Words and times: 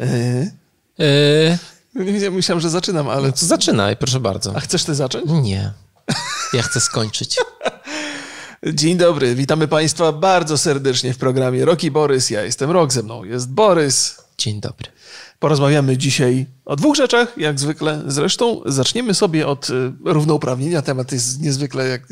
Eee. 0.00 0.50
Eee. 0.98 1.58
Myślałem, 2.30 2.60
że 2.60 2.70
zaczynam, 2.70 3.08
ale... 3.08 3.26
No 3.26 3.32
to 3.32 3.46
zaczynaj, 3.46 3.96
proszę 3.96 4.20
bardzo. 4.20 4.56
A 4.56 4.60
chcesz 4.60 4.84
ty 4.84 4.94
zacząć? 4.94 5.24
Nie. 5.30 5.72
Ja 6.52 6.62
chcę 6.62 6.80
skończyć. 6.80 7.36
Dzień 8.74 8.96
dobry, 8.96 9.34
witamy 9.34 9.68
Państwa 9.68 10.12
bardzo 10.12 10.58
serdecznie 10.58 11.14
w 11.14 11.18
programie 11.18 11.64
Roki 11.64 11.90
Borys. 11.90 12.30
Ja 12.30 12.42
jestem 12.42 12.70
Rok, 12.70 12.92
ze 12.92 13.02
mną 13.02 13.24
jest 13.24 13.50
Borys. 13.50 14.16
Dzień 14.38 14.60
dobry. 14.60 14.90
Porozmawiamy 15.38 15.96
dzisiaj 15.96 16.46
o 16.64 16.76
dwóch 16.76 16.96
rzeczach, 16.96 17.38
jak 17.38 17.60
zwykle. 17.60 18.02
Zresztą 18.06 18.60
zaczniemy 18.66 19.14
sobie 19.14 19.46
od 19.46 19.70
y, 19.70 19.92
równouprawnienia. 20.04 20.82
Temat 20.82 21.12
jest 21.12 21.40
niezwykle 21.40 21.88
jak. 21.88 22.02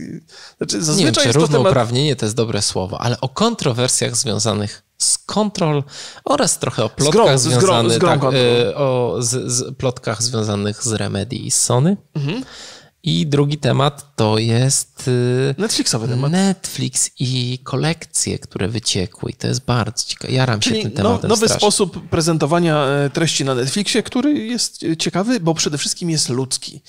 Znaczy, 0.59 0.83
zazwyczaj 0.83 0.97
Nie 0.99 1.05
wiem, 1.05 1.33
czy 1.33 1.39
równouprawnienie 1.39 2.11
temat... 2.11 2.21
to 2.21 2.27
jest 2.27 2.37
dobre 2.37 2.63
słowo, 2.63 3.01
ale 3.01 3.21
o 3.21 3.29
kontrowersjach 3.29 4.17
związanych 4.17 4.83
z 5.07 5.19
kontrol 5.19 5.83
oraz 6.25 6.59
trochę 6.59 6.85
o 6.85 6.89
plotkach 6.89 7.39
związanych 7.39 7.93
z, 7.93 7.99
tak, 7.99 8.23
y, 8.23 8.77
o 8.77 9.17
z, 9.19 9.53
z, 9.53 9.77
plotkach 9.77 10.23
związanych 10.23 10.85
z 10.85 10.93
Remedy 10.93 11.37
i 11.37 11.51
z 11.51 11.61
Sony. 11.61 11.97
Mhm. 12.15 12.45
I 13.07 13.27
drugi 13.27 13.59
temat 13.59 14.17
to 14.17 14.39
jest. 14.39 15.09
Y, 15.09 15.55
Netflixowy 15.59 16.09
temat. 16.09 16.33
Netflix 16.33 17.11
i 17.19 17.59
kolekcje, 17.65 18.39
które 18.39 18.69
wyciekły. 18.69 19.31
I 19.31 19.35
to 19.35 19.47
jest 19.47 19.65
bardzo 19.65 20.05
ciekawe. 20.05 20.35
Jaram 20.35 20.61
Czyli 20.61 20.77
się 20.77 20.83
tym 20.83 20.93
tematem. 20.93 21.23
No, 21.23 21.29
nowy 21.29 21.47
strasznie. 21.47 21.59
sposób 21.61 22.09
prezentowania 22.09 22.85
e, 22.85 23.11
treści 23.11 23.45
na 23.45 23.55
Netflixie, 23.55 24.03
który 24.03 24.33
jest 24.33 24.85
ciekawy, 24.99 25.41
bo 25.41 25.55
przede 25.55 25.79
wszystkim 25.79 26.11
jest 26.11 26.29
ludzki. 26.29 26.81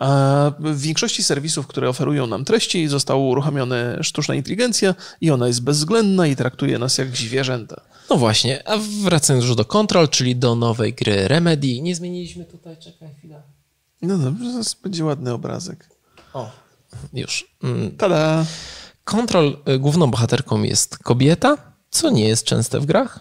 A 0.00 0.52
w 0.60 0.80
większości 0.80 1.22
serwisów, 1.22 1.66
które 1.66 1.88
oferują 1.88 2.26
nam 2.26 2.44
treści, 2.44 2.88
została 2.88 3.20
uruchomiona 3.20 4.02
sztuczna 4.02 4.34
inteligencja 4.34 4.94
i 5.20 5.30
ona 5.30 5.46
jest 5.46 5.62
bezwzględna 5.62 6.26
i 6.26 6.36
traktuje 6.36 6.78
nas 6.78 6.98
jak 6.98 7.16
zwierzęta. 7.16 7.80
No 8.10 8.16
właśnie, 8.16 8.68
a 8.68 8.78
wracając 9.04 9.44
już 9.44 9.56
do 9.56 9.64
Control, 9.64 10.08
czyli 10.08 10.36
do 10.36 10.54
nowej 10.54 10.94
gry 10.94 11.28
Remedy. 11.28 11.80
Nie 11.80 11.94
zmieniliśmy 11.94 12.44
tutaj, 12.44 12.76
czekaj 12.76 13.08
chwilę. 13.18 13.42
No 14.02 14.18
dobrze, 14.18 14.52
zaraz 14.52 14.74
będzie 14.74 15.04
ładny 15.04 15.32
obrazek. 15.32 15.88
O, 16.32 16.50
już. 17.12 17.56
Mm. 17.62 17.96
Tada! 17.96 18.44
Kontrol 19.04 19.56
y, 19.68 19.78
główną 19.78 20.10
bohaterką 20.10 20.62
jest 20.62 20.98
kobieta, 20.98 21.56
co 21.90 22.10
nie 22.10 22.28
jest 22.28 22.44
częste 22.44 22.80
w 22.80 22.86
grach. 22.86 23.20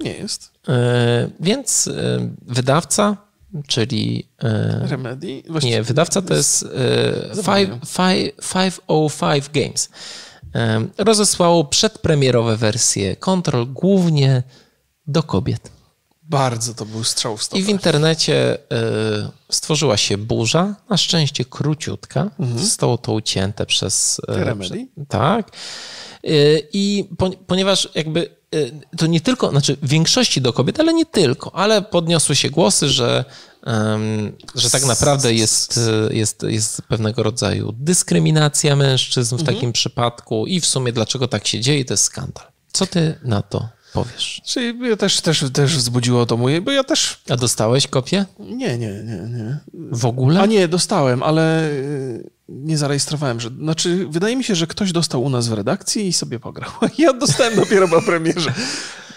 Nie 0.00 0.12
jest. 0.12 0.50
E, 0.68 1.30
więc 1.40 1.88
e, 1.88 2.30
wydawca, 2.42 3.16
czyli. 3.66 4.28
Remedy? 4.82 5.42
Właściwie 5.48 5.76
nie, 5.76 5.82
wydawca 5.82 6.22
to 6.22 6.34
jest 6.34 6.62
e, 6.62 7.42
505 8.52 9.48
Games. 9.52 9.88
Rozesłało 10.98 11.64
przedpremierowe 11.64 12.56
wersje 12.56 13.16
Kontrol 13.16 13.66
głównie 13.66 14.42
do 15.06 15.22
kobiet. 15.22 15.75
Bardzo 16.28 16.74
to 16.74 16.86
był 16.86 17.04
strzał 17.04 17.36
w 17.36 17.42
stopę. 17.42 17.60
I 17.60 17.64
w 17.64 17.68
internecie 17.68 18.54
y, 18.54 18.58
stworzyła 19.50 19.96
się 19.96 20.18
burza, 20.18 20.74
na 20.90 20.96
szczęście 20.96 21.44
króciutka. 21.44 22.30
Mhm. 22.38 22.58
Zostało 22.58 22.98
to 22.98 23.12
ucięte 23.12 23.66
przez... 23.66 24.20
Y, 24.28 25.06
tak. 25.08 25.50
Y, 26.24 26.68
I 26.72 27.08
po, 27.18 27.30
ponieważ 27.30 27.88
jakby 27.94 28.36
to 28.96 29.06
nie 29.06 29.20
tylko, 29.20 29.50
znaczy 29.50 29.76
w 29.82 29.88
większości 29.88 30.40
do 30.40 30.52
kobiet, 30.52 30.80
ale 30.80 30.94
nie 30.94 31.06
tylko, 31.06 31.54
ale 31.54 31.82
podniosły 31.82 32.36
się 32.36 32.50
głosy, 32.50 32.88
że, 32.88 33.24
że 34.54 34.70
tak 34.70 34.84
naprawdę 34.84 35.34
jest, 35.34 35.80
jest, 36.10 36.42
jest 36.42 36.82
pewnego 36.82 37.22
rodzaju 37.22 37.74
dyskryminacja 37.78 38.76
mężczyzn 38.76 39.36
w 39.36 39.40
mhm. 39.40 39.56
takim 39.56 39.72
przypadku 39.72 40.46
i 40.46 40.60
w 40.60 40.66
sumie 40.66 40.92
dlaczego 40.92 41.28
tak 41.28 41.46
się 41.46 41.60
dzieje, 41.60 41.84
to 41.84 41.92
jest 41.92 42.04
skandal. 42.04 42.44
Co 42.72 42.86
ty 42.86 43.18
na 43.22 43.42
to 43.42 43.68
powiesz. 44.04 44.42
Czyli 44.44 44.88
ja 44.88 44.96
też, 44.96 45.20
też, 45.20 45.44
też 45.52 45.76
wzbudziło 45.76 46.26
to 46.26 46.36
moje, 46.36 46.60
bo 46.60 46.70
ja 46.70 46.84
też... 46.84 47.20
A 47.28 47.36
dostałeś 47.36 47.86
kopię? 47.86 48.24
Nie, 48.38 48.78
nie, 48.78 48.90
nie, 48.90 49.28
nie. 49.38 49.58
W 49.74 50.06
ogóle? 50.06 50.40
A 50.40 50.46
nie, 50.46 50.68
dostałem, 50.68 51.22
ale 51.22 51.70
y, 51.70 52.30
nie 52.48 52.78
zarejestrowałem, 52.78 53.40
że... 53.40 53.48
Znaczy, 53.48 54.06
wydaje 54.10 54.36
mi 54.36 54.44
się, 54.44 54.54
że 54.54 54.66
ktoś 54.66 54.92
dostał 54.92 55.22
u 55.22 55.30
nas 55.30 55.48
w 55.48 55.52
redakcji 55.52 56.06
i 56.06 56.12
sobie 56.12 56.40
pograł. 56.40 56.70
Ja 56.98 57.12
dostałem 57.12 57.56
dopiero 57.56 57.88
po 57.88 58.02
premierze. 58.02 58.52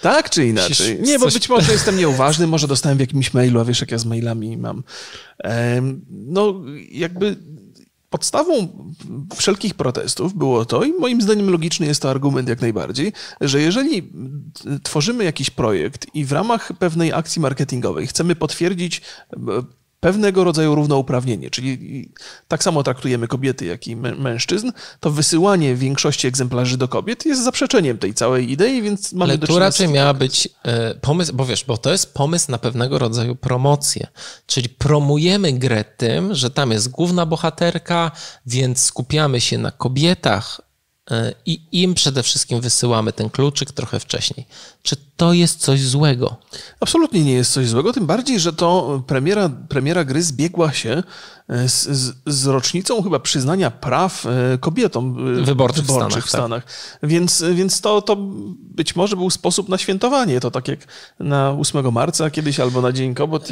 Tak 0.02 0.30
czy 0.30 0.46
inaczej? 0.46 1.00
Nie, 1.02 1.20
bo 1.20 1.26
być 1.26 1.50
może 1.50 1.72
jestem 1.72 1.98
nieuważny, 1.98 2.48
może 2.48 2.68
dostałem 2.68 2.98
w 2.98 3.02
jakimś 3.02 3.34
mailu, 3.34 3.60
a 3.60 3.66
wiesz, 3.66 3.82
jak 3.82 3.92
ja 3.92 3.98
z 3.98 4.06
mailami 4.06 4.58
mam. 4.58 4.84
No, 6.10 6.62
jakby 6.92 7.36
Podstawą 8.10 8.68
wszelkich 9.36 9.74
protestów 9.74 10.34
było 10.34 10.66
to, 10.66 10.84
i 10.84 10.94
moim 10.94 11.22
zdaniem 11.22 11.50
logiczny 11.50 11.86
jest 11.86 12.02
to 12.02 12.10
argument 12.10 12.50
jak 12.50 12.62
najbardziej, 12.62 13.14
że 13.42 13.62
jeżeli 13.62 14.14
tworzymy 14.84 15.24
jakiś 15.24 15.50
projekt 15.50 16.08
i 16.14 16.26
w 16.26 16.32
ramach 16.32 16.74
pewnej 16.80 17.14
akcji 17.14 17.42
marketingowej 17.42 18.08
chcemy 18.08 18.36
potwierdzić 18.36 19.02
pewnego 20.00 20.44
rodzaju 20.44 20.76
równouprawnienie, 20.76 21.50
czyli 21.50 22.10
tak 22.48 22.64
samo 22.64 22.84
traktujemy 22.84 23.28
kobiety, 23.28 23.66
jak 23.66 23.88
i 23.88 23.96
mężczyzn, 23.96 24.72
to 25.00 25.12
wysyłanie 25.12 25.76
większości 25.76 26.28
egzemplarzy 26.28 26.78
do 26.78 26.88
kobiet 26.88 27.26
jest 27.26 27.44
zaprzeczeniem 27.44 27.98
tej 27.98 28.14
całej 28.14 28.52
idei, 28.52 28.82
więc 28.82 29.14
mamy 29.14 29.32
Ale 29.32 29.38
do 29.38 29.48
tu 29.48 29.60
raczej 29.60 29.88
miała 29.88 30.14
być 30.14 30.50
e, 30.64 30.96
pomysł, 30.96 31.34
bo 31.36 31.46
wiesz, 31.46 31.66
bo 31.66 31.78
to 31.78 31.92
jest 31.92 32.14
pomysł 32.14 32.52
na 32.52 32.58
pewnego 32.58 33.00
rodzaju 33.00 33.36
promocję, 33.36 34.08
czyli 34.46 34.70
promujemy 34.70 35.54
grę 35.54 35.86
tym, 35.98 36.36
że 36.36 36.50
tam 36.50 36.72
jest 36.72 36.90
główna 36.90 37.26
bohaterka, 37.26 38.12
więc 38.46 38.80
skupiamy 38.80 39.42
się 39.42 39.58
na 39.58 39.72
kobietach, 39.72 40.69
i 41.46 41.62
im 41.72 41.94
przede 41.94 42.24
wszystkim 42.24 42.62
wysyłamy 42.62 43.14
ten 43.14 43.30
kluczyk 43.30 43.72
trochę 43.72 44.00
wcześniej. 44.00 44.46
Czy 44.84 44.96
to 45.18 45.34
jest 45.34 45.60
coś 45.60 45.82
złego? 45.82 46.36
Absolutnie 46.80 47.24
nie 47.24 47.34
jest 47.34 47.52
coś 47.52 47.68
złego, 47.68 47.94
tym 47.94 48.06
bardziej, 48.06 48.40
że 48.40 48.54
to 48.54 49.02
premiera, 49.08 49.50
premiera 49.70 50.04
gry 50.04 50.24
zbiegła 50.24 50.74
się 50.74 51.04
e, 51.50 51.70
z, 51.70 51.88
z, 51.88 52.16
z 52.26 52.46
rocznicą 52.46 53.04
chyba 53.04 53.20
przyznania 53.20 53.72
praw 53.72 54.26
e, 54.26 54.58
kobietom 54.58 55.16
wyborczych, 55.46 55.86
wyborczych 55.86 55.86
w 55.86 55.90
Stanach. 55.90 56.26
W 56.26 56.30
Stanach. 56.30 56.64
Tak. 56.64 57.10
Więc, 57.10 57.44
więc 57.54 57.82
to, 57.82 58.02
to 58.02 58.16
być 58.76 58.96
może 58.96 59.16
był 59.16 59.30
sposób 59.30 59.70
na 59.70 59.78
świętowanie. 59.78 60.40
To 60.40 60.52
tak 60.52 60.68
jak 60.68 60.80
na 61.20 61.52
8 61.52 61.92
marca 61.94 62.30
kiedyś 62.30 62.60
albo 62.60 62.82
na 62.82 62.92
Dzień 62.92 63.16
Kobiet 63.16 63.50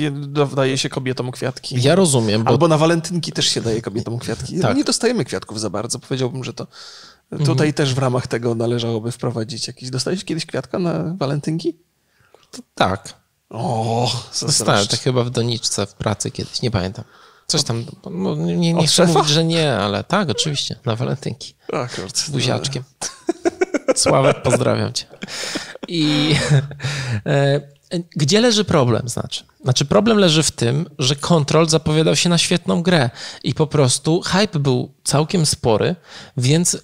daje 0.55 0.77
się 0.77 0.89
kobietom 0.89 1.31
kwiatki. 1.31 1.81
Ja 1.81 1.95
rozumiem. 1.95 2.43
Bo... 2.43 2.49
Albo 2.49 2.67
na 2.67 2.77
walentynki 2.77 3.31
też 3.31 3.45
się 3.45 3.61
daje 3.61 3.81
kobietom 3.81 4.19
kwiatki. 4.19 4.59
Tak. 4.59 4.77
Nie 4.77 4.83
dostajemy 4.83 5.25
kwiatków 5.25 5.59
za 5.59 5.69
bardzo. 5.69 5.99
Powiedziałbym, 5.99 6.43
że 6.43 6.53
to 6.53 6.67
Tutaj 7.29 7.51
mhm. 7.51 7.73
też 7.73 7.93
w 7.93 7.97
ramach 7.97 8.27
tego 8.27 8.55
należałoby 8.55 9.11
wprowadzić 9.11 9.67
jakiś. 9.67 9.89
Dostałeś 9.89 10.25
kiedyś 10.25 10.45
kwiatka 10.45 10.79
na 10.79 11.15
walentynki? 11.19 11.77
To 12.51 12.61
tak. 12.75 13.13
O, 13.49 14.11
Dostałem 14.41 14.87
to 14.87 14.97
chyba 14.97 15.23
w 15.23 15.29
doniczce 15.29 15.85
w 15.85 15.93
pracy 15.93 16.31
kiedyś, 16.31 16.61
nie 16.61 16.71
pamiętam. 16.71 17.05
Coś 17.47 17.63
tam, 17.63 17.85
no, 18.11 18.35
nie, 18.35 18.73
nie 18.73 18.87
chcę 18.87 19.05
mówić, 19.07 19.29
że 19.29 19.43
nie, 19.43 19.73
ale 19.73 20.03
tak, 20.03 20.29
oczywiście, 20.29 20.75
na 20.85 20.95
walentynki. 20.95 21.55
Akurat. 21.73 22.25
Buziaczkiem. 22.29 22.83
Sławek, 23.95 24.41
pozdrawiam 24.41 24.93
cię. 24.93 25.05
I 25.87 26.35
e, 27.25 27.61
gdzie 28.15 28.41
leży 28.41 28.65
problem, 28.65 29.09
znaczy? 29.09 29.43
Znaczy 29.63 29.85
problem 29.85 30.17
leży 30.17 30.43
w 30.43 30.51
tym, 30.51 30.89
że 30.99 31.15
Control 31.15 31.69
zapowiadał 31.69 32.15
się 32.15 32.29
na 32.29 32.37
świetną 32.37 32.83
grę 32.83 33.09
i 33.43 33.53
po 33.53 33.67
prostu 33.67 34.21
hype 34.21 34.59
był 34.59 34.93
całkiem 35.03 35.45
spory, 35.45 35.95
więc 36.37 36.77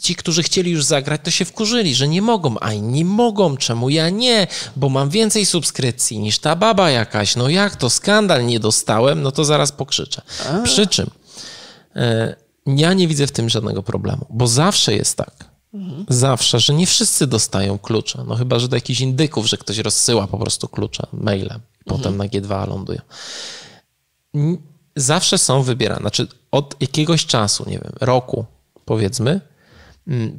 ci, 0.00 0.14
którzy 0.14 0.42
chcieli 0.42 0.70
już 0.70 0.84
zagrać, 0.84 1.20
to 1.24 1.30
się 1.30 1.44
wkurzyli, 1.44 1.94
że 1.94 2.08
nie 2.08 2.22
mogą, 2.22 2.54
a 2.60 2.72
inni 2.72 3.04
mogą, 3.04 3.56
czemu 3.56 3.90
ja 3.90 4.10
nie, 4.10 4.46
bo 4.76 4.88
mam 4.88 5.10
więcej 5.10 5.46
subskrypcji 5.46 6.18
niż 6.18 6.38
ta 6.38 6.56
baba 6.56 6.90
jakaś, 6.90 7.36
no 7.36 7.48
jak 7.48 7.76
to, 7.76 7.90
skandal, 7.90 8.46
nie 8.46 8.60
dostałem, 8.60 9.22
no 9.22 9.32
to 9.32 9.44
zaraz 9.44 9.72
pokrzyczę. 9.72 10.22
A. 10.48 10.62
Przy 10.62 10.86
czym 10.86 11.10
e, 11.96 12.36
ja 12.66 12.92
nie 12.92 13.08
widzę 13.08 13.26
w 13.26 13.32
tym 13.32 13.48
żadnego 13.48 13.82
problemu, 13.82 14.26
bo 14.30 14.46
zawsze 14.46 14.94
jest 14.94 15.16
tak, 15.16 15.44
mhm. 15.74 16.04
zawsze, 16.08 16.60
że 16.60 16.74
nie 16.74 16.86
wszyscy 16.86 17.26
dostają 17.26 17.78
klucze, 17.78 18.24
no 18.26 18.36
chyba, 18.36 18.58
że 18.58 18.68
do 18.68 18.76
jakichś 18.76 19.00
indyków, 19.00 19.46
że 19.46 19.56
ktoś 19.56 19.78
rozsyła 19.78 20.26
po 20.26 20.38
prostu 20.38 20.68
klucze 20.68 21.06
mailem, 21.12 21.60
potem 21.84 22.12
mhm. 22.12 22.16
na 22.16 22.24
G2 22.24 22.68
lądują. 22.68 23.00
Zawsze 24.96 25.38
są 25.38 25.62
wybierane, 25.62 26.00
znaczy 26.00 26.26
od 26.50 26.76
jakiegoś 26.80 27.26
czasu, 27.26 27.64
nie 27.66 27.78
wiem, 27.78 27.92
roku 28.00 28.44
powiedzmy, 28.90 29.40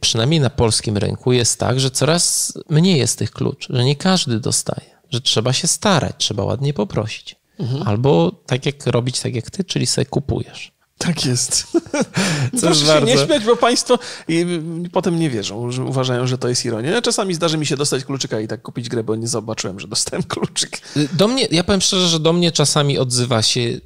przynajmniej 0.02 0.40
na 0.40 0.50
polskim 0.50 0.98
rynku 0.98 1.32
jest 1.34 1.60
tak, 1.60 1.80
że 1.80 1.92
coraz 1.92 2.54
mniej 2.70 2.98
jest 2.98 3.20
tych 3.20 3.32
kluczy, 3.32 3.74
że 3.74 3.84
nie 3.84 3.96
każdy 3.96 4.40
dostaje, 4.40 4.90
że 5.10 5.22
trzeba 5.22 5.54
się 5.54 5.68
starać, 5.68 6.16
trzeba 6.18 6.44
ładnie 6.44 6.74
poprosić. 6.74 7.36
Mhm. 7.60 7.88
Albo 7.88 8.32
tak 8.46 8.66
jak 8.66 8.88
robić 8.88 9.20
tak 9.20 9.36
jak 9.36 9.52
ty, 9.52 9.64
czyli 9.64 9.88
sobie 9.88 10.06
kupujesz. 10.06 10.72
Tak 10.98 11.26
jest. 11.26 11.68
Proszę 12.62 12.82
się 12.82 12.88
bardzo... 12.88 13.06
nie 13.06 13.18
śmiać, 13.18 13.46
bo 13.46 13.58
państwo 13.58 14.00
i 14.28 14.46
potem 14.92 15.20
nie 15.20 15.30
wierzą, 15.30 15.72
że 15.72 15.84
uważają, 15.84 16.28
że 16.28 16.38
to 16.38 16.48
jest 16.50 16.66
ironia. 16.66 17.02
Czasami 17.02 17.34
zdarzy 17.34 17.58
mi 17.58 17.66
się 17.66 17.78
dostać 17.78 18.06
kluczyka 18.06 18.40
i 18.40 18.48
tak 18.48 18.62
kupić 18.62 18.90
grę, 18.90 19.04
bo 19.04 19.16
nie 19.16 19.28
zobaczyłem, 19.28 19.80
że 19.80 19.88
dostałem 19.88 20.24
kluczyk. 20.24 20.82
Do 21.14 21.28
mnie, 21.28 21.48
ja 21.52 21.64
powiem 21.64 21.82
szczerze, 21.82 22.08
że 22.08 22.20
do 22.20 22.34
mnie 22.34 22.52
czasami 22.52 22.98
odzywa 22.98 23.42
się 23.42 23.60
y, 23.60 23.82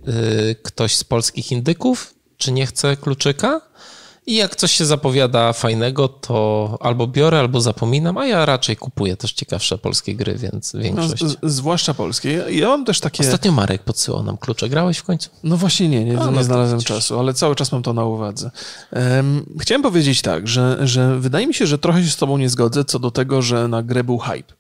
ktoś 0.64 0.96
z 0.96 1.04
polskich 1.04 1.52
indyków, 1.52 2.14
czy 2.38 2.52
nie 2.52 2.66
chce 2.66 2.98
kluczyka 2.98 3.62
I 4.28 4.36
jak 4.36 4.56
coś 4.56 4.72
się 4.72 4.86
zapowiada 4.86 5.54
fajnego, 5.54 6.08
to 6.08 6.78
albo 6.82 7.08
biorę, 7.08 7.40
albo 7.40 7.62
zapominam, 7.62 8.18
a 8.18 8.26
ja 8.26 8.46
raczej 8.46 8.76
kupuję 8.76 9.18
też 9.18 9.34
ciekawsze 9.34 9.78
polskie 9.78 10.16
gry, 10.16 10.36
więc 10.36 10.74
no, 10.74 10.82
większość. 10.82 11.22
No, 11.22 11.30
z, 11.30 11.38
zwłaszcza 11.44 11.94
polskie. 11.94 12.44
Ja 12.50 12.68
mam 12.68 12.86
też 12.86 13.00
takie... 13.00 13.24
Ostatnio 13.24 13.52
Marek 13.52 13.84
podsyłał 13.84 14.24
nam 14.24 14.38
klucze. 14.38 14.70
Grałeś 14.70 14.98
w 14.98 15.04
końcu? 15.04 15.30
No 15.44 15.58
właśnie 15.58 15.90
nie, 15.90 16.06
nie, 16.06 16.22
a, 16.22 16.26
nie 16.26 16.32
no 16.32 16.44
znalazłem 16.44 16.82
czasu, 16.82 17.20
ale 17.20 17.34
cały 17.34 17.56
czas 17.56 17.72
mam 17.72 17.84
to 17.84 17.94
na 17.94 18.06
uwadze. 18.06 18.52
Um, 18.92 19.46
chciałem 19.60 19.82
powiedzieć 19.82 20.22
tak, 20.22 20.48
że, 20.48 20.78
że 20.82 21.20
wydaje 21.20 21.48
mi 21.48 21.54
się, 21.54 21.68
że 21.68 21.78
trochę 21.78 22.04
się 22.04 22.10
z 22.10 22.18
tobą 22.18 22.38
nie 22.38 22.50
zgodzę 22.50 22.86
co 22.86 23.00
do 23.00 23.12
tego, 23.12 23.42
że 23.42 23.68
na 23.68 23.84
grę 23.84 24.04
był 24.04 24.18
hype. 24.18 24.54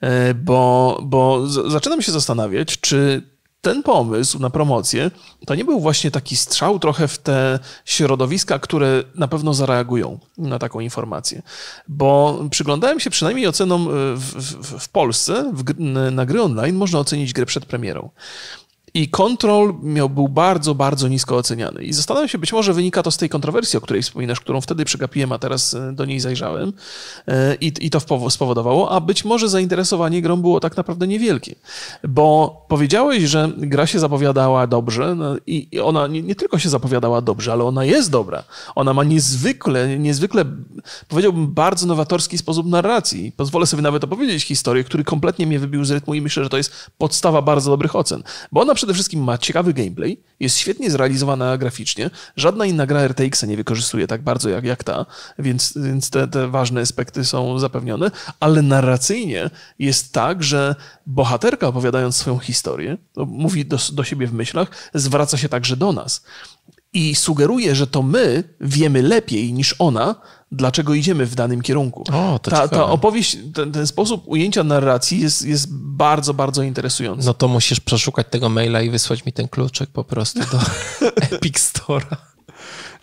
E, 0.00 0.34
bo, 0.34 0.98
bo 1.02 1.46
zaczynam 1.46 2.02
się 2.02 2.12
zastanawiać, 2.12 2.80
czy 2.80 3.22
ten 3.66 3.82
pomysł 3.82 4.38
na 4.38 4.50
promocję 4.50 5.10
to 5.46 5.54
nie 5.54 5.64
był 5.64 5.80
właśnie 5.80 6.10
taki 6.10 6.36
strzał 6.36 6.78
trochę 6.78 7.08
w 7.08 7.18
te 7.18 7.58
środowiska, 7.84 8.58
które 8.58 9.04
na 9.14 9.28
pewno 9.28 9.54
zareagują 9.54 10.18
na 10.38 10.58
taką 10.58 10.80
informację. 10.80 11.42
Bo 11.88 12.38
przyglądałem 12.50 13.00
się 13.00 13.10
przynajmniej 13.10 13.46
ocenom 13.46 13.88
e, 13.88 13.90
w, 14.16 14.34
w, 14.34 14.84
w 14.84 14.88
Polsce 14.88 15.52
w, 15.54 15.80
na 16.10 16.26
gry 16.26 16.42
online, 16.42 16.76
można 16.76 16.98
ocenić 16.98 17.32
grę 17.32 17.46
przed 17.46 17.66
premierą. 17.66 18.10
I 18.96 19.08
Control 19.08 19.74
miał, 19.82 20.10
był 20.10 20.28
bardzo, 20.28 20.74
bardzo 20.74 21.08
nisko 21.08 21.36
oceniany. 21.36 21.84
I 21.84 21.92
zastanawiam 21.92 22.28
się, 22.28 22.38
być 22.38 22.52
może 22.52 22.74
wynika 22.74 23.02
to 23.02 23.10
z 23.10 23.16
tej 23.16 23.28
kontrowersji, 23.28 23.76
o 23.76 23.80
której 23.80 24.02
wspominasz, 24.02 24.40
którą 24.40 24.60
wtedy 24.60 24.84
przegapiłem, 24.84 25.32
a 25.32 25.38
teraz 25.38 25.74
e, 25.74 25.92
do 25.92 26.04
niej 26.04 26.20
zajrzałem. 26.20 26.72
E, 27.28 27.54
I, 27.54 27.72
i 27.80 27.90
to 27.90 28.00
spowodowało, 28.30 28.90
a 28.90 29.00
być 29.00 29.24
może 29.24 29.48
zainteresowanie 29.48 30.22
grą 30.22 30.36
było 30.36 30.60
tak 30.60 30.76
naprawdę 30.76 31.06
niewielkie. 31.06 31.54
Bo 32.08 32.64
powiedziałeś, 32.68 33.22
że 33.22 33.52
gra 33.56 33.86
się 33.86 33.98
zapowiadała 33.98 34.66
dobrze 34.66 35.14
no 35.14 35.36
i 35.46 35.80
ona 35.80 36.06
nie, 36.06 36.22
nie 36.22 36.34
tylko 36.34 36.58
się 36.58 36.68
zapowiadała 36.68 37.20
dobrze, 37.20 37.52
ale 37.52 37.64
ona 37.64 37.84
jest 37.84 38.10
dobra. 38.10 38.44
Ona 38.74 38.94
ma 38.94 39.04
niezwykle, 39.04 39.98
niezwykle, 39.98 40.44
powiedziałbym, 41.08 41.46
bardzo 41.46 41.86
nowatorski 41.86 42.38
sposób 42.38 42.66
narracji. 42.66 43.32
Pozwolę 43.36 43.66
sobie 43.66 43.82
nawet 43.82 44.04
opowiedzieć 44.04 44.44
historię, 44.44 44.84
który 44.84 45.04
kompletnie 45.04 45.46
mnie 45.46 45.58
wybił 45.58 45.84
z 45.84 45.90
rytmu 45.90 46.14
i 46.14 46.20
myślę, 46.20 46.44
że 46.44 46.50
to 46.50 46.56
jest 46.56 46.72
podstawa 46.98 47.42
bardzo 47.42 47.70
dobrych 47.70 47.96
ocen. 47.96 48.22
Bo 48.52 48.60
ona 48.60 48.74
przede 48.74 48.85
wszystkim 48.94 49.24
ma 49.24 49.38
ciekawy 49.38 49.74
gameplay, 49.74 50.22
jest 50.40 50.58
świetnie 50.58 50.90
zrealizowana 50.90 51.58
graficznie. 51.58 52.10
Żadna 52.36 52.66
inna 52.66 52.86
gra 52.86 53.08
RTX 53.08 53.42
nie 53.42 53.56
wykorzystuje 53.56 54.06
tak 54.06 54.22
bardzo 54.22 54.48
jak, 54.48 54.64
jak 54.64 54.84
ta, 54.84 55.06
więc, 55.38 55.74
więc 55.76 56.10
te, 56.10 56.28
te 56.28 56.48
ważne 56.48 56.80
aspekty 56.80 57.24
są 57.24 57.58
zapewnione, 57.58 58.10
ale 58.40 58.62
narracyjnie 58.62 59.50
jest 59.78 60.12
tak, 60.12 60.42
że 60.42 60.74
bohaterka 61.06 61.68
opowiadając 61.68 62.16
swoją 62.16 62.38
historię, 62.38 62.96
mówi 63.16 63.66
do, 63.66 63.78
do 63.92 64.04
siebie 64.04 64.26
w 64.26 64.32
myślach, 64.32 64.68
zwraca 64.94 65.36
się 65.36 65.48
także 65.48 65.76
do 65.76 65.92
nas 65.92 66.22
i 66.96 67.14
sugeruje, 67.14 67.74
że 67.74 67.86
to 67.86 68.02
my 68.02 68.44
wiemy 68.60 69.02
lepiej 69.02 69.52
niż 69.52 69.74
ona, 69.78 70.14
dlaczego 70.52 70.94
idziemy 70.94 71.26
w 71.26 71.34
danym 71.34 71.62
kierunku. 71.62 72.04
O, 72.12 72.38
ta, 72.38 72.68
ta 72.68 72.86
opowieść, 72.86 73.38
ten, 73.54 73.72
ten, 73.72 73.86
sposób 73.86 74.22
ujęcia 74.26 74.64
narracji 74.64 75.20
jest, 75.20 75.46
jest 75.46 75.66
bardzo, 75.72 76.34
bardzo 76.34 76.62
interesujący. 76.62 77.26
No 77.26 77.34
to 77.34 77.48
musisz 77.48 77.80
przeszukać 77.80 78.26
tego 78.30 78.48
maila 78.48 78.82
i 78.82 78.90
wysłać 78.90 79.24
mi 79.24 79.32
ten 79.32 79.48
kluczek 79.48 79.90
po 79.90 80.04
prostu 80.04 80.40
do 80.40 80.60
Epic 81.36 81.58
Store'a. 81.58 82.16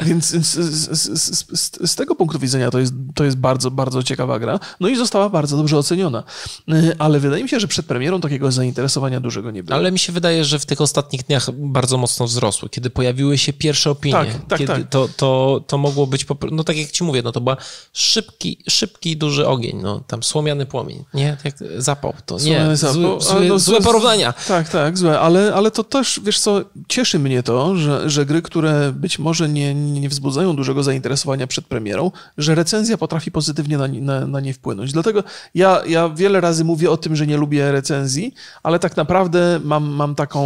Więc 0.06 0.25
z, 0.25 0.56
z, 0.56 1.19
z, 1.22 1.92
z, 1.92 1.95
tego 1.95 2.16
punktu 2.16 2.40
widzenia 2.40 2.72
to 2.72 2.80
jest, 2.80 2.94
to 3.16 3.24
jest 3.24 3.38
bardzo, 3.38 3.72
bardzo 3.72 4.04
ciekawa 4.04 4.40
gra. 4.40 4.60
No 4.80 4.88
i 4.88 4.95
została 4.95 5.30
bardzo 5.30 5.57
dobrze 5.57 5.78
oceniona. 5.78 6.24
Y, 6.69 6.95
ale 7.00 7.19
wydaje 7.19 7.44
mi 7.44 7.50
się, 7.50 7.60
że 7.60 7.68
przed 7.68 7.86
premierą 7.86 8.22
takiego 8.22 8.51
zainteresowania 8.51 9.19
dużego 9.19 9.51
nie 9.51 9.63
było. 9.63 9.78
Ale 9.78 9.92
mi 9.92 10.00
się 10.00 10.13
wydaje, 10.13 10.45
że 10.45 10.60
w 10.60 10.66
tych 10.66 10.81
ostatnich 10.81 11.24
dniach 11.24 11.51
bardzo 11.51 11.98
mocno 11.98 12.25
wzrosło. 12.25 12.69
Kiedy 12.69 12.90
pojawiły 12.90 13.38
się 13.38 13.54
pierwsze 13.54 13.92
opinie, 13.92 14.13
tak, 14.13 14.45
tak, 14.48 14.60
kiedy 14.60 14.74
tak. 14.74 14.90
To, 14.90 15.10
to, 15.18 15.63
to 15.68 15.78
mogło 15.78 16.07
być, 16.07 16.25
no 16.51 16.63
tak 16.63 16.78
jak 16.78 16.92
ci 16.92 17.04
mówię, 17.04 17.22
no 17.22 17.31
to 17.31 17.42
był 17.42 17.56
szybki, 17.94 18.57
szybki, 18.69 19.18
duży 19.18 19.48
ogień, 19.48 19.80
no 19.81 20.00
tam 20.00 20.24
słomiany 20.24 20.66
płomień, 20.66 21.04
nie? 21.13 21.38
Jak 21.44 21.56
zapał, 21.78 22.13
to 22.25 22.38
nie, 22.40 22.75
zapał, 22.75 23.22
zły, 23.22 23.45
no, 23.48 23.60
złe 23.60 23.81
porównania. 23.81 24.34
Tak, 24.48 24.69
tak, 24.69 24.98
złe, 24.98 25.19
ale, 25.19 25.54
ale 25.54 25.72
to 25.72 25.84
też, 25.84 26.19
wiesz 26.24 26.40
co, 26.40 26.62
cieszy 26.88 27.19
mnie 27.19 27.44
to, 27.44 27.75
że, 27.75 28.10
że 28.10 28.25
gry, 28.25 28.42
które 28.42 28.92
być 28.92 29.19
może 29.19 29.50
nie, 29.50 29.75
nie 29.83 30.09
wzbudzają 30.09 30.56
dużego 30.56 30.83
zainteresowania 30.83 31.47
przed 31.47 31.65
premierą, 31.65 32.12
że 32.38 32.56
recenzja 32.56 32.97
potrafi 32.97 33.31
pozytywnie 33.31 33.77
na, 33.77 33.88
na, 33.88 34.27
na 34.27 34.39
nie 34.39 34.53
wpłynąć. 34.53 34.91
Dlatego 34.91 35.24
ja, 35.56 35.81
ja 35.88 36.09
wiele 36.09 36.41
razy 36.41 36.63
mówię 36.63 36.91
o 36.91 36.97
tym, 36.97 37.15
że 37.15 37.27
nie 37.27 37.38
lubię 37.38 37.71
recenzji, 37.71 38.33
ale 38.63 38.80
tak 38.80 38.97
naprawdę 38.97 39.59
mam, 39.63 39.83
mam 39.89 40.15
taką 40.15 40.44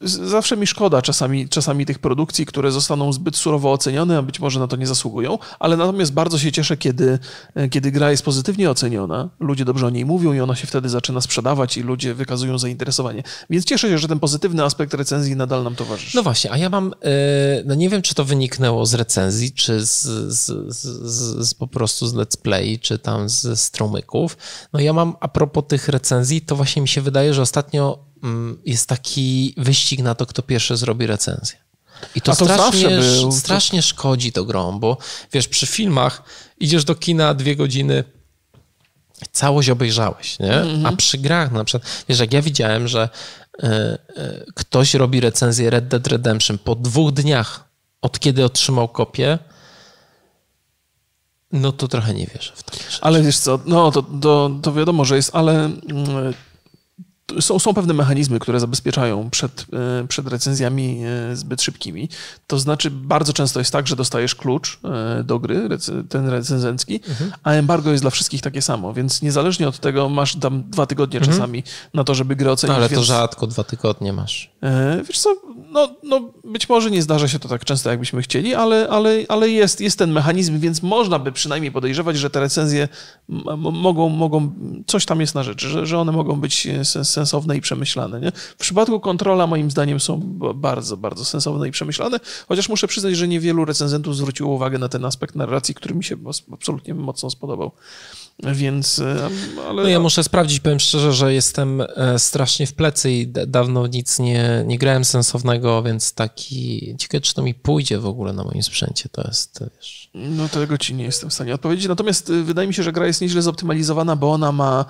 Zawsze 0.00 0.56
mi 0.56 0.66
szkoda 0.66 1.02
czasami, 1.02 1.48
czasami 1.48 1.86
tych 1.86 1.98
produkcji, 1.98 2.46
które 2.46 2.72
zostaną 2.72 3.12
zbyt 3.12 3.36
surowo 3.36 3.72
ocenione, 3.72 4.18
a 4.18 4.22
być 4.22 4.40
może 4.40 4.60
na 4.60 4.66
to 4.66 4.76
nie 4.76 4.86
zasługują, 4.86 5.38
ale 5.58 5.76
natomiast 5.76 6.12
bardzo 6.12 6.38
się 6.38 6.52
cieszę, 6.52 6.76
kiedy, 6.76 7.18
kiedy 7.70 7.90
gra 7.90 8.10
jest 8.10 8.22
pozytywnie 8.22 8.70
oceniona, 8.70 9.28
ludzie 9.40 9.64
dobrze 9.64 9.86
o 9.86 9.90
niej 9.90 10.04
mówią 10.04 10.32
i 10.32 10.40
ona 10.40 10.54
się 10.54 10.66
wtedy 10.66 10.88
zaczyna 10.88 11.20
sprzedawać 11.20 11.76
i 11.76 11.82
ludzie 11.82 12.14
wykazują 12.14 12.58
zainteresowanie. 12.58 13.22
Więc 13.50 13.64
cieszę 13.64 13.88
się, 13.88 13.98
że 13.98 14.08
ten 14.08 14.18
pozytywny 14.18 14.64
aspekt 14.64 14.94
recenzji 14.94 15.36
nadal 15.36 15.64
nam 15.64 15.74
towarzyszy. 15.74 16.16
No 16.16 16.22
właśnie, 16.22 16.52
a 16.52 16.56
ja 16.58 16.70
mam, 16.70 16.94
e, 17.02 17.62
no 17.64 17.74
nie 17.74 17.88
wiem, 17.88 18.02
czy 18.02 18.14
to 18.14 18.24
wyniknęło 18.24 18.86
z 18.86 18.94
recenzji, 18.94 19.52
czy 19.52 19.86
z, 19.86 20.02
z, 20.32 20.74
z, 20.76 21.48
z 21.48 21.54
po 21.54 21.66
prostu 21.66 22.06
z 22.06 22.14
let's 22.14 22.36
play, 22.36 22.78
czy 22.78 22.98
tam 22.98 23.28
z 23.28 23.60
strumyków. 23.60 24.36
No 24.72 24.80
ja 24.80 24.92
mam, 24.92 25.16
a 25.20 25.28
propos 25.28 25.64
tych 25.68 25.88
recenzji, 25.88 26.40
to 26.40 26.56
właśnie 26.56 26.82
mi 26.82 26.88
się 26.88 27.00
wydaje, 27.00 27.34
że 27.34 27.42
ostatnio 27.42 28.06
jest 28.64 28.88
taki 28.88 29.54
wyścig 29.56 30.00
na 30.00 30.14
to, 30.14 30.26
kto 30.26 30.42
pierwszy 30.42 30.76
zrobi 30.76 31.06
recenzję. 31.06 31.58
I 32.14 32.20
to, 32.20 32.36
to 32.36 32.44
strasznie, 32.44 33.00
strasznie 33.32 33.82
szkodzi 33.82 34.32
to 34.32 34.44
grą, 34.44 34.78
bo 34.78 34.96
wiesz, 35.32 35.48
przy 35.48 35.66
filmach 35.66 36.22
idziesz 36.58 36.84
do 36.84 36.94
kina 36.94 37.34
dwie 37.34 37.56
godziny, 37.56 38.04
całość 39.32 39.70
obejrzałeś, 39.70 40.38
nie? 40.38 40.52
Mm 40.52 40.82
-hmm. 40.82 40.88
A 40.88 40.96
przy 40.96 41.18
grach 41.18 41.52
na 41.52 41.64
przykład, 41.64 42.04
wiesz, 42.08 42.18
jak 42.18 42.32
ja 42.32 42.42
widziałem, 42.42 42.88
że 42.88 43.08
y, 43.64 43.66
y, 43.66 44.44
ktoś 44.54 44.94
robi 44.94 45.20
recenzję 45.20 45.70
Red 45.70 45.88
Dead 45.88 46.06
Redemption 46.06 46.58
po 46.58 46.74
dwóch 46.74 47.12
dniach 47.12 47.64
od 48.02 48.18
kiedy 48.18 48.44
otrzymał 48.44 48.88
kopię, 48.88 49.38
no 51.52 51.72
to 51.72 51.88
trochę 51.88 52.14
nie 52.14 52.26
wierzę 52.26 52.52
w 52.54 52.62
to. 52.62 52.72
Ale 53.00 53.22
wiesz 53.22 53.38
co, 53.38 53.58
no 53.66 53.90
to, 53.90 54.02
to, 54.02 54.50
to 54.62 54.72
wiadomo, 54.72 55.04
że 55.04 55.16
jest, 55.16 55.30
ale 55.34 55.64
mm, 55.64 56.34
są, 57.40 57.58
są 57.58 57.74
pewne 57.74 57.94
mechanizmy, 57.94 58.38
które 58.38 58.60
zabezpieczają 58.60 59.30
przed, 59.30 59.66
e, 60.02 60.06
przed 60.06 60.28
recenzjami 60.28 61.00
e, 61.32 61.36
zbyt 61.36 61.62
szybkimi. 61.62 62.08
To 62.46 62.58
znaczy, 62.58 62.90
bardzo 62.90 63.32
często 63.32 63.60
jest 63.60 63.72
tak, 63.72 63.86
że 63.86 63.96
dostajesz 63.96 64.34
klucz 64.34 64.78
e, 64.84 65.24
do 65.24 65.38
gry, 65.38 65.68
ten 66.08 66.28
recenzencki, 66.28 67.00
mhm. 67.08 67.32
a 67.42 67.52
embargo 67.52 67.90
jest 67.90 68.04
dla 68.04 68.10
wszystkich 68.10 68.42
takie 68.42 68.62
samo, 68.62 68.92
więc 68.92 69.22
niezależnie 69.22 69.68
od 69.68 69.78
tego 69.78 70.08
masz 70.08 70.36
tam 70.36 70.70
dwa 70.70 70.86
tygodnie 70.86 71.18
mhm. 71.18 71.36
czasami 71.36 71.62
na 71.94 72.04
to, 72.04 72.14
żeby 72.14 72.36
grę 72.36 72.52
ocenić. 72.52 72.70
No, 72.70 72.76
ale 72.76 72.88
więc... 72.88 73.00
to 73.00 73.04
rzadko 73.04 73.46
dwa 73.46 73.64
tygodnie 73.64 74.12
masz. 74.12 74.50
Wiesz 75.08 75.18
co, 75.18 75.36
no, 75.70 75.88
no 76.02 76.32
być 76.44 76.68
może 76.68 76.90
nie 76.90 77.02
zdarza 77.02 77.28
się 77.28 77.38
to 77.38 77.48
tak 77.48 77.64
często, 77.64 77.90
jakbyśmy 77.90 78.22
chcieli, 78.22 78.54
ale, 78.54 78.88
ale, 78.88 79.24
ale 79.28 79.48
jest, 79.48 79.80
jest 79.80 79.98
ten 79.98 80.12
mechanizm, 80.12 80.60
więc 80.60 80.82
można 80.82 81.18
by 81.18 81.32
przynajmniej 81.32 81.72
podejrzewać, 81.72 82.18
że 82.18 82.30
te 82.30 82.40
recenzje 82.40 82.88
mogą, 83.56 84.08
mogą 84.08 84.52
coś 84.86 85.06
tam 85.06 85.20
jest 85.20 85.34
na 85.34 85.42
rzeczy, 85.42 85.68
że, 85.68 85.86
że 85.86 85.98
one 85.98 86.12
mogą 86.12 86.40
być 86.40 86.68
sens 86.82 87.25
sensowne 87.26 87.56
i 87.56 87.60
przemyślane. 87.60 88.20
Nie? 88.20 88.32
W 88.32 88.56
przypadku 88.56 89.00
kontrola 89.00 89.46
moim 89.46 89.70
zdaniem 89.70 90.00
są 90.00 90.20
bardzo, 90.54 90.96
bardzo 90.96 91.24
sensowne 91.24 91.68
i 91.68 91.70
przemyślane, 91.70 92.20
chociaż 92.48 92.68
muszę 92.68 92.88
przyznać, 92.88 93.16
że 93.16 93.28
niewielu 93.28 93.64
recenzentów 93.64 94.16
zwróciło 94.16 94.54
uwagę 94.54 94.78
na 94.78 94.88
ten 94.88 95.04
aspekt 95.04 95.34
narracji, 95.34 95.74
który 95.74 95.94
mi 95.94 96.04
się 96.04 96.16
absolutnie 96.52 96.94
mocno 96.94 97.30
spodobał. 97.30 97.72
Więc. 98.42 98.98
E, 98.98 99.28
ale... 99.68 99.82
No 99.82 99.88
ja 99.88 100.00
muszę 100.00 100.24
sprawdzić, 100.24 100.60
powiem 100.60 100.80
szczerze, 100.80 101.12
że 101.12 101.34
jestem 101.34 101.80
e, 101.80 102.18
strasznie 102.18 102.66
w 102.66 102.74
plecy 102.74 103.10
i 103.10 103.26
dawno 103.26 103.86
nic 103.86 104.18
nie, 104.18 104.64
nie 104.66 104.78
grałem 104.78 105.04
sensownego, 105.04 105.82
więc 105.82 106.14
taki. 106.14 106.94
Ciekawe, 106.98 107.20
czy 107.20 107.34
to 107.34 107.42
mi 107.42 107.54
pójdzie 107.54 107.98
w 107.98 108.06
ogóle 108.06 108.32
na 108.32 108.44
moim 108.44 108.62
sprzęcie. 108.62 109.08
To 109.08 109.22
jest, 109.28 109.64
wiesz. 109.76 110.10
No 110.14 110.48
tego 110.48 110.78
ci 110.78 110.94
nie 110.94 111.04
jestem 111.04 111.30
w 111.30 111.34
stanie 111.34 111.54
odpowiedzieć. 111.54 111.88
Natomiast 111.88 112.30
e, 112.30 112.42
wydaje 112.42 112.68
mi 112.68 112.74
się, 112.74 112.82
że 112.82 112.92
gra 112.92 113.06
jest 113.06 113.20
nieźle 113.20 113.42
zoptymalizowana, 113.42 114.16
bo 114.16 114.32
ona 114.32 114.52
ma. 114.52 114.84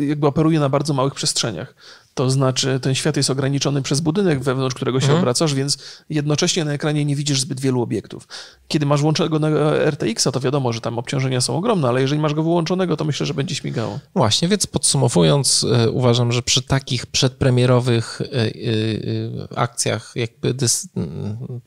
jakby 0.00 0.26
operuje 0.26 0.60
na 0.60 0.68
bardzo 0.68 0.94
małych 0.94 1.14
przestrzeniach. 1.14 1.74
To 2.20 2.30
znaczy, 2.30 2.80
ten 2.80 2.94
świat 2.94 3.16
jest 3.16 3.30
ograniczony 3.30 3.82
przez 3.82 4.00
budynek, 4.00 4.42
wewnątrz 4.42 4.74
którego 4.74 5.00
się 5.00 5.04
mhm. 5.04 5.20
obracasz, 5.20 5.54
więc 5.54 5.78
jednocześnie 6.10 6.64
na 6.64 6.72
ekranie 6.72 7.04
nie 7.04 7.16
widzisz 7.16 7.40
zbyt 7.40 7.60
wielu 7.60 7.82
obiektów. 7.82 8.28
Kiedy 8.68 8.86
masz 8.86 9.00
włączonego 9.00 9.38
RTX-a, 9.90 10.32
to 10.32 10.40
wiadomo, 10.40 10.72
że 10.72 10.80
tam 10.80 10.98
obciążenia 10.98 11.40
są 11.40 11.56
ogromne, 11.56 11.88
ale 11.88 12.00
jeżeli 12.00 12.20
masz 12.20 12.34
go 12.34 12.42
wyłączonego, 12.42 12.96
to 12.96 13.04
myślę, 13.04 13.26
że 13.26 13.34
będzie 13.34 13.54
śmigało. 13.54 13.98
Właśnie, 14.14 14.48
więc 14.48 14.66
podsumowując, 14.66 15.66
e, 15.72 15.90
uważam, 15.90 16.32
że 16.32 16.42
przy 16.42 16.62
takich 16.62 17.06
przedpremierowych 17.06 18.20
e, 18.20 18.26
e, 18.26 19.58
akcjach, 19.58 20.12
jakby 20.14 20.54
dys 20.54 20.88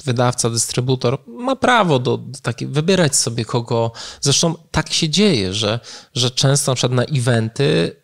wydawca, 0.05 0.49
dystrybutor 0.49 1.17
ma 1.27 1.55
prawo 1.55 1.99
do, 1.99 2.17
do 2.17 2.39
takiej, 2.39 2.67
wybierać 2.67 3.15
sobie 3.15 3.45
kogo. 3.45 3.91
Zresztą 4.21 4.55
tak 4.71 4.93
się 4.93 5.09
dzieje, 5.09 5.53
że, 5.53 5.79
że 6.15 6.31
często 6.31 6.71
na 6.71 6.75
przykład 6.75 6.93
na 6.93 7.03
eventy 7.03 7.95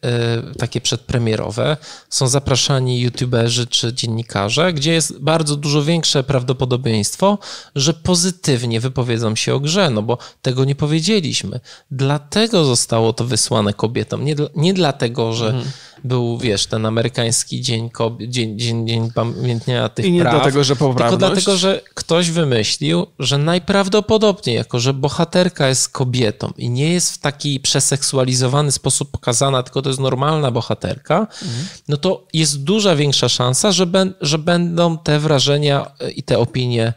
takie 0.58 0.82
przedpremierowe 0.82 1.77
są 2.10 2.27
za 2.27 2.38
zapraszani 2.39 3.00
youtuberzy 3.00 3.67
czy 3.67 3.93
dziennikarze, 3.93 4.74
gdzie 4.74 4.93
jest 4.93 5.19
bardzo 5.19 5.55
dużo 5.55 5.84
większe 5.84 6.24
prawdopodobieństwo, 6.24 7.38
że 7.75 7.93
pozytywnie 7.93 8.79
wypowiedzą 8.79 9.36
się 9.36 9.55
o 9.55 9.60
grze, 9.60 9.89
no 9.89 10.01
bo 10.01 10.17
tego 10.41 10.65
nie 10.65 10.75
powiedzieliśmy. 10.75 11.60
Dlatego 11.91 12.63
zostało 12.63 13.13
to 13.13 13.25
wysłane 13.25 13.74
kobietom. 13.74 14.25
Nie, 14.25 14.36
nie 14.55 14.74
dlatego, 14.74 15.34
że 15.34 15.46
mhm. 15.46 15.65
Był, 16.03 16.38
wiesz, 16.38 16.65
ten 16.65 16.86
amerykański 16.86 17.62
dzień, 17.62 17.89
dzień, 18.20 18.60
dzień, 18.60 18.88
dzień 18.88 19.12
pamiętnia 19.12 19.89
tych 19.89 20.06
I 20.06 20.12
nie 20.12 20.22
praw, 20.22 20.34
dlatego, 20.34 20.63
że 20.63 20.75
poprawność. 20.75 21.12
Tylko 21.12 21.18
dlatego, 21.18 21.58
że 21.58 21.82
ktoś 21.94 22.32
wymyślił, 22.32 23.08
że 23.20 23.38
najprawdopodobniej, 23.38 24.56
jako 24.56 24.79
że 24.79 24.94
bohaterka 24.94 25.68
jest 25.68 25.89
kobietą 25.89 26.51
i 26.58 26.70
nie 26.70 26.94
jest 26.94 27.13
w 27.13 27.18
taki 27.18 27.60
przeseksualizowany 27.60 28.72
sposób 28.72 29.12
pokazana, 29.12 29.63
tylko 29.63 29.82
to 29.82 29.89
jest 29.89 30.00
normalna 30.00 30.51
bohaterka, 30.51 31.20
mhm. 31.20 31.68
no 31.88 31.98
to 31.98 32.27
jest 32.34 32.63
duża 32.63 32.96
większa 32.96 33.29
szansa, 33.29 33.72
że, 33.72 33.86
ben, 33.86 34.13
że 34.22 34.38
będą 34.38 34.98
te 34.98 35.20
wrażenia 35.20 35.91
i 36.15 36.24
te 36.24 36.38
opinie 36.38 36.94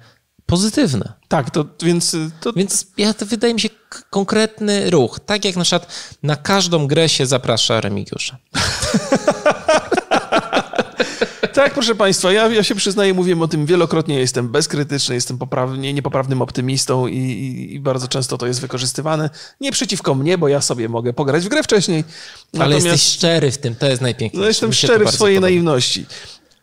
pozytywne. 0.46 1.12
Tak, 1.32 1.50
to 1.50 1.64
więc... 1.82 2.16
To... 2.40 2.52
Więc 2.52 2.86
ja, 2.96 3.14
to 3.14 3.26
wydaje 3.26 3.54
mi 3.54 3.60
się 3.60 3.68
konkretny 4.10 4.90
ruch. 4.90 5.20
Tak 5.26 5.44
jak 5.44 5.56
na 5.56 5.62
przykład 5.62 5.86
na 6.22 6.36
każdą 6.36 6.86
grę 6.86 7.08
się 7.08 7.26
zaprasza 7.26 7.80
Remigiusza. 7.80 8.36
tak, 11.54 11.74
proszę 11.74 11.94
Państwa, 11.94 12.32
ja, 12.32 12.48
ja 12.48 12.62
się 12.62 12.74
przyznaję, 12.74 13.14
mówiłem 13.14 13.42
o 13.42 13.48
tym 13.48 13.66
wielokrotnie, 13.66 14.18
jestem 14.18 14.48
bezkrytyczny, 14.48 15.14
jestem 15.14 15.38
poprawnie, 15.38 15.92
niepoprawnym 15.92 16.42
optymistą 16.42 17.06
i, 17.06 17.16
i, 17.16 17.74
i, 17.74 17.80
bardzo 17.80 18.08
często 18.08 18.38
to 18.38 18.46
jest 18.46 18.60
wykorzystywane. 18.60 19.30
Nie 19.60 19.72
przeciwko 19.72 20.14
mnie, 20.14 20.38
bo 20.38 20.48
ja 20.48 20.60
sobie 20.60 20.88
mogę 20.88 21.12
pograć 21.12 21.44
w 21.44 21.48
grę 21.48 21.62
wcześniej. 21.62 22.04
Ale 22.54 22.64
Natomiast, 22.64 22.86
jesteś 22.86 23.02
szczery 23.02 23.50
w 23.50 23.58
tym, 23.58 23.74
to 23.74 23.86
jest 23.86 24.02
najpiękniejsze. 24.02 24.42
No 24.42 24.48
jestem 24.48 24.72
szczery 24.72 25.06
w 25.06 25.10
swojej 25.10 25.36
podoba. 25.36 25.50
naiwności. 25.50 26.06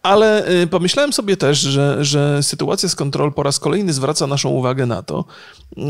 Ale 0.03 0.51
y, 0.62 0.68
pomyślałem 0.68 1.13
sobie 1.13 1.38
też, 1.38 1.60
że, 1.60 2.06
że 2.06 2.44
sytuacja 2.44 2.89
z 2.89 2.96
kontrol 2.96 3.34
po 3.34 3.44
raz 3.44 3.60
kolejny 3.60 3.94
zwraca 3.94 4.27
naszą 4.27 4.50
uwagę 4.50 4.86
na 4.86 5.03
to, 5.03 5.25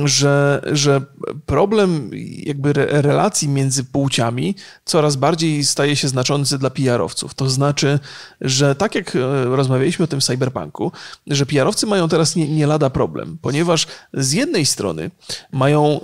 że, 0.05 0.61
że 0.71 1.01
problem 1.45 2.11
jakby 2.45 2.73
relacji 2.73 3.47
między 3.47 3.83
płciami 3.83 4.55
coraz 4.85 5.15
bardziej 5.15 5.65
staje 5.65 5.95
się 5.95 6.07
znaczący 6.07 6.57
dla 6.57 6.69
PR-owców. 6.69 7.33
To 7.33 7.49
znaczy, 7.49 7.99
że 8.41 8.75
tak 8.75 8.95
jak 8.95 9.15
e, 9.15 9.19
rozmawialiśmy 9.45 10.05
o 10.05 10.07
tym 10.07 10.21
w 10.21 10.23
Cyberpunku, 10.23 10.91
że 11.27 11.45
PR-owcy 11.45 11.87
mają 11.87 12.09
teraz 12.09 12.35
nie, 12.35 12.49
nie 12.49 12.67
lada 12.67 12.89
problem, 12.89 13.37
ponieważ 13.41 13.87
z 14.13 14.31
jednej 14.31 14.65
strony 14.65 15.11
mają 15.51 15.99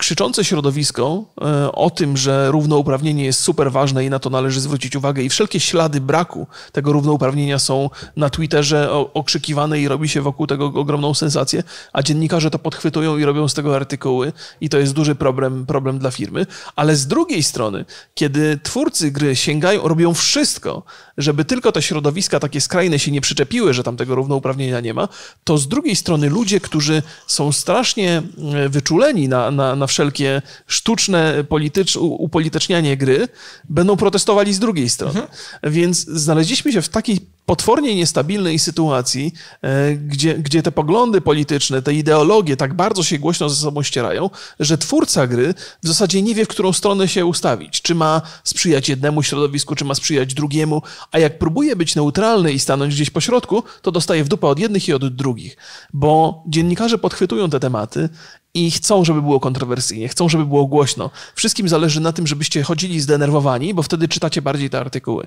krzyczące 0.00 0.44
środowisko 0.44 1.24
e, 1.40 1.72
o 1.72 1.90
tym, 1.90 2.16
że 2.16 2.50
równouprawnienie 2.50 3.24
jest 3.24 3.40
super 3.40 3.72
ważne 3.72 4.04
i 4.04 4.10
na 4.10 4.18
to 4.18 4.30
należy 4.30 4.60
zwrócić 4.60 4.96
uwagę 4.96 5.22
i 5.22 5.28
wszelkie 5.28 5.60
ślady 5.60 6.00
braku 6.00 6.46
tego 6.72 6.92
równouprawnienia 6.92 7.58
są 7.58 7.90
na 8.16 8.30
Twitterze 8.30 8.90
okrzykiwane 9.14 9.80
i 9.80 9.88
robi 9.88 10.08
się 10.08 10.22
wokół 10.22 10.46
tego 10.46 10.66
ogromną 10.66 11.14
sensację, 11.14 11.62
a 11.92 12.02
dziennikarze 12.02 12.50
to 12.50 12.58
podchwytują 12.58 13.18
i 13.18 13.24
robią 13.24 13.48
z 13.48 13.54
tego 13.54 13.76
artykuły 13.76 14.32
i 14.60 14.68
to 14.68 14.78
jest 14.78 14.92
duży 14.92 15.14
problem, 15.14 15.66
problem 15.66 15.98
dla 15.98 16.10
firmy. 16.10 16.46
Ale 16.76 16.96
z 16.96 17.06
drugiej 17.06 17.42
strony, 17.42 17.84
kiedy 18.14 18.58
twórcy 18.62 19.10
gry 19.10 19.36
sięgają, 19.36 19.88
robią 19.88 20.14
wszystko, 20.14 20.82
żeby 21.22 21.44
tylko 21.44 21.72
te 21.72 21.82
środowiska 21.82 22.40
takie 22.40 22.60
skrajne 22.60 22.98
się 22.98 23.10
nie 23.10 23.20
przyczepiły, 23.20 23.74
że 23.74 23.82
tam 23.82 23.96
tego 23.96 24.14
równouprawnienia 24.14 24.80
nie 24.80 24.94
ma, 24.94 25.08
to 25.44 25.58
z 25.58 25.68
drugiej 25.68 25.96
strony 25.96 26.28
ludzie, 26.28 26.60
którzy 26.60 27.02
są 27.26 27.52
strasznie 27.52 28.22
e, 28.54 28.68
wyczuleni 28.68 29.28
na, 29.28 29.50
na, 29.50 29.76
na 29.76 29.86
wszelkie 29.86 30.42
sztuczne 30.66 31.44
politycz, 31.48 31.96
upolitycznianie 31.96 32.96
gry, 32.96 33.28
będą 33.68 33.96
protestowali 33.96 34.54
z 34.54 34.58
drugiej 34.58 34.90
strony. 34.90 35.20
Mhm. 35.20 35.72
Więc 35.72 36.06
znaleźliśmy 36.06 36.72
się 36.72 36.82
w 36.82 36.88
takiej 36.88 37.20
potwornie 37.46 37.94
niestabilnej 37.94 38.58
sytuacji, 38.58 39.32
e, 39.62 39.94
gdzie, 39.94 40.34
gdzie 40.34 40.62
te 40.62 40.72
poglądy 40.72 41.20
polityczne, 41.20 41.82
te 41.82 41.94
ideologie 41.94 42.56
tak 42.56 42.74
bardzo 42.74 43.02
się 43.02 43.18
głośno 43.18 43.48
ze 43.48 43.56
sobą 43.56 43.82
ścierają, 43.82 44.30
że 44.60 44.78
twórca 44.78 45.26
gry 45.26 45.54
w 45.82 45.88
zasadzie 45.88 46.22
nie 46.22 46.34
wie, 46.34 46.44
w 46.44 46.48
którą 46.48 46.72
stronę 46.72 47.08
się 47.08 47.26
ustawić. 47.26 47.82
Czy 47.82 47.94
ma 47.94 48.22
sprzyjać 48.44 48.88
jednemu 48.88 49.22
środowisku, 49.22 49.74
czy 49.74 49.84
ma 49.84 49.94
sprzyjać 49.94 50.34
drugiemu, 50.34 50.82
a 51.12 51.18
jak 51.18 51.38
próbuje 51.38 51.76
być 51.76 51.96
neutralny 51.96 52.52
i 52.52 52.58
stanąć 52.58 52.94
gdzieś 52.94 53.10
po 53.10 53.20
środku, 53.20 53.62
to 53.82 53.92
dostaje 53.92 54.24
w 54.24 54.28
dupę 54.28 54.46
od 54.46 54.58
jednych 54.58 54.88
i 54.88 54.92
od 54.92 55.16
drugich. 55.16 55.56
Bo 55.92 56.42
dziennikarze 56.46 56.98
podchwytują 56.98 57.50
te 57.50 57.60
tematy 57.60 58.08
i 58.54 58.70
chcą, 58.70 59.04
żeby 59.04 59.22
było 59.22 59.40
kontrowersyjnie, 59.40 60.08
chcą, 60.08 60.28
żeby 60.28 60.46
było 60.46 60.66
głośno. 60.66 61.10
Wszystkim 61.34 61.68
zależy 61.68 62.00
na 62.00 62.12
tym, 62.12 62.26
żebyście 62.26 62.62
chodzili 62.62 63.00
zdenerwowani, 63.00 63.74
bo 63.74 63.82
wtedy 63.82 64.08
czytacie 64.08 64.42
bardziej 64.42 64.70
te 64.70 64.80
artykuły. 64.80 65.26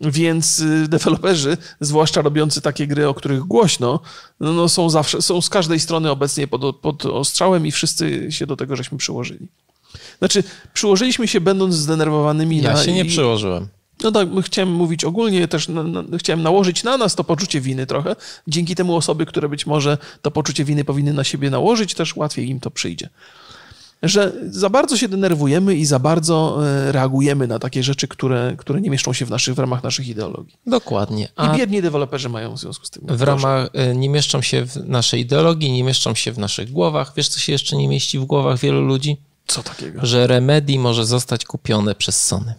Więc 0.00 0.58
y, 0.58 0.88
deweloperzy, 0.88 1.56
zwłaszcza 1.80 2.22
robiący 2.22 2.60
takie 2.60 2.86
gry, 2.86 3.08
o 3.08 3.14
których 3.14 3.40
głośno, 3.40 4.00
no, 4.40 4.52
no 4.52 4.68
są 4.68 4.90
zawsze, 4.90 5.22
są 5.22 5.40
z 5.40 5.48
każdej 5.48 5.80
strony 5.80 6.10
obecnie 6.10 6.46
pod, 6.46 6.76
pod 6.76 7.06
ostrzałem 7.06 7.66
i 7.66 7.70
wszyscy 7.70 8.32
się 8.32 8.46
do 8.46 8.56
tego 8.56 8.76
żeśmy 8.76 8.98
przyłożyli. 8.98 9.48
Znaczy, 10.18 10.44
przyłożyliśmy 10.74 11.28
się 11.28 11.40
będąc 11.40 11.74
zdenerwowanymi. 11.74 12.62
Ja 12.62 12.72
na, 12.72 12.84
się 12.84 12.92
nie 12.92 13.04
i... 13.04 13.08
przyłożyłem. 13.08 13.68
No 14.02 14.12
tak, 14.12 14.28
chciałem 14.42 14.72
mówić 14.72 15.04
ogólnie, 15.04 15.48
też 15.48 15.68
na, 15.68 15.82
na, 15.82 16.18
chciałem 16.18 16.42
nałożyć 16.42 16.84
na 16.84 16.96
nas 16.96 17.14
to 17.14 17.24
poczucie 17.24 17.60
winy 17.60 17.86
trochę. 17.86 18.16
Dzięki 18.48 18.74
temu 18.74 18.96
osoby, 18.96 19.26
które 19.26 19.48
być 19.48 19.66
może 19.66 19.98
to 20.22 20.30
poczucie 20.30 20.64
winy 20.64 20.84
powinny 20.84 21.12
na 21.12 21.24
siebie 21.24 21.50
nałożyć, 21.50 21.94
też 21.94 22.16
łatwiej 22.16 22.48
im 22.48 22.60
to 22.60 22.70
przyjdzie. 22.70 23.08
Że 24.02 24.32
za 24.46 24.70
bardzo 24.70 24.96
się 24.96 25.08
denerwujemy 25.08 25.74
i 25.74 25.84
za 25.84 25.98
bardzo 25.98 26.58
e, 26.66 26.92
reagujemy 26.92 27.46
na 27.46 27.58
takie 27.58 27.82
rzeczy, 27.82 28.08
które, 28.08 28.54
które 28.58 28.80
nie 28.80 28.90
mieszczą 28.90 29.12
się 29.12 29.26
w, 29.26 29.30
naszych, 29.30 29.54
w 29.54 29.58
ramach 29.58 29.82
naszych 29.82 30.08
ideologii. 30.08 30.56
Dokładnie. 30.66 31.28
A 31.36 31.54
I 31.54 31.58
biedni 31.58 31.82
deweloperzy 31.82 32.28
mają 32.28 32.56
w 32.56 32.58
związku 32.58 32.86
z 32.86 32.90
tym. 32.90 33.02
W 33.06 33.22
ramach 33.22 33.68
e, 33.72 33.94
nie 33.94 34.08
mieszczą 34.08 34.42
się 34.42 34.66
w 34.66 34.76
naszej 34.88 35.20
ideologii, 35.20 35.72
nie 35.72 35.84
mieszczą 35.84 36.14
się 36.14 36.32
w 36.32 36.38
naszych 36.38 36.72
głowach. 36.72 37.12
Wiesz, 37.16 37.28
co 37.28 37.40
się 37.40 37.52
jeszcze 37.52 37.76
nie 37.76 37.88
mieści 37.88 38.18
w 38.18 38.24
głowach 38.24 38.58
wielu 38.58 38.82
ludzi? 38.82 39.16
Co 39.46 39.62
takiego? 39.62 40.06
Że 40.06 40.26
Remedy 40.26 40.78
może 40.78 41.06
zostać 41.06 41.44
kupione 41.44 41.94
przez 41.94 42.22
Sony 42.22 42.54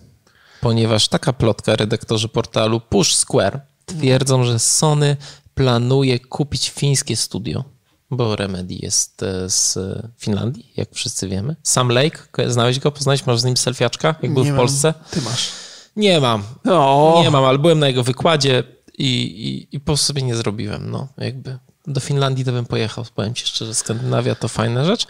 ponieważ 0.65 1.07
taka 1.07 1.33
plotka 1.33 1.75
redaktorzy 1.75 2.27
portalu 2.27 2.79
Push 2.79 3.15
Square 3.15 3.61
twierdzą, 3.85 4.43
że 4.43 4.59
Sony 4.59 5.17
planuje 5.55 6.19
kupić 6.19 6.69
fińskie 6.69 7.15
studio, 7.15 7.63
bo 8.11 8.35
Remedy 8.35 8.73
jest 8.73 9.23
e, 9.23 9.49
z 9.49 9.77
Finlandii, 10.17 10.71
jak 10.77 10.89
wszyscy 10.93 11.27
wiemy. 11.27 11.55
Sam 11.63 11.89
Lake, 11.89 12.19
znałeś 12.47 12.79
go, 12.79 12.91
poznałeś, 12.91 13.25
masz 13.25 13.39
z 13.39 13.43
nim 13.43 13.57
selfiaczka, 13.57 14.15
jak 14.21 14.33
był 14.33 14.43
w 14.43 14.55
Polsce? 14.55 14.93
Ty 15.11 15.21
masz. 15.21 15.51
Nie 15.95 16.21
mam. 16.21 16.43
O. 16.69 17.21
Nie 17.23 17.31
mam, 17.31 17.45
ale 17.45 17.59
byłem 17.59 17.79
na 17.79 17.87
jego 17.87 18.03
wykładzie 18.03 18.63
i, 18.97 19.05
i, 19.05 19.75
i 19.75 19.79
po 19.79 19.97
sobie 19.97 20.21
nie 20.21 20.35
zrobiłem, 20.35 20.91
no 20.91 21.07
jakby 21.17 21.57
do 21.87 21.99
Finlandii 21.99 22.45
to 22.45 22.51
bym 22.51 22.65
pojechał, 22.65 23.05
powiem 23.15 23.33
ci 23.33 23.45
szczerze, 23.45 23.73
Skandynawia 23.73 24.35
to 24.35 24.47
fajna 24.47 24.85
rzecz. 24.85 25.07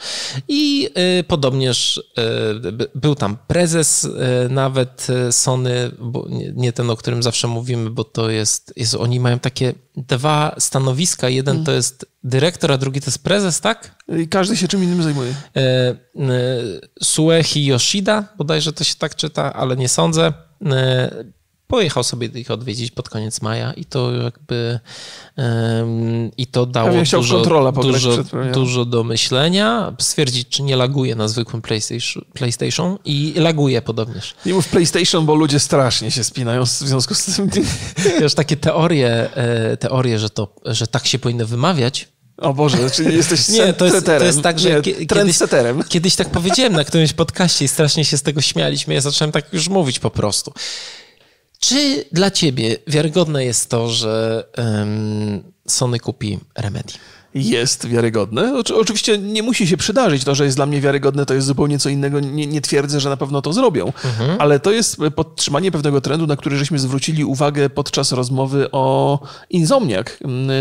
I 0.47 0.89
y, 1.19 1.23
podobnież 1.23 1.97
y, 1.97 2.01
był 2.95 3.15
tam 3.15 3.37
prezes 3.47 4.03
y, 4.03 4.09
nawet 4.49 5.07
y, 5.09 5.31
Sony, 5.31 5.91
bo 5.99 6.25
nie, 6.29 6.51
nie, 6.55 6.73
ten, 6.73 6.89
o 6.89 6.95
którym 6.95 7.23
zawsze 7.23 7.47
mówimy, 7.47 7.89
bo 7.89 8.03
to 8.03 8.29
jest, 8.29 8.73
jest 8.75 8.95
oni 8.95 9.19
mają 9.19 9.39
takie 9.39 9.73
dwa 9.97 10.55
stanowiska. 10.59 11.29
Jeden 11.29 11.55
mm. 11.55 11.65
to 11.65 11.71
jest 11.71 12.05
dyrektor, 12.23 12.71
a 12.71 12.77
drugi 12.77 13.01
to 13.01 13.05
jest 13.05 13.23
prezes, 13.23 13.61
tak? 13.61 13.95
I 14.19 14.27
każdy 14.27 14.57
się 14.57 14.67
czym 14.67 14.83
innym 14.83 15.03
zajmuje. 15.03 15.33
Y, 15.57 16.81
Suehi 17.03 17.65
Yoshida, 17.65 18.27
bodajże 18.37 18.73
to 18.73 18.83
się 18.83 18.95
tak 18.95 19.15
czyta, 19.15 19.53
ale 19.53 19.75
nie 19.75 19.89
sądzę 19.89 20.33
pojechał 21.67 22.03
sobie 22.03 22.27
ich 22.27 22.51
odwiedzić 22.51 22.91
pod 22.91 23.09
koniec 23.09 23.41
maja 23.41 23.73
i 23.73 23.85
to 23.85 24.11
jakby 24.11 24.79
um, 25.37 26.31
i 26.37 26.47
to 26.47 26.65
dało 26.65 26.91
dużo, 26.91 27.21
dużo, 27.71 28.23
dużo 28.53 28.85
do 28.85 29.03
myślenia. 29.03 29.93
Stwierdzić, 29.99 30.47
czy 30.49 30.63
nie 30.63 30.75
laguje 30.75 31.15
na 31.15 31.27
zwykłym 31.27 31.61
PlayStation, 31.61 32.23
PlayStation 32.33 32.97
i 33.05 33.33
laguje 33.37 33.81
podobnież. 33.81 34.35
Nie 34.45 34.53
mów 34.53 34.67
PlayStation, 34.67 35.25
bo 35.25 35.35
ludzie 35.35 35.59
strasznie 35.59 36.11
się 36.11 36.23
spinają 36.23 36.65
w 36.65 36.69
związku 36.69 37.15
z 37.15 37.25
tym. 37.25 37.49
Wiesz, 38.19 38.33
takie 38.33 38.57
teorie, 38.57 39.35
e, 39.35 39.77
teorie 39.77 40.19
że, 40.19 40.29
to, 40.29 40.55
że 40.65 40.87
tak 40.87 41.07
się 41.07 41.19
powinno 41.19 41.45
wymawiać, 41.45 42.07
o 42.37 42.53
Boże, 42.53 42.91
czyli 42.91 43.15
jesteś 43.15 43.47
nie, 43.49 43.73
to 43.73 43.85
jest, 43.85 44.05
to 44.05 44.23
jest 44.23 44.41
tak, 44.41 44.59
że 44.59 44.69
nie, 44.69 44.81
kiedyś, 44.81 45.37
kiedyś 45.89 46.15
tak 46.15 46.29
powiedziałem 46.29 46.73
na 46.73 46.83
którymś 46.83 47.13
podcaście 47.13 47.65
i 47.65 47.67
strasznie 47.67 48.05
się 48.05 48.17
z 48.17 48.21
tego 48.21 48.41
śmialiśmy. 48.41 48.93
Ja 48.93 49.01
zacząłem 49.01 49.31
tak 49.31 49.53
już 49.53 49.69
mówić 49.69 49.99
po 49.99 50.09
prostu. 50.09 50.53
Czy 51.67 52.05
dla 52.11 52.31
ciebie 52.31 52.77
wiarygodne 52.87 53.45
jest 53.45 53.69
to, 53.69 53.89
że 53.89 54.43
um, 54.57 55.43
Sony 55.67 55.99
kupi 55.99 56.39
Remedy? 56.57 56.93
jest 57.35 57.87
wiarygodne. 57.87 58.53
Oczywiście 58.75 59.17
nie 59.17 59.43
musi 59.43 59.67
się 59.67 59.77
przydarzyć. 59.77 60.23
To, 60.23 60.35
że 60.35 60.45
jest 60.45 60.57
dla 60.57 60.65
mnie 60.65 60.81
wiarygodne, 60.81 61.25
to 61.25 61.33
jest 61.33 61.47
zupełnie 61.47 61.79
co 61.79 61.89
innego. 61.89 62.19
Nie, 62.19 62.47
nie 62.47 62.61
twierdzę, 62.61 62.99
że 62.99 63.09
na 63.09 63.17
pewno 63.17 63.41
to 63.41 63.53
zrobią, 63.53 63.85
mhm. 63.85 64.41
ale 64.41 64.59
to 64.59 64.71
jest 64.71 64.97
podtrzymanie 65.15 65.71
pewnego 65.71 66.01
trendu, 66.01 66.27
na 66.27 66.35
który 66.35 66.57
żeśmy 66.57 66.79
zwrócili 66.79 67.25
uwagę 67.25 67.69
podczas 67.69 68.11
rozmowy 68.11 68.71
o 68.71 69.19
Insomniac. 69.49 70.07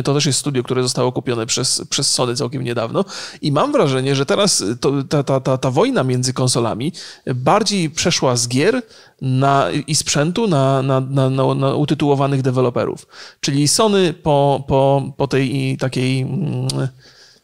To 0.05 0.15
też 0.15 0.27
jest 0.27 0.39
studio, 0.39 0.63
które 0.63 0.83
zostało 0.83 1.13
kupione 1.13 1.47
przez, 1.47 1.83
przez 1.91 2.11
Sony 2.11 2.37
całkiem 2.37 2.65
niedawno 2.65 3.05
i 3.43 3.53
mam 3.53 3.73
wrażenie, 3.73 4.15
że 4.15 4.27
teraz 4.27 4.65
to, 4.81 4.93
ta, 5.09 5.23
ta, 5.23 5.41
ta, 5.41 5.59
ta 5.59 5.71
wojna 5.71 6.05
między 6.05 6.33
konsolami 6.33 6.93
bardziej 7.35 7.91
przeszła 7.91 8.37
z 8.37 8.49
gier 8.49 8.83
na, 9.25 9.71
i 9.87 9.95
sprzętu 9.95 10.49
na, 10.49 10.83
na, 10.83 11.01
na, 11.01 11.31
na, 11.31 11.75
utytułowanych 11.75 12.43
deweloperów. 12.43 13.07
Czyli 13.41 13.69
Sony 13.69 14.13
po, 14.13 14.65
po, 14.69 15.03
po 15.17 15.27
tej 15.27 15.77
takiej 15.77 16.21
mm, 16.21 16.89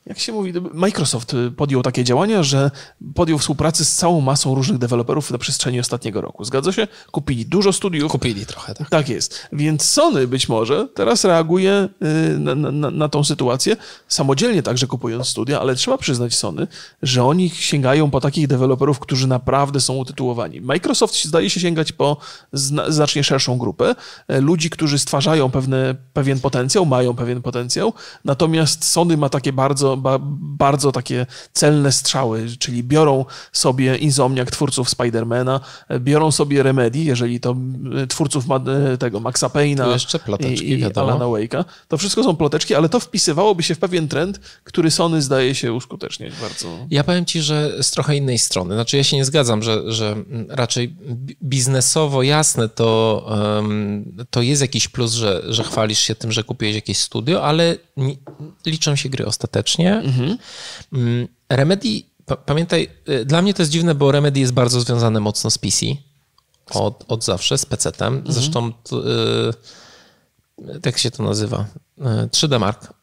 jak 0.07 0.19
się 0.19 0.33
mówi, 0.33 0.53
Microsoft 0.73 1.37
podjął 1.57 1.83
takie 1.83 2.05
działania, 2.05 2.43
że 2.43 2.71
podjął 3.15 3.39
współpracę 3.39 3.85
z 3.85 3.95
całą 3.95 4.21
masą 4.21 4.55
różnych 4.55 4.79
deweloperów 4.79 5.31
na 5.31 5.39
przestrzeni 5.39 5.81
ostatniego 5.81 6.21
roku. 6.21 6.45
Zgadza 6.45 6.73
się? 6.73 6.89
Kupili 7.11 7.47
dużo 7.47 7.73
studiów. 7.73 8.13
Kupili 8.13 8.47
trochę, 8.47 8.75
tak. 8.75 8.91
Tak 8.91 9.09
jest. 9.09 9.49
Więc 9.53 9.85
Sony 9.85 10.27
być 10.27 10.49
może 10.49 10.89
teraz 10.95 11.25
reaguje 11.25 11.89
y, 12.35 12.39
na, 12.39 12.55
na, 12.55 12.91
na 12.91 13.09
tą 13.09 13.25
sytuację, 13.25 13.77
samodzielnie 14.09 14.63
także 14.63 14.87
kupując 14.87 15.29
studia, 15.29 15.61
ale 15.61 15.75
trzeba 15.75 15.99
przyznać 15.99 16.35
Sony, 16.35 16.67
że 17.03 17.25
oni 17.25 17.51
sięgają 17.51 18.11
po 18.11 18.21
takich 18.21 18.47
deweloperów, 18.47 18.99
którzy 18.99 19.27
naprawdę 19.27 19.81
są 19.81 19.97
utytułowani. 19.97 20.61
Microsoft 20.61 21.25
zdaje 21.25 21.51
się 21.51 21.61
sięgać 21.61 21.93
po 21.93 22.17
znacznie 22.89 23.25
szerszą 23.25 23.59
grupę 23.59 23.95
e, 24.29 24.41
ludzi, 24.41 24.71
którzy 24.71 24.99
stwarzają 24.99 25.51
pewne, 25.51 25.95
pewien 26.13 26.41
potencjał, 26.41 26.87
mają 26.87 27.15
pewien 27.15 27.43
potencjał, 27.43 27.93
natomiast 28.25 28.85
Sony 28.85 29.17
ma 29.17 29.29
takie 29.29 29.53
bardzo 29.53 29.90
ba, 29.97 30.19
bardzo 30.41 30.93
takie 30.93 31.27
celne 31.53 31.93
strzały, 31.93 32.47
czyli 32.59 32.85
biorą 32.85 33.25
sobie 33.53 33.97
Insomniac 33.97 34.51
twórców 34.51 34.91
Spidermana, 34.91 35.61
biorą 36.01 36.31
sobie 36.31 36.63
Remedy, 36.63 36.99
jeżeli 36.99 37.41
to 37.41 37.57
e, 38.03 38.07
twórców 38.07 38.45
e, 38.51 38.99
tego 38.99 39.21
Maxa 39.21 39.49
Payne'a 39.49 40.41
i, 40.51 40.71
i 40.71 40.85
Alana 40.85 41.25
Wake'a. 41.25 41.65
To 41.89 41.99
wszystko 41.99 42.25
są 42.25 42.37
ploteczki, 42.37 42.75
ale 42.75 42.89
to 42.89 43.01
wpisywałoby 43.01 43.63
się 43.63 43.75
w 43.75 43.79
pewien 43.79 44.09
trend, 44.09 44.41
który 44.65 44.91
Sony 44.91 45.23
zdaje 45.23 45.55
się 45.55 45.73
uskuteczniać 45.73 46.33
bardzo. 46.41 46.69
Ja 46.91 47.05
powiem 47.05 47.25
ci, 47.25 47.43
że 47.43 47.83
z 47.83 47.91
trochę 47.91 48.17
innej 48.17 48.39
strony. 48.39 48.75
Znaczy 48.75 48.97
ja 48.97 49.05
się 49.05 49.17
nie 49.17 49.25
zgadzam, 49.25 49.63
że, 49.63 49.93
że 49.93 50.17
raczej 50.49 50.97
biznesowo 51.43 52.23
jasne 52.23 52.69
to, 52.69 53.27
to 54.31 54.43
jest 54.43 54.63
jakiś 54.63 54.89
plus, 54.89 55.13
że, 55.13 55.43
że 55.49 55.65
chwalisz 55.65 55.99
się 55.99 56.15
tym, 56.15 56.33
że 56.33 56.45
kupiłeś 56.45 56.75
jakieś 56.75 56.99
studio, 56.99 57.45
ale 57.45 57.77
liczą 58.67 58.97
się 58.97 59.09
gry 59.09 59.27
ostatecznie 59.27 59.80
Mhm. 59.89 60.39
Remedy, 61.49 62.03
pamiętaj, 62.47 62.89
y, 63.09 63.25
dla 63.25 63.43
mnie 63.43 63.55
to 63.55 63.63
jest 63.63 63.73
dziwne, 63.73 63.95
bo 63.95 64.13
Remedy 64.13 64.41
jest 64.41 64.53
bardzo 64.53 64.81
związane 64.81 65.21
mocno 65.21 65.51
z 65.51 65.59
PC. 65.59 65.87
Od, 66.71 67.05
od 67.09 67.25
zawsze, 67.25 67.59
z 67.59 67.67
PC-tem. 67.67 68.15
Mhm. 68.17 68.33
Zresztą, 68.35 68.73
yy, 68.93 70.79
jak 70.85 70.99
się 70.99 71.11
to 71.11 71.23
nazywa? 71.23 71.67
3D 72.31 72.61
Mark. 72.61 72.95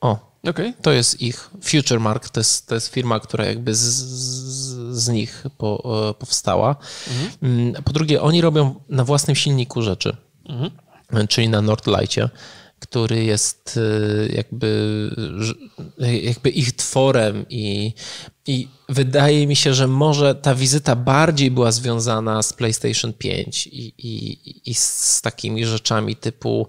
O, 0.00 0.18
okay. 0.48 0.74
to 0.82 0.92
jest 0.92 1.22
ich. 1.22 1.50
Future 1.62 2.00
Mark 2.00 2.28
to 2.28 2.40
jest, 2.40 2.66
to 2.66 2.74
jest 2.74 2.88
firma, 2.88 3.20
która 3.20 3.44
jakby 3.44 3.74
z, 3.74 3.80
z, 3.80 4.96
z 4.96 5.08
nich 5.08 5.44
po, 5.58 6.14
powstała. 6.18 6.76
Mhm. 7.08 7.30
Mm, 7.42 7.82
po 7.82 7.92
drugie, 7.92 8.22
oni 8.22 8.40
robią 8.40 8.74
na 8.88 9.04
własnym 9.04 9.36
silniku 9.36 9.82
rzeczy, 9.82 10.16
mhm. 10.48 10.70
czyli 11.28 11.48
na 11.48 11.62
Nordlightie 11.62 12.28
który 12.78 13.24
jest 13.24 13.76
y, 13.76 14.32
jakby, 14.36 15.10
jakby 16.22 16.50
ich 16.50 16.72
tworem 16.72 17.44
i, 17.50 17.92
i 18.46 18.68
wydaje 18.88 19.46
mi 19.46 19.56
się, 19.56 19.74
że 19.74 19.86
może 19.86 20.34
ta 20.34 20.54
wizyta 20.54 20.96
bardziej 20.96 21.50
była 21.50 21.72
związana 21.72 22.42
z 22.42 22.52
PlayStation 22.52 23.12
5 23.12 23.66
i, 23.66 23.92
i, 23.98 24.70
i 24.70 24.74
z 24.74 25.22
takimi 25.22 25.66
rzeczami 25.66 26.16
typu 26.16 26.68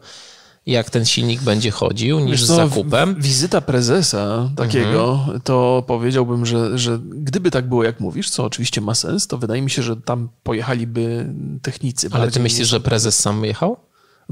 jak 0.68 0.90
ten 0.90 1.06
silnik 1.06 1.42
będzie 1.42 1.72
chodził, 1.72 2.20
niż 2.20 2.44
z 2.44 2.48
zakupem. 2.48 3.16
Wizyta 3.22 3.62
prezesa 3.62 4.50
takiego, 4.56 5.12
mhm. 5.20 5.42
to 5.42 5.84
powiedziałbym, 5.88 6.46
że, 6.46 6.78
że 6.78 7.00
gdyby 7.00 7.52
tak 7.52 7.70
było, 7.70 7.84
jak 7.84 8.00
mówisz, 8.00 8.30
co 8.30 8.44
oczywiście 8.44 8.82
ma 8.82 8.96
sens, 8.96 9.28
to 9.28 9.38
wydaje 9.38 9.62
mi 9.62 9.70
się, 9.70 9.84
że 9.84 9.96
tam 9.96 10.30
pojechaliby 10.44 11.34
technicy. 11.62 12.10
Ale 12.12 12.32
ty 12.32 12.40
myślisz, 12.40 12.68
że 12.68 12.80
prezes 12.80 13.20
sam 13.20 13.46
jechał? 13.46 13.78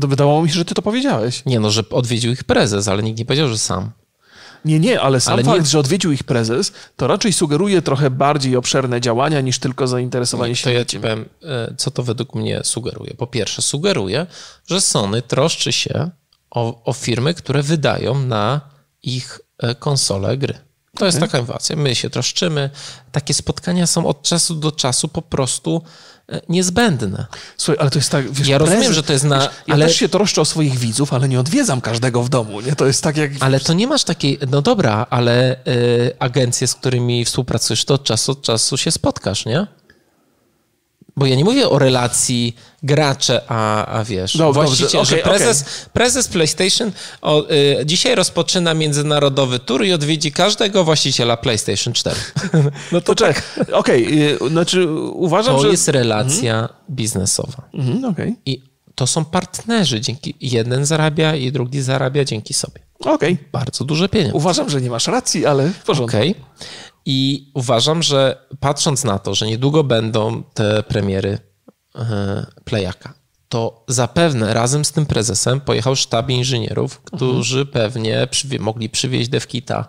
To 0.02 0.08
wydawało 0.08 0.44
mi 0.44 0.50
się, 0.50 0.56
że 0.56 0.66
ty 0.66 0.75
to 0.75 0.82
powiedziałeś. 0.82 1.46
Nie, 1.46 1.60
no, 1.60 1.72
że 1.72 1.84
odwiedził 1.90 2.32
ich 2.32 2.44
prezes, 2.44 2.88
ale 2.88 3.04
nikt 3.04 3.20
nie 3.20 3.25
powiedział, 3.25 3.48
że 3.48 3.58
sam. 3.58 3.92
Nie, 4.66 4.80
nie, 4.80 5.02
ale 5.02 5.22
sam 5.22 5.34
ale 5.34 5.44
fakt, 5.44 5.60
nie... 5.60 5.66
że 5.66 5.80
odwiedził 5.80 6.12
ich 6.12 6.24
prezes, 6.24 6.72
to 6.96 7.08
raczej 7.08 7.34
sugeruje 7.34 7.82
trochę 7.82 8.10
bardziej 8.10 8.56
obszerne 8.56 9.02
działania 9.02 9.42
niż 9.42 9.60
tylko 9.60 9.88
zainteresowanie 9.88 10.56
się. 10.56 10.64
To 10.64 10.70
ja 10.70 10.86
ci 10.86 11.00
powiem, 11.00 11.25
e, 11.44 11.74
co 11.78 11.92
to 11.92 12.04
według 12.04 12.36
mnie 12.36 12.62
sugeruje. 12.64 13.14
Po 13.14 13.28
pierwsze, 13.28 13.62
sugeruje, 13.62 14.25
że 14.68 14.82
Sony 14.82 15.22
troszczy 15.22 15.72
się 15.72 16.10
o, 16.51 16.84
o 16.84 16.94
firmy, 16.94 17.34
które 17.34 17.64
wydają 17.64 18.20
na 18.20 18.62
ich 19.03 19.40
e, 19.58 19.75
konsole 19.75 20.38
gry. 20.38 20.65
To 20.96 21.05
jest 21.05 21.20
taka 21.20 21.40
inwacja. 21.40 21.75
My 21.75 21.96
się 21.96 22.10
troszczymy. 22.10 22.70
Takie 23.12 23.34
spotkania 23.34 23.88
są 23.88 24.05
od 24.05 24.22
czasu 24.22 24.55
do 24.55 24.72
czasu 24.72 25.08
po 25.08 25.22
prostu 25.22 25.81
E, 26.31 26.42
niezbędne. 26.50 27.25
Słuchaj, 27.58 27.81
ale 27.81 27.90
to 27.90 28.00
jest 28.00 28.12
tak... 28.12 28.31
Wiesz, 28.31 28.48
ja 28.48 28.58
prezent, 28.58 28.75
rozumiem, 28.75 28.94
że 28.94 29.03
to 29.03 29.14
jest 29.14 29.25
na... 29.25 29.40
Wiesz, 29.40 29.50
ja 29.68 29.74
ale... 29.74 29.86
też 29.86 29.96
się 29.96 30.10
troszczę 30.10 30.42
o 30.42 30.46
swoich 30.46 30.77
widzów, 30.77 31.14
ale 31.14 31.29
nie 31.29 31.40
odwiedzam 31.40 31.81
każdego 31.81 32.24
w 32.24 32.29
domu, 32.29 32.62
nie? 32.62 32.75
To 32.75 32.86
jest 32.86 33.03
tak 33.03 33.18
jak... 33.18 33.31
Ale 33.40 33.60
to 33.60 33.74
nie 33.74 33.88
masz 33.88 34.03
takiej... 34.03 34.40
No 34.51 34.62
dobra, 34.62 35.08
ale 35.10 35.55
y, 35.68 36.16
agencje, 36.20 36.68
z 36.68 36.75
którymi 36.75 37.25
współpracujesz, 37.25 37.86
to 37.86 37.94
od 37.94 38.03
czasu 38.03 38.36
do 38.36 38.42
czasu 38.42 38.77
się 38.77 38.92
spotkasz, 38.92 39.46
nie? 39.46 39.68
Bo 41.18 41.25
ja 41.25 41.36
nie 41.36 41.44
mówię 41.44 41.70
o 41.70 41.80
relacji 41.80 42.56
gracze, 42.84 43.42
a, 43.48 43.86
a 43.86 44.04
wiesz, 44.04 44.36
no, 44.36 44.54
właściciel, 44.54 45.01
okay, 45.01 45.06
że 45.06 45.18
prezes, 45.18 45.62
okay. 45.62 45.74
prezes 45.94 46.28
PlayStation 46.28 46.92
o, 47.22 47.50
y, 47.51 47.86
dzisiaj 47.86 48.16
rozpoczyna 48.16 48.74
międzynarodowy 48.74 49.60
tour 49.60 49.86
i 49.86 49.94
odwiedzi 49.94 50.32
każdego 50.32 50.84
właściciela 50.84 51.38
PlayStation 51.38 51.94
4. 51.94 52.16
No 52.92 53.01
to 53.01 53.16
czek. 53.16 53.44
Okej, 53.72 54.36
okay. 54.36 54.50
znaczy 54.50 54.88
uważam, 55.14 55.56
to 55.56 55.62
że... 55.62 55.68
To 55.68 55.72
jest 55.72 55.88
relacja 55.88 56.60
mhm. 56.60 56.80
biznesowa. 56.90 57.70
Mhm, 57.74 58.06
okay. 58.06 58.36
I 58.46 58.62
to 58.96 59.08
są 59.08 59.25
partnerzy. 59.25 60.01
Dzięki 60.01 60.36
jeden 60.42 60.86
zarabia 60.86 61.36
i 61.36 61.51
drugi 61.51 61.82
zarabia 61.82 62.25
dzięki 62.25 62.54
sobie. 62.54 62.80
Okej. 63.00 63.38
Bardzo 63.51 63.86
duże 63.86 64.10
pieniądze. 64.10 64.38
Uważam, 64.38 64.70
że 64.70 64.82
nie 64.82 64.90
masz 64.90 65.08
racji, 65.08 65.46
ale 65.46 65.70
w 65.70 65.84
porządku. 65.84 66.18
Okej. 66.18 66.32
Okay. 66.32 66.44
I 67.05 67.51
uważam, 67.53 68.03
że 68.03 68.48
patrząc 68.59 69.03
na 69.03 69.20
to, 69.20 69.35
że 69.35 69.48
niedługo 69.48 69.83
będą 69.83 70.44
te 70.44 70.83
premiery 70.83 71.37
e, 71.96 72.46
Playaka, 72.63 73.13
to 73.50 73.85
zapewne 73.87 74.53
razem 74.53 74.85
z 74.85 74.91
tym 74.91 75.05
prezesem 75.05 75.61
pojechał 75.61 75.96
sztab 75.96 76.29
inżynierów, 76.29 77.01
którzy 77.01 77.59
mhm. 77.59 77.74
pewnie 77.74 78.27
przywie 78.31 78.59
mogli 78.59 78.89
przywieźć 78.89 79.29
devkita 79.29 79.87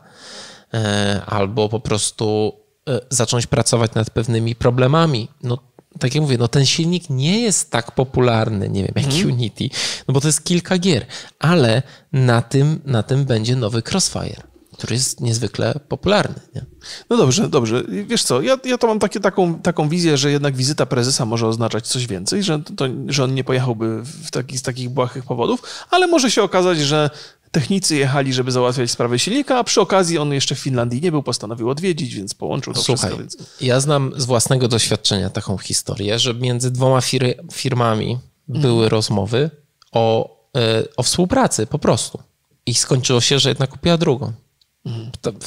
e, 0.75 1.23
albo 1.27 1.69
po 1.69 1.81
prostu 1.81 2.53
e, 2.89 3.01
zacząć 3.11 3.47
pracować 3.47 3.95
nad 3.95 4.11
pewnymi 4.11 4.55
problemami. 4.55 5.29
No, 5.43 5.59
tak 6.01 6.15
jak 6.15 6.23
mówię, 6.23 6.39
no 6.39 6.49
ten 6.49 6.67
silnik 6.67 7.11
nie 7.11 7.41
jest 7.41 7.71
tak 7.71 7.93
popularny, 7.93 8.69
nie 8.69 8.83
wiem, 8.83 8.93
jak 8.97 9.05
mhm. 9.05 9.27
Unity, 9.27 9.69
no 10.09 10.15
bo 10.15 10.21
to 10.21 10.29
jest 10.29 10.45
kilka 10.45 10.79
gier, 10.79 11.07
ale 11.39 11.83
na 12.13 12.43
tym, 12.43 12.81
na 12.85 13.03
tym 13.03 13.25
będzie 13.25 13.57
nowy 13.57 13.83
Crossfire 13.93 14.56
który 14.77 14.95
jest 14.95 15.21
niezwykle 15.21 15.81
popularny. 15.89 16.41
Nie? 16.55 16.65
No 17.11 17.17
dobrze, 17.17 17.49
dobrze. 17.49 17.85
Wiesz 18.07 18.25
co, 18.25 18.43
ja, 18.43 18.59
ja 18.65 18.79
to 18.79 18.87
mam 18.87 18.99
takie, 18.99 19.21
taką, 19.21 19.55
taką 19.55 19.89
wizję, 19.89 20.17
że 20.17 20.31
jednak 20.31 20.57
wizyta 20.57 20.87
prezesa 20.87 21.27
może 21.27 21.47
oznaczać 21.47 21.87
coś 21.87 22.07
więcej, 22.07 22.43
że, 22.43 22.63
to, 22.77 22.85
że 23.09 23.25
on 23.25 23.35
nie 23.35 23.45
pojechałby 23.45 24.03
w 24.03 24.31
taki, 24.31 24.59
z 24.59 24.63
takich 24.63 24.91
błahych 24.91 25.25
powodów, 25.25 25.63
ale 25.91 26.07
może 26.07 26.31
się 26.31 26.43
okazać, 26.43 26.79
że 26.79 27.11
technicy 27.51 27.97
jechali, 27.97 28.33
żeby 28.33 28.53
załatwiać 28.53 28.91
sprawę 28.91 29.19
silnika, 29.19 29.59
a 29.59 29.65
przy 29.65 29.81
okazji 29.81 30.19
on 30.19 30.33
jeszcze 30.33 30.55
w 30.55 30.59
Finlandii 30.59 31.01
nie 31.01 31.11
był, 31.11 31.23
postanowił 31.23 31.71
odwiedzić, 31.71 32.15
więc 32.15 32.35
połączył 32.35 32.73
to 32.73 32.83
Słuchaj, 32.83 33.11
wszystko. 33.11 33.19
Więc... 33.19 33.61
ja 33.61 33.81
znam 33.81 34.13
z 34.17 34.25
własnego 34.25 34.69
doświadczenia 34.69 35.31
taką 35.31 35.59
historię, 35.59 36.19
że 36.19 36.35
między 36.35 36.71
dwoma 36.71 37.01
fir 37.01 37.35
firmami 37.53 38.19
były 38.49 38.73
mhm. 38.73 38.91
rozmowy 38.91 39.51
o, 39.93 40.37
e, 40.57 40.83
o 40.97 41.03
współpracy 41.03 41.67
po 41.67 41.79
prostu. 41.79 42.23
I 42.67 42.75
skończyło 42.75 43.21
się, 43.21 43.39
że 43.39 43.49
jedna 43.49 43.67
kupiła 43.67 43.99
drugą 43.99 44.33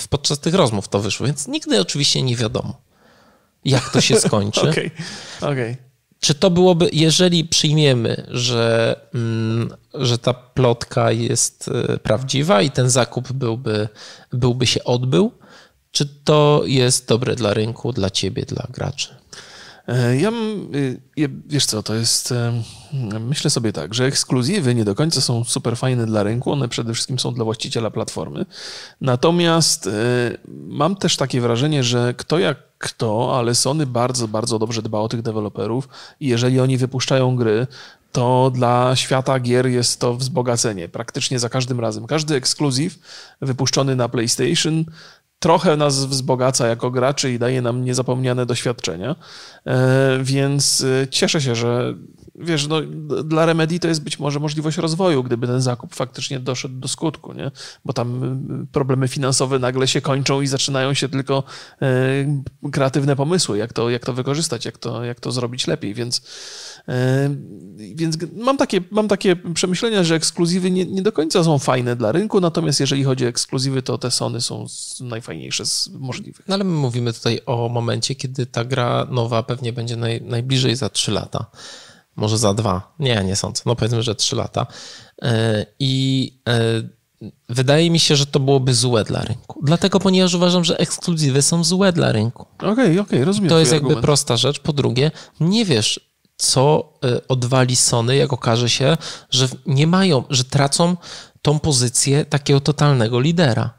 podczas 0.09 0.39
tych 0.39 0.53
rozmów 0.53 0.87
to 0.87 0.99
wyszło, 0.99 1.25
więc 1.25 1.47
nigdy 1.47 1.81
oczywiście 1.81 2.21
nie 2.21 2.35
wiadomo, 2.35 2.81
jak 3.65 3.89
to 3.89 4.01
się 4.01 4.19
skończy. 4.19 4.61
Okej, 4.69 4.91
okay. 5.37 5.51
okay. 5.51 5.77
Czy 6.19 6.35
to 6.35 6.49
byłoby, 6.49 6.89
jeżeli 6.93 7.45
przyjmiemy, 7.45 8.27
że, 8.27 8.95
mm, 9.13 9.69
że 9.93 10.17
ta 10.17 10.33
plotka 10.33 11.11
jest 11.11 11.69
e, 11.89 11.97
prawdziwa 11.97 12.61
i 12.61 12.71
ten 12.71 12.89
zakup 12.89 13.31
byłby, 13.31 13.87
byłby 14.33 14.67
się 14.67 14.83
odbył, 14.83 15.31
czy 15.91 16.05
to 16.05 16.61
jest 16.65 17.07
dobre 17.07 17.35
dla 17.35 17.53
rynku, 17.53 17.93
dla 17.93 18.09
ciebie, 18.09 18.43
dla 18.45 18.67
graczy? 18.69 19.18
E, 19.87 20.17
ja 20.17 20.31
y, 20.75 21.29
wiesz 21.47 21.65
co, 21.65 21.83
to 21.83 21.95
jest. 21.95 22.33
Myślę 23.19 23.49
sobie 23.49 23.73
tak, 23.73 23.93
że 23.93 24.05
ekskluzywy 24.05 24.75
nie 24.75 24.85
do 24.85 24.95
końca 24.95 25.21
są 25.21 25.43
super 25.43 25.77
fajne 25.77 26.05
dla 26.05 26.23
rynku, 26.23 26.51
one 26.51 26.67
przede 26.67 26.93
wszystkim 26.93 27.19
są 27.19 27.33
dla 27.33 27.45
właściciela 27.45 27.91
platformy. 27.91 28.45
Natomiast 29.01 29.87
e, 29.87 29.91
mam 30.47 30.95
też 30.95 31.17
takie 31.17 31.41
wrażenie, 31.41 31.83
że 31.83 32.13
kto 32.17 32.39
jak 32.39 32.57
kto, 32.77 33.37
ale 33.39 33.55
Sony 33.55 33.85
bardzo, 33.85 34.27
bardzo 34.27 34.59
dobrze 34.59 34.81
dba 34.81 34.99
o 34.99 35.07
tych 35.07 35.21
deweloperów 35.21 35.89
i 36.19 36.27
jeżeli 36.27 36.59
oni 36.59 36.77
wypuszczają 36.77 37.35
gry, 37.35 37.67
to 38.11 38.51
dla 38.55 38.95
świata 38.95 39.39
gier 39.39 39.67
jest 39.67 39.99
to 39.99 40.15
wzbogacenie 40.15 40.89
praktycznie 40.89 41.39
za 41.39 41.49
każdym 41.49 41.79
razem. 41.79 42.07
Każdy 42.07 42.35
ekskluzyw 42.35 42.99
wypuszczony 43.41 43.95
na 43.95 44.09
PlayStation 44.09 44.85
trochę 45.39 45.77
nas 45.77 46.05
wzbogaca 46.05 46.67
jako 46.67 46.91
graczy 46.91 47.33
i 47.33 47.39
daje 47.39 47.61
nam 47.61 47.85
niezapomniane 47.85 48.45
doświadczenia. 48.45 49.15
E, 49.65 50.19
więc 50.23 50.85
e, 51.03 51.07
cieszę 51.07 51.41
się, 51.41 51.55
że 51.55 51.93
wiesz, 52.39 52.67
no, 52.67 52.81
dla 53.23 53.45
Remedy 53.45 53.79
to 53.79 53.87
jest 53.87 54.03
być 54.03 54.19
może 54.19 54.39
możliwość 54.39 54.77
rozwoju, 54.77 55.23
gdyby 55.23 55.47
ten 55.47 55.61
zakup 55.61 55.95
faktycznie 55.95 56.39
doszedł 56.39 56.75
do 56.75 56.87
skutku, 56.87 57.33
nie? 57.33 57.51
bo 57.85 57.93
tam 57.93 58.39
problemy 58.71 59.07
finansowe 59.07 59.59
nagle 59.59 59.87
się 59.87 60.01
kończą 60.01 60.41
i 60.41 60.47
zaczynają 60.47 60.93
się 60.93 61.09
tylko 61.09 61.43
e, 61.81 62.41
kreatywne 62.71 63.15
pomysły, 63.15 63.57
jak 63.57 63.73
to, 63.73 63.89
jak 63.89 64.05
to 64.05 64.13
wykorzystać, 64.13 64.65
jak 64.65 64.77
to, 64.77 65.03
jak 65.03 65.19
to 65.19 65.31
zrobić 65.31 65.67
lepiej, 65.67 65.93
więc, 65.93 66.21
więc 67.95 68.17
mam, 68.35 68.57
takie, 68.57 68.81
mam 68.91 69.07
takie 69.07 69.35
przemyślenia, 69.35 70.03
że 70.03 70.15
ekskluzywy 70.15 70.71
nie, 70.71 70.85
nie 70.85 71.01
do 71.01 71.11
końca 71.11 71.43
są 71.43 71.59
fajne 71.59 71.95
dla 71.95 72.11
rynku, 72.11 72.41
natomiast 72.41 72.79
jeżeli 72.79 73.03
chodzi 73.03 73.25
o 73.25 73.27
ekskluzywy, 73.27 73.81
to 73.81 73.97
te 73.97 74.11
Sony 74.11 74.41
są 74.41 74.65
najfajniejsze 74.99 75.65
z 75.65 75.89
możliwych. 75.93 76.47
No 76.47 76.55
ale 76.55 76.63
my 76.63 76.71
mówimy 76.71 77.13
tutaj 77.13 77.39
o 77.45 77.69
momencie, 77.69 78.15
kiedy 78.15 78.45
ta 78.45 78.65
gra 78.65 79.07
nowa 79.11 79.43
pewnie 79.43 79.73
będzie 79.73 79.95
naj, 79.95 80.21
najbliżej 80.21 80.75
za 80.75 80.89
3 80.89 81.11
lata 81.11 81.45
może 82.19 82.37
za 82.37 82.53
dwa. 82.53 82.93
Nie, 82.99 83.23
nie 83.23 83.35
sądzę. 83.35 83.63
No 83.65 83.75
powiedzmy, 83.75 84.03
że 84.03 84.15
trzy 84.15 84.35
lata. 84.35 84.67
E, 85.21 85.65
I 85.79 86.33
e, 86.49 87.29
wydaje 87.49 87.91
mi 87.91 87.99
się, 87.99 88.15
że 88.15 88.25
to 88.25 88.39
byłoby 88.39 88.73
złe 88.73 89.03
dla 89.03 89.21
rynku. 89.21 89.59
Dlatego, 89.63 89.99
ponieważ 89.99 90.33
uważam, 90.33 90.63
że 90.63 90.77
ekskluzywy 90.77 91.41
są 91.41 91.63
złe 91.63 91.93
dla 91.93 92.11
rynku. 92.11 92.45
Okej, 92.57 92.71
okay, 92.71 92.85
okej, 92.85 92.99
okay, 92.99 93.25
rozumiem. 93.25 93.49
To 93.49 93.59
jest 93.59 93.71
jakby 93.71 93.85
argument. 93.85 94.05
prosta 94.05 94.37
rzecz. 94.37 94.59
Po 94.59 94.73
drugie, 94.73 95.11
nie 95.39 95.65
wiesz, 95.65 96.08
co 96.39 96.93
e, 97.03 97.27
odwali 97.27 97.75
Sony, 97.75 98.15
jak 98.15 98.33
okaże 98.33 98.69
się, 98.69 98.97
że 99.29 99.47
nie 99.65 99.87
mają, 99.87 100.23
że 100.29 100.43
tracą 100.43 100.97
tą 101.41 101.59
pozycję 101.59 102.25
takiego 102.25 102.59
totalnego 102.59 103.19
lidera. 103.19 103.73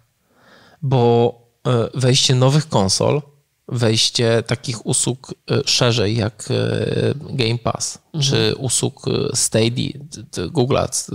Bo 0.83 1.35
wejście 1.94 2.35
nowych 2.35 2.68
konsol 2.68 3.23
wejście 3.70 4.42
takich 4.42 4.87
usług 4.87 5.35
e, 5.51 5.61
szerzej 5.66 6.16
jak 6.16 6.49
Game 7.14 7.59
Pass, 7.59 7.99
mhm. 8.14 8.23
czy 8.23 8.55
usług 8.57 9.09
e, 9.09 9.37
Stadia, 9.37 9.90
Google'a, 10.33 11.12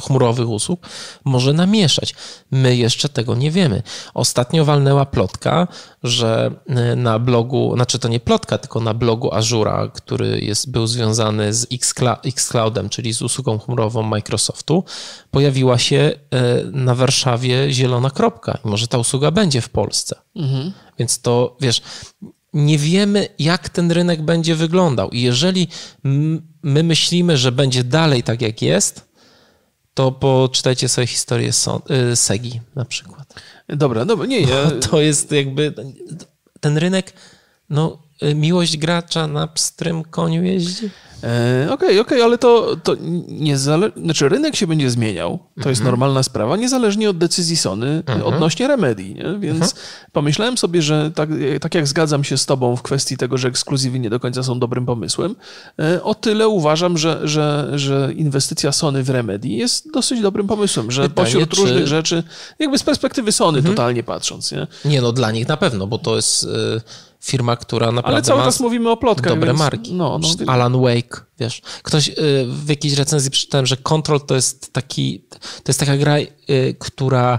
chmurowych 0.00 0.48
usług, 0.48 0.80
może 1.24 1.52
namieszać. 1.52 2.14
My 2.50 2.76
jeszcze 2.76 3.08
tego 3.08 3.34
nie 3.34 3.50
wiemy. 3.50 3.82
Ostatnio 4.14 4.64
walnęła 4.64 5.06
plotka, 5.06 5.68
że 6.02 6.50
na 6.96 7.18
blogu, 7.18 7.72
znaczy 7.74 7.98
to 7.98 8.08
nie 8.08 8.20
plotka, 8.20 8.58
tylko 8.58 8.80
na 8.80 8.94
blogu 8.94 9.34
Azura, 9.34 9.88
który 9.88 10.40
jest, 10.40 10.70
był 10.70 10.86
związany 10.86 11.54
z 11.54 11.66
Xcloudem, 12.26 12.88
czyli 12.88 13.12
z 13.12 13.22
usługą 13.22 13.58
chmurową 13.58 14.02
Microsoftu, 14.02 14.84
pojawiła 15.30 15.78
się 15.78 16.12
na 16.72 16.94
Warszawie 16.94 17.72
zielona 17.72 18.10
kropka. 18.10 18.58
I 18.64 18.68
może 18.68 18.88
ta 18.88 18.98
usługa 18.98 19.30
będzie 19.30 19.60
w 19.60 19.68
Polsce. 19.68 20.16
Mhm. 20.36 20.72
Więc 20.98 21.20
to, 21.20 21.56
wiesz, 21.60 21.82
nie 22.56 22.78
wiemy, 22.78 23.28
jak 23.38 23.68
ten 23.68 23.90
rynek 23.90 24.22
będzie 24.22 24.54
wyglądał. 24.54 25.10
I 25.10 25.20
jeżeli 25.20 25.68
my 26.62 26.82
myślimy, 26.82 27.36
że 27.36 27.52
będzie 27.52 27.84
dalej 27.84 28.22
tak, 28.22 28.42
jak 28.42 28.62
jest, 28.62 29.08
to 29.94 30.12
poczytajcie 30.12 30.88
sobie 30.88 31.06
historię 31.06 31.50
y, 32.12 32.16
Segi 32.16 32.60
na 32.74 32.84
przykład. 32.84 33.34
Dobra, 33.68 34.04
dobra, 34.04 34.26
nie, 34.26 34.40
ja... 34.40 34.70
To 34.90 35.00
jest 35.00 35.32
jakby 35.32 35.74
ten 36.60 36.78
rynek, 36.78 37.12
no 37.70 37.98
miłość 38.34 38.76
gracza 38.76 39.26
na 39.26 39.46
pstrym 39.46 40.04
koniu 40.04 40.44
jeździ. 40.44 40.90
Okej, 41.18 41.30
e, 41.66 41.72
okej, 41.72 41.88
okay, 41.88 42.00
okay, 42.00 42.24
ale 42.24 42.38
to, 42.38 42.76
to 42.82 42.96
nie 43.28 43.58
zale... 43.58 43.90
znaczy 44.04 44.28
rynek 44.28 44.56
się 44.56 44.66
będzie 44.66 44.90
zmieniał, 44.90 45.38
to 45.62 45.68
jest 45.68 45.80
mhm. 45.80 45.92
normalna 45.92 46.22
sprawa, 46.22 46.56
niezależnie 46.56 47.10
od 47.10 47.18
decyzji 47.18 47.56
Sony 47.56 48.02
mhm. 48.06 48.22
odnośnie 48.22 48.68
remedii, 48.68 49.14
nie? 49.14 49.38
więc 49.38 49.62
mhm. 49.62 49.82
pomyślałem 50.12 50.58
sobie, 50.58 50.82
że 50.82 51.10
tak, 51.14 51.28
tak 51.60 51.74
jak 51.74 51.86
zgadzam 51.86 52.24
się 52.24 52.38
z 52.38 52.46
tobą 52.46 52.76
w 52.76 52.82
kwestii 52.82 53.16
tego, 53.16 53.38
że 53.38 53.48
ekskluzywy 53.48 53.98
nie 53.98 54.10
do 54.10 54.20
końca 54.20 54.42
są 54.42 54.58
dobrym 54.58 54.86
pomysłem, 54.86 55.36
e, 55.78 56.02
o 56.02 56.14
tyle 56.14 56.48
uważam, 56.48 56.98
że, 56.98 57.20
że, 57.24 57.72
że 57.74 58.12
inwestycja 58.16 58.72
Sony 58.72 59.02
w 59.02 59.10
remedii 59.10 59.56
jest 59.56 59.92
dosyć 59.92 60.20
dobrym 60.20 60.46
pomysłem, 60.46 60.90
że 60.90 61.02
Pytanie, 61.02 61.26
pośród 61.26 61.50
czy... 61.50 61.60
różnych 61.60 61.86
rzeczy, 61.86 62.22
jakby 62.58 62.78
z 62.78 62.82
perspektywy 62.82 63.32
Sony 63.32 63.58
mhm. 63.58 63.74
totalnie 63.74 64.02
patrząc. 64.02 64.52
Nie? 64.52 64.66
nie, 64.84 65.00
no 65.00 65.12
dla 65.12 65.30
nich 65.30 65.48
na 65.48 65.56
pewno, 65.56 65.86
bo 65.86 65.98
to 65.98 66.16
jest... 66.16 66.42
Yy 66.42 67.05
firma, 67.26 67.56
która 67.56 67.86
naprawdę 67.92 68.16
Ale 68.16 68.22
cały 68.22 68.42
czas 68.42 68.60
mówimy 68.60 68.90
o 68.90 68.96
plotkach. 68.96 69.32
Dobre 69.32 69.46
więc... 69.46 69.58
marki. 69.58 69.94
No, 69.94 70.18
no, 70.18 70.52
Alan 70.52 70.80
Wake, 70.80 71.24
wiesz. 71.38 71.62
Ktoś 71.82 72.08
y, 72.08 72.12
w 72.46 72.68
jakiejś 72.68 72.94
recenzji 72.94 73.30
przeczytałem, 73.30 73.66
że 73.66 73.76
Control 73.76 74.20
to 74.20 74.34
jest 74.34 74.72
taki, 74.72 75.24
to 75.40 75.68
jest 75.68 75.80
taka 75.80 75.96
gra, 75.96 76.18
y, 76.18 76.76
która 76.78 77.38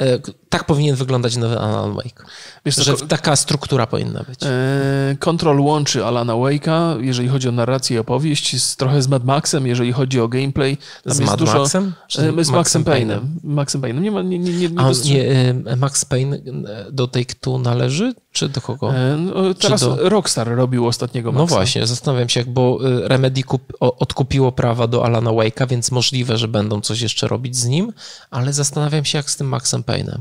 E, 0.00 0.18
tak 0.58 0.66
powinien 0.66 0.96
wyglądać 0.96 1.36
nowy 1.36 1.58
Alan 1.58 1.94
Wake. 1.94 2.24
Wiesz, 2.64 2.76
że 2.76 2.96
to, 2.96 3.06
taka 3.06 3.36
struktura 3.36 3.86
powinna 3.86 4.22
być. 4.28 4.42
E, 4.42 5.16
Control 5.18 5.60
łączy 5.60 6.04
Alana 6.04 6.32
Wake'a, 6.32 7.00
jeżeli 7.00 7.28
chodzi 7.28 7.48
o 7.48 7.52
narrację 7.52 7.96
i 7.96 7.98
opowieść, 7.98 8.62
z, 8.62 8.76
trochę 8.76 9.02
z 9.02 9.08
Mad 9.08 9.24
Maxem, 9.24 9.66
jeżeli 9.66 9.92
chodzi 9.92 10.20
o 10.20 10.28
gameplay. 10.28 10.78
z 11.06 11.20
Mad 11.20 11.38
dużo, 11.38 11.58
Maxem? 11.58 11.92
E, 12.38 12.44
z 12.44 12.50
Maxem 12.50 12.84
Payne'em. 12.84 13.20
Maxem 13.44 13.80
Payne'em. 13.80 14.00
Nie, 14.00 14.10
ma, 14.10 14.22
nie, 14.22 14.38
nie, 14.38 14.52
nie, 14.52 14.68
nie, 14.68 14.80
A, 14.80 14.90
nie 15.04 15.54
Max 15.76 16.04
Payne 16.04 16.38
do 16.92 17.06
Take-Two 17.06 17.60
należy? 17.60 18.14
Czy 18.32 18.48
do 18.48 18.60
kogo? 18.60 18.92
No, 19.18 19.54
teraz 19.54 19.80
do... 19.80 20.08
Rockstar 20.08 20.48
robił 20.48 20.86
ostatniego 20.86 21.32
no 21.32 21.38
Maxa. 21.38 21.54
No 21.54 21.58
właśnie, 21.58 21.86
zastanawiam 21.86 22.28
się, 22.28 22.44
bo 22.44 22.78
Remedy 23.08 23.42
kup, 23.42 23.72
odkupiło 23.80 24.52
prawa 24.52 24.86
do 24.86 25.04
Alana 25.04 25.30
Wake'a, 25.30 25.68
więc 25.68 25.90
możliwe, 25.90 26.38
że 26.38 26.48
będą 26.48 26.80
coś 26.80 27.00
jeszcze 27.00 27.28
robić 27.28 27.56
z 27.56 27.66
nim, 27.66 27.92
ale 28.30 28.52
zastanawiam 28.52 29.04
się, 29.04 29.18
jak 29.18 29.30
z 29.30 29.36
tym 29.36 29.48
Maxem 29.48 29.82
Payne'em. 29.82 30.18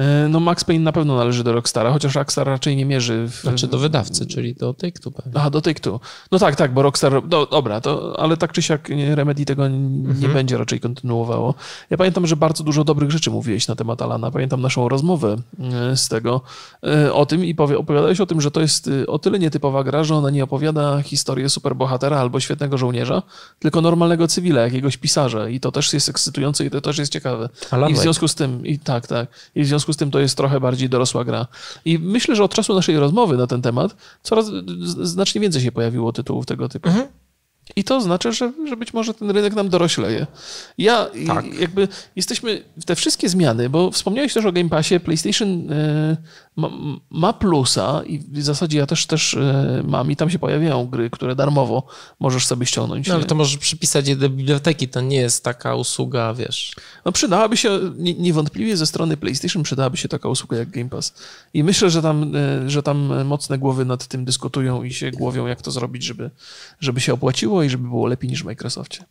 E, 0.00 0.28
no 0.28 0.40
Max 0.40 0.64
Payne 0.64 0.84
na 0.84 0.92
pewno 0.92 1.16
należy 1.16 1.44
do 1.44 1.52
Rockstara, 1.52 1.92
chociaż 1.92 2.14
Rockstar 2.14 2.46
raczej 2.46 2.76
nie 2.76 2.84
mierzy. 2.84 3.26
W... 3.28 3.40
Znaczy 3.42 3.66
do 3.66 3.78
wydawcy, 3.78 4.26
czyli 4.26 4.54
do 4.54 4.72
Take-Two. 4.72 5.12
Aha, 5.34 5.50
do 5.50 5.60
Take-Two. 5.60 6.00
No 6.32 6.38
tak, 6.38 6.56
tak, 6.56 6.74
bo 6.74 6.82
Rockstar, 6.82 7.28
do, 7.28 7.46
dobra, 7.46 7.80
to, 7.80 8.20
ale 8.20 8.36
tak 8.36 8.52
czy 8.52 8.62
siak 8.62 8.88
Remedy 9.14 9.44
tego 9.44 9.68
nie 9.68 10.10
mhm. 10.10 10.32
będzie 10.32 10.58
raczej 10.58 10.80
kontynuowało. 10.80 11.54
Ja 11.90 11.96
pamiętam, 11.96 12.26
że 12.26 12.36
bardzo 12.36 12.64
dużo 12.64 12.84
dobrych 12.84 13.10
rzeczy 13.10 13.30
mówiłeś 13.30 13.68
na 13.68 13.76
temat 13.76 14.02
Alana. 14.02 14.30
Pamiętam 14.30 14.60
naszą 14.60 14.88
rozmowę 14.88 15.36
e, 15.60 15.96
z 15.96 16.08
tego, 16.08 16.40
e, 16.86 17.12
o 17.12 17.26
tym 17.26 17.44
i 17.44 17.54
powie, 17.54 17.78
opowiadałeś 17.78 18.20
o 18.20 18.26
tym, 18.26 18.40
że 18.40 18.50
to 18.50 18.60
jest 18.60 18.90
o 19.06 19.18
tyle 19.18 19.38
nietypowa 19.38 19.84
gra, 19.84 20.04
że 20.04 20.14
ona 20.14 20.30
nie 20.30 20.44
opowiada 20.44 21.02
historii 21.02 21.50
superbohatera 21.50 22.18
albo 22.18 22.40
świetnego 22.40 22.78
żołnierza, 22.78 23.22
tylko 23.58 23.80
normalnego 23.80 24.28
cywila, 24.28 24.60
jakiegoś 24.60 24.96
pisarza 24.96 25.48
i 25.48 25.60
to 25.60 25.72
też 25.72 25.92
jest 25.92 26.08
ekscytujące 26.08 26.64
i 26.66 26.70
to 26.70 26.80
też 26.80 26.98
jest 26.98 27.12
ciekawe. 27.12 27.48
Alan 27.70 27.90
I 27.90 27.94
w 27.94 27.98
związku 27.98 28.28
z 28.28 28.34
tym, 28.34 28.66
i 28.66 28.78
tak, 28.78 29.06
tak, 29.06 29.28
i 29.54 29.62
w 29.62 29.66
związku 29.66 29.89
związku 29.90 29.92
z 29.92 29.96
tym 29.96 30.10
to 30.10 30.20
jest 30.20 30.36
trochę 30.36 30.60
bardziej 30.60 30.88
dorosła 30.88 31.24
gra. 31.24 31.46
I 31.84 31.98
myślę, 31.98 32.36
że 32.36 32.44
od 32.44 32.54
czasu 32.54 32.74
naszej 32.74 32.98
rozmowy 32.98 33.36
na 33.36 33.46
ten 33.46 33.62
temat 33.62 33.96
coraz 34.22 34.50
znacznie 35.02 35.40
więcej 35.40 35.62
się 35.62 35.72
pojawiło 35.72 36.12
tytułów 36.12 36.46
tego 36.46 36.68
typu. 36.68 36.88
Mhm. 36.88 37.06
I 37.76 37.84
to 37.84 38.00
znaczy, 38.00 38.32
że, 38.32 38.52
że 38.68 38.76
być 38.76 38.92
może 38.92 39.14
ten 39.14 39.30
rynek 39.30 39.54
nam 39.54 39.68
dorośleje. 39.68 40.26
Ja 40.78 41.06
tak. 41.26 41.60
jakby 41.60 41.88
jesteśmy 42.16 42.64
te 42.86 42.96
wszystkie 42.96 43.28
zmiany, 43.28 43.70
bo 43.70 43.90
wspomniałeś 43.90 44.34
też 44.34 44.44
o 44.44 44.52
Game 44.52 44.68
Passie, 44.68 45.00
PlayStation 45.00 45.72
e, 45.72 46.16
ma, 46.56 46.70
ma, 47.10 47.32
plusa 47.32 48.02
i 48.06 48.18
w 48.18 48.42
zasadzie 48.42 48.78
ja 48.78 48.86
też 48.86 49.06
też 49.06 49.34
e, 49.34 49.82
mam 49.86 50.10
i 50.10 50.16
tam 50.16 50.30
się 50.30 50.38
pojawiają 50.38 50.86
gry, 50.86 51.10
które 51.10 51.34
darmowo 51.34 51.86
możesz 52.20 52.46
sobie 52.46 52.66
ściągnąć. 52.66 53.08
No 53.08 53.14
ale 53.14 53.24
to 53.24 53.34
możesz 53.34 53.58
przypisać 53.58 54.08
je 54.08 54.16
do 54.16 54.28
biblioteki, 54.28 54.88
to 54.88 55.00
nie 55.00 55.16
jest 55.16 55.44
taka 55.44 55.74
usługa, 55.74 56.34
wiesz. 56.34 56.74
No 57.04 57.12
przydałaby 57.12 57.56
się, 57.56 57.80
niewątpliwie 57.96 58.76
ze 58.76 58.86
strony 58.86 59.16
PlayStation 59.16 59.62
przydałaby 59.62 59.96
się 59.96 60.08
taka 60.08 60.28
usługa 60.28 60.56
jak 60.56 60.70
Game 60.70 60.88
Pass. 60.88 61.14
I 61.54 61.64
myślę, 61.64 61.90
że 61.90 62.02
tam, 62.02 62.36
e, 62.36 62.70
że 62.70 62.82
tam 62.82 63.24
mocne 63.26 63.58
głowy 63.58 63.84
nad 63.84 64.06
tym 64.06 64.24
dyskutują 64.24 64.82
i 64.82 64.92
się 64.92 65.10
głowią, 65.10 65.46
jak 65.46 65.62
to 65.62 65.70
zrobić, 65.70 66.04
żeby, 66.04 66.30
żeby 66.80 67.00
się 67.00 67.12
opłaciło 67.12 67.59
i 67.62 67.70
żeby 67.70 67.88
było 67.88 68.06
lepiej 68.06 68.30
niż 68.30 68.42
w 68.42 68.46
Microsoftie. 68.46 69.04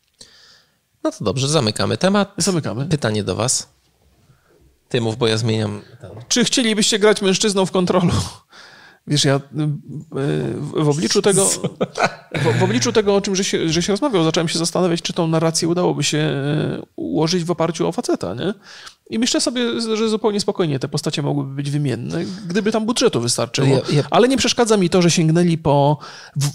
No 1.04 1.12
to 1.12 1.24
dobrze, 1.26 1.48
zamykamy 1.48 1.98
temat. 1.98 2.34
Zamykamy. 2.38 2.86
Pytanie 2.86 3.24
do 3.24 3.36
Was. 3.36 3.70
Ty 4.90 5.02
mów, 5.02 5.18
bo 5.18 5.28
ja 5.28 5.38
zmieniam. 5.38 5.82
Czy 6.28 6.46
chcielibyście 6.46 7.00
grać 7.00 7.22
mężczyzną 7.22 7.66
w 7.66 7.72
kontrolu? 7.72 8.12
Wiesz, 9.08 9.26
ja 9.26 9.36
y, 9.36 9.42
w 10.84 10.90
obliczu 10.90 11.22
tego, 11.22 11.46
w, 11.46 12.60
w 12.60 12.64
obliczu 12.64 12.92
tego 12.92 13.16
o 13.16 13.22
czym 13.22 13.36
że 13.36 13.44
się, 13.44 13.70
że 13.70 13.82
się 13.82 13.94
rozmawiał, 13.94 14.24
zacząłem 14.24 14.48
się 14.48 14.60
zastanawiać, 14.60 15.02
czy 15.02 15.14
tą 15.14 15.28
narrację 15.28 15.68
udałoby 15.68 16.04
się 16.04 16.18
y, 16.18 16.86
ułożyć 16.96 17.44
w 17.44 17.52
oparciu 17.52 17.88
o 17.88 17.92
faceta, 17.92 18.34
nie? 18.34 18.54
I 19.10 19.20
myślę 19.20 19.42
sobie, 19.42 19.82
że 19.96 20.10
zupełnie 20.10 20.40
spokojnie 20.40 20.80
te 20.80 20.88
postacie 20.88 21.22
mogłyby 21.22 21.56
być 21.56 21.72
wymienne, 21.72 22.26
gdyby 22.48 22.72
tam 22.72 22.86
budżetu 22.86 23.22
wystarczyło. 23.22 23.68
Ja, 23.68 23.82
ja... 23.92 24.04
Ale 24.12 24.28
nie 24.28 24.38
przeszkadza 24.38 24.78
mi 24.78 24.90
to, 24.90 25.02
że 25.02 25.12
sięgnęli 25.12 25.58
po. 25.58 25.98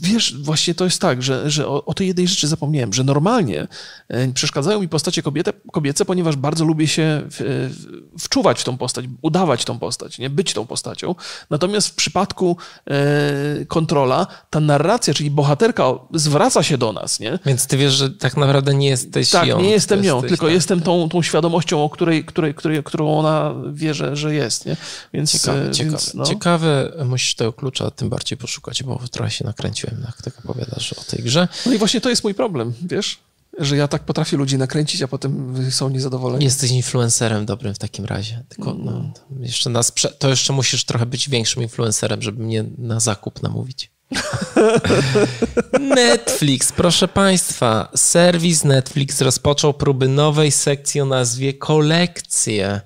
Wiesz, 0.03 0.43
właśnie 0.43 0.75
to 0.75 0.85
jest 0.85 1.01
tak, 1.01 1.23
że, 1.23 1.51
że 1.51 1.69
o, 1.69 1.85
o 1.85 1.95
tej 1.95 2.07
jednej 2.07 2.29
rzeczy 2.29 2.49
zapomniałem, 2.49 2.93
że 2.93 3.05
normalnie 3.05 3.67
e, 4.09 4.29
przeszkadzają 4.29 4.81
mi 4.81 4.89
postacie 4.89 5.23
kobiete, 5.23 5.53
kobiece, 5.73 6.05
ponieważ 6.05 6.37
bardzo 6.37 6.65
lubię 6.65 6.89
się 6.89 7.23
w, 7.31 7.71
wczuwać 8.19 8.61
w 8.61 8.65
tą 8.65 8.77
postać, 8.77 9.05
udawać 9.23 9.65
tą 9.65 9.79
postać, 9.79 10.19
nie 10.19 10.31
być 10.31 10.53
tą 10.53 10.67
postacią. 10.67 11.15
Natomiast 11.51 11.89
w 11.89 11.95
przypadku 11.95 12.57
e, 12.87 13.65
kontrola, 13.69 14.27
ta 14.51 14.61
narracja, 14.61 15.15
czyli 15.15 15.31
bohaterka 15.31 15.85
zwraca 16.13 16.63
się 16.63 16.79
do 16.79 16.93
nas. 16.93 17.21
Nie? 17.21 17.39
Więc 17.47 17.67
ty 17.67 17.77
wiesz, 17.77 17.93
że 17.93 18.11
tak 18.11 18.37
naprawdę 18.37 18.75
nie 18.75 18.89
jesteś 18.89 19.31
tak, 19.31 19.47
ją. 19.47 19.61
nie 19.61 19.71
jestem 19.71 20.03
nią, 20.03 20.15
jesteś, 20.15 20.29
tylko 20.29 20.47
tak. 20.47 20.55
jestem 20.55 20.81
tą, 20.81 21.09
tą 21.09 21.23
świadomością, 21.23 21.85
o 21.85 21.91
której, 21.91 22.25
której, 22.25 22.44
której, 22.53 22.83
którą 22.83 23.19
ona 23.19 23.55
wie, 23.73 23.95
że, 23.95 24.17
że 24.17 24.35
jest. 24.35 24.67
Nie? 24.67 24.77
Więc, 25.13 25.33
ciekawe, 25.33 25.65
więc, 25.65 25.77
ciekawe. 25.77 25.99
No. 26.15 26.25
ciekawe, 26.25 26.93
musisz 27.05 27.35
tego 27.35 27.53
klucza 27.53 27.91
tym 27.91 28.09
bardziej 28.09 28.39
poszukać, 28.39 28.83
bo 28.83 29.01
trochę 29.11 29.31
się 29.31 29.45
nakręciłem, 29.45 30.03
jak 30.07 30.23
tak 30.23 30.39
opowiadasz 30.39 30.93
o 30.93 31.05
tej 31.05 31.23
grze. 31.23 31.49
No 31.67 31.73
i 31.73 31.79
właśnie 31.79 32.01
to 32.01 32.11
jest 32.11 32.25
mój 32.25 32.35
problem, 32.35 32.73
wiesz? 32.83 33.19
że 33.59 33.77
ja 33.77 33.89
tak 33.89 34.05
potrafię 34.05 34.37
ludzi 34.37 34.59
nakręcić, 34.59 35.03
a 35.03 35.09
potem 35.09 35.55
są 35.71 35.89
niezadowoleni. 35.89 36.45
Jesteś 36.45 36.71
influencerem 36.71 37.47
dobrym 37.47 37.75
w 37.75 37.79
takim 37.79 38.05
razie. 38.05 38.45
Tylko 38.49 38.75
no, 38.75 38.93
mm. 38.93 39.13
jeszcze 39.41 39.71
nas, 39.71 39.93
to 40.19 40.29
jeszcze 40.29 40.53
musisz 40.53 40.85
trochę 40.85 41.07
być 41.07 41.29
większym 41.29 41.63
influencerem, 41.63 42.23
żeby 42.23 42.45
mnie 42.45 42.65
na 42.79 43.01
zakup 43.01 43.43
namówić. 43.43 43.94
Netflix, 45.81 46.73
proszę 46.73 47.09
Państwa, 47.09 47.89
serwis 47.97 48.65
Netflix 48.65 49.21
rozpoczął 49.21 49.75
próby 49.75 50.09
nowej 50.09 50.51
sekcji 50.53 51.01
o 51.01 51.05
nazwie 51.05 51.55
Kolekcje. 51.55 52.81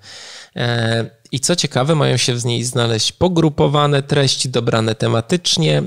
E, 0.56 1.10
I 1.32 1.40
co 1.40 1.56
ciekawe, 1.56 1.94
mają 1.94 2.16
się 2.16 2.34
w 2.34 2.44
niej 2.44 2.64
znaleźć 2.64 3.12
pogrupowane 3.12 4.02
treści 4.02 4.48
dobrane 4.48 4.94
tematycznie 4.94 5.78
e, 5.78 5.82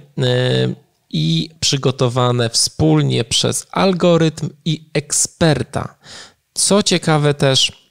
i 1.10 1.50
przygotowane 1.60 2.50
wspólnie 2.50 3.24
przez 3.24 3.68
algorytm 3.72 4.50
i 4.66 4.90
eksperta. 4.94 5.96
Co 6.54 6.84
ciekawe 6.84 7.34
też, 7.34 7.91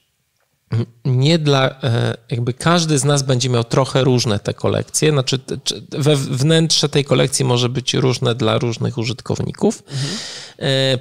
nie 1.04 1.38
dla, 1.38 1.80
e, 1.82 2.16
jakby 2.30 2.54
każdy 2.54 2.98
z 2.98 3.04
nas 3.04 3.22
będzie 3.22 3.48
miał 3.48 3.64
trochę 3.64 4.04
różne 4.04 4.38
te 4.38 4.54
kolekcje, 4.54 5.10
znaczy 5.10 5.38
we 5.90 6.16
wnętrze 6.16 6.88
tej 6.88 7.04
kolekcji 7.04 7.44
może 7.44 7.68
być 7.68 7.94
różne 7.94 8.34
dla 8.34 8.58
różnych 8.58 8.98
użytkowników. 8.98 9.82
Mhm. 9.90 10.18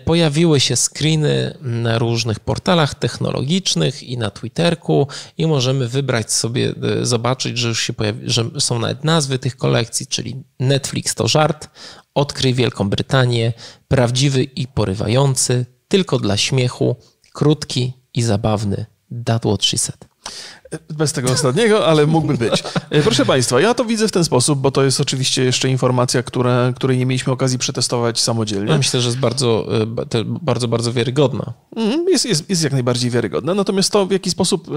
Pojawiły 0.05 0.59
się 0.59 0.75
screeny 0.75 1.57
na 1.61 1.97
różnych 1.97 2.39
portalach 2.39 2.95
technologicznych 2.95 4.03
i 4.03 4.17
na 4.17 4.29
Twitterku 4.29 5.07
i 5.37 5.47
możemy 5.47 5.87
wybrać 5.87 6.33
sobie, 6.33 6.73
e, 7.01 7.05
zobaczyć, 7.05 7.57
że 7.57 7.67
już 7.67 7.83
się 7.83 7.93
pojawi, 7.93 8.29
że 8.29 8.45
są 8.59 8.79
nawet 8.79 9.03
nazwy 9.03 9.39
tych 9.39 9.57
kolekcji, 9.57 10.07
czyli 10.07 10.43
Netflix 10.59 11.15
to 11.15 11.27
żart, 11.27 11.69
Odkryj 12.15 12.53
Wielką 12.53 12.89
Brytanię, 12.89 13.53
prawdziwy 13.87 14.43
i 14.43 14.67
porywający, 14.67 15.65
tylko 15.87 16.19
dla 16.19 16.37
śmiechu, 16.37 16.95
krótki 17.33 17.93
i 18.13 18.21
zabawny 18.21 18.85
That 19.25 19.41
what 19.41 19.65
she 19.65 19.77
said. 19.77 20.09
Bez 20.89 21.13
tego 21.13 21.31
ostatniego, 21.31 21.87
ale 21.87 22.05
mógłby 22.05 22.37
być. 22.37 22.63
E, 22.89 23.01
proszę 23.01 23.25
Państwa, 23.25 23.61
ja 23.61 23.73
to 23.73 23.85
widzę 23.85 24.07
w 24.07 24.11
ten 24.11 24.23
sposób, 24.23 24.59
bo 24.59 24.71
to 24.71 24.83
jest 24.83 25.01
oczywiście 25.01 25.43
jeszcze 25.43 25.69
informacja, 25.69 26.23
która, 26.23 26.73
której 26.75 26.97
nie 26.97 27.05
mieliśmy 27.05 27.33
okazji 27.33 27.57
przetestować 27.57 28.19
samodzielnie. 28.19 28.71
Ja 28.71 28.77
myślę, 28.77 29.01
że 29.01 29.07
jest 29.07 29.19
bardzo, 29.19 29.67
e, 29.81 29.85
bardzo, 30.25 30.67
bardzo 30.67 30.93
wiarygodna. 30.93 31.53
Mhm, 31.75 32.05
jest, 32.09 32.25
jest, 32.25 32.49
jest 32.49 32.63
jak 32.63 32.73
najbardziej 32.73 33.11
wiarygodna. 33.11 33.53
Natomiast 33.53 33.91
to, 33.91 34.05
w 34.05 34.11
jaki 34.11 34.29
sposób 34.29 34.67
e, 34.67 34.71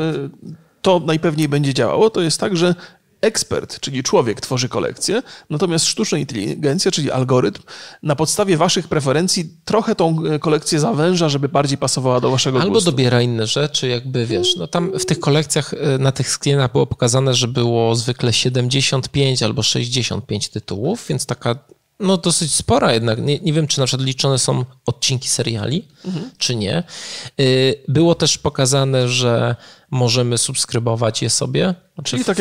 to 0.82 1.00
najpewniej 1.06 1.48
będzie 1.48 1.74
działało, 1.74 2.10
to 2.10 2.20
jest 2.20 2.40
tak, 2.40 2.56
że 2.56 2.74
ekspert, 3.22 3.80
czyli 3.80 4.02
człowiek, 4.02 4.40
tworzy 4.40 4.68
kolekcję, 4.68 5.22
natomiast 5.50 5.86
sztuczna 5.86 6.18
inteligencja, 6.18 6.90
czyli 6.90 7.10
algorytm, 7.10 7.62
na 8.02 8.16
podstawie 8.16 8.56
waszych 8.56 8.88
preferencji 8.88 9.50
trochę 9.64 9.94
tą 9.94 10.24
e, 10.24 10.38
kolekcję 10.38 10.80
zawęża, 10.80 11.28
żeby 11.28 11.48
bardziej 11.48 11.78
pasowała 11.78 12.20
do 12.20 12.30
waszego 12.30 12.60
Albo 12.60 12.74
gustu. 12.74 12.88
Albo 12.88 12.96
dobiera 12.96 13.22
inne 13.22 13.46
rzeczy, 13.46 13.88
jakby 13.88 14.26
wiesz, 14.26 14.56
no 14.56 14.66
tam 14.66 14.98
w 14.98 15.04
tych 15.04 15.20
kolekcjach, 15.20 15.74
e, 15.74 15.98
na 15.98 16.12
tych 16.12 16.28
screenach 16.28 16.72
było 16.72 16.86
pokazane, 16.86 17.34
że 17.34 17.48
było 17.48 17.94
zwykle 17.94 18.32
75 18.32 19.42
albo 19.42 19.62
65 19.62 20.48
tytułów, 20.48 21.04
więc 21.08 21.26
taka 21.26 21.54
no 22.02 22.16
dosyć 22.16 22.54
spora 22.54 22.92
jednak. 22.92 23.22
Nie, 23.22 23.38
nie 23.38 23.52
wiem, 23.52 23.66
czy 23.66 23.80
na 23.80 23.86
przykład 23.86 24.06
liczone 24.06 24.38
są 24.38 24.64
odcinki 24.86 25.28
seriali, 25.28 25.88
mhm. 26.04 26.30
czy 26.38 26.56
nie. 26.56 26.82
Y, 27.40 27.82
było 27.88 28.14
też 28.14 28.38
pokazane, 28.38 29.08
że 29.08 29.56
możemy 29.92 30.38
subskrybować 30.38 31.22
je 31.22 31.30
sobie, 31.30 31.74
znaczy 31.94 32.10
Czyli 32.10 32.24
tak 32.24 32.38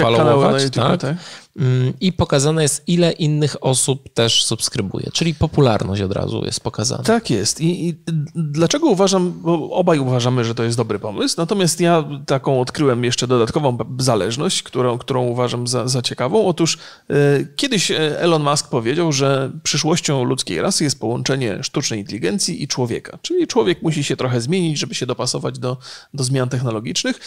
YouTube, 0.63 0.83
tak? 0.83 1.01
tak? 1.01 1.15
Mm, 1.59 1.93
I 2.01 2.13
pokazane 2.13 2.61
jest, 2.63 2.83
ile 2.87 3.11
innych 3.11 3.63
osób 3.63 4.13
też 4.13 4.43
subskrybuje, 4.43 5.09
czyli 5.13 5.35
popularność 5.35 6.01
od 6.01 6.11
razu 6.11 6.45
jest 6.45 6.59
pokazana. 6.59 7.03
Tak 7.03 7.29
jest. 7.29 7.61
I, 7.61 7.89
I, 7.89 7.95
dlaczego 8.35 8.87
uważam, 8.87 9.33
bo 9.41 9.71
obaj 9.71 9.99
uważamy, 9.99 10.45
że 10.45 10.55
to 10.55 10.63
jest 10.63 10.77
dobry 10.77 10.99
pomysł, 10.99 11.35
natomiast 11.37 11.79
ja 11.79 12.03
taką 12.25 12.61
odkryłem 12.61 13.03
jeszcze 13.03 13.27
dodatkową 13.27 13.77
zależność, 13.99 14.63
którą, 14.63 14.97
którą 14.97 15.23
uważam 15.23 15.67
za, 15.67 15.87
za 15.87 16.01
ciekawą. 16.01 16.45
Otóż 16.47 16.77
e, 17.09 17.15
kiedyś 17.55 17.91
e, 17.91 18.19
Elon 18.19 18.43
Musk 18.43 18.69
powiedział, 18.69 19.11
że 19.11 19.51
przyszłością 19.63 20.23
ludzkiej 20.23 20.61
rasy 20.61 20.83
jest 20.83 20.99
połączenie 20.99 21.63
sztucznej 21.63 21.99
inteligencji 21.99 22.63
i 22.63 22.67
człowieka. 22.67 23.17
Czyli 23.21 23.47
człowiek 23.47 23.81
musi 23.81 24.03
się 24.03 24.17
trochę 24.17 24.41
zmienić, 24.41 24.79
żeby 24.79 24.95
się 24.95 25.05
dopasować 25.05 25.59
do, 25.59 25.77
do 26.13 26.23
zmian 26.23 26.49
technologicznych. 26.49 27.19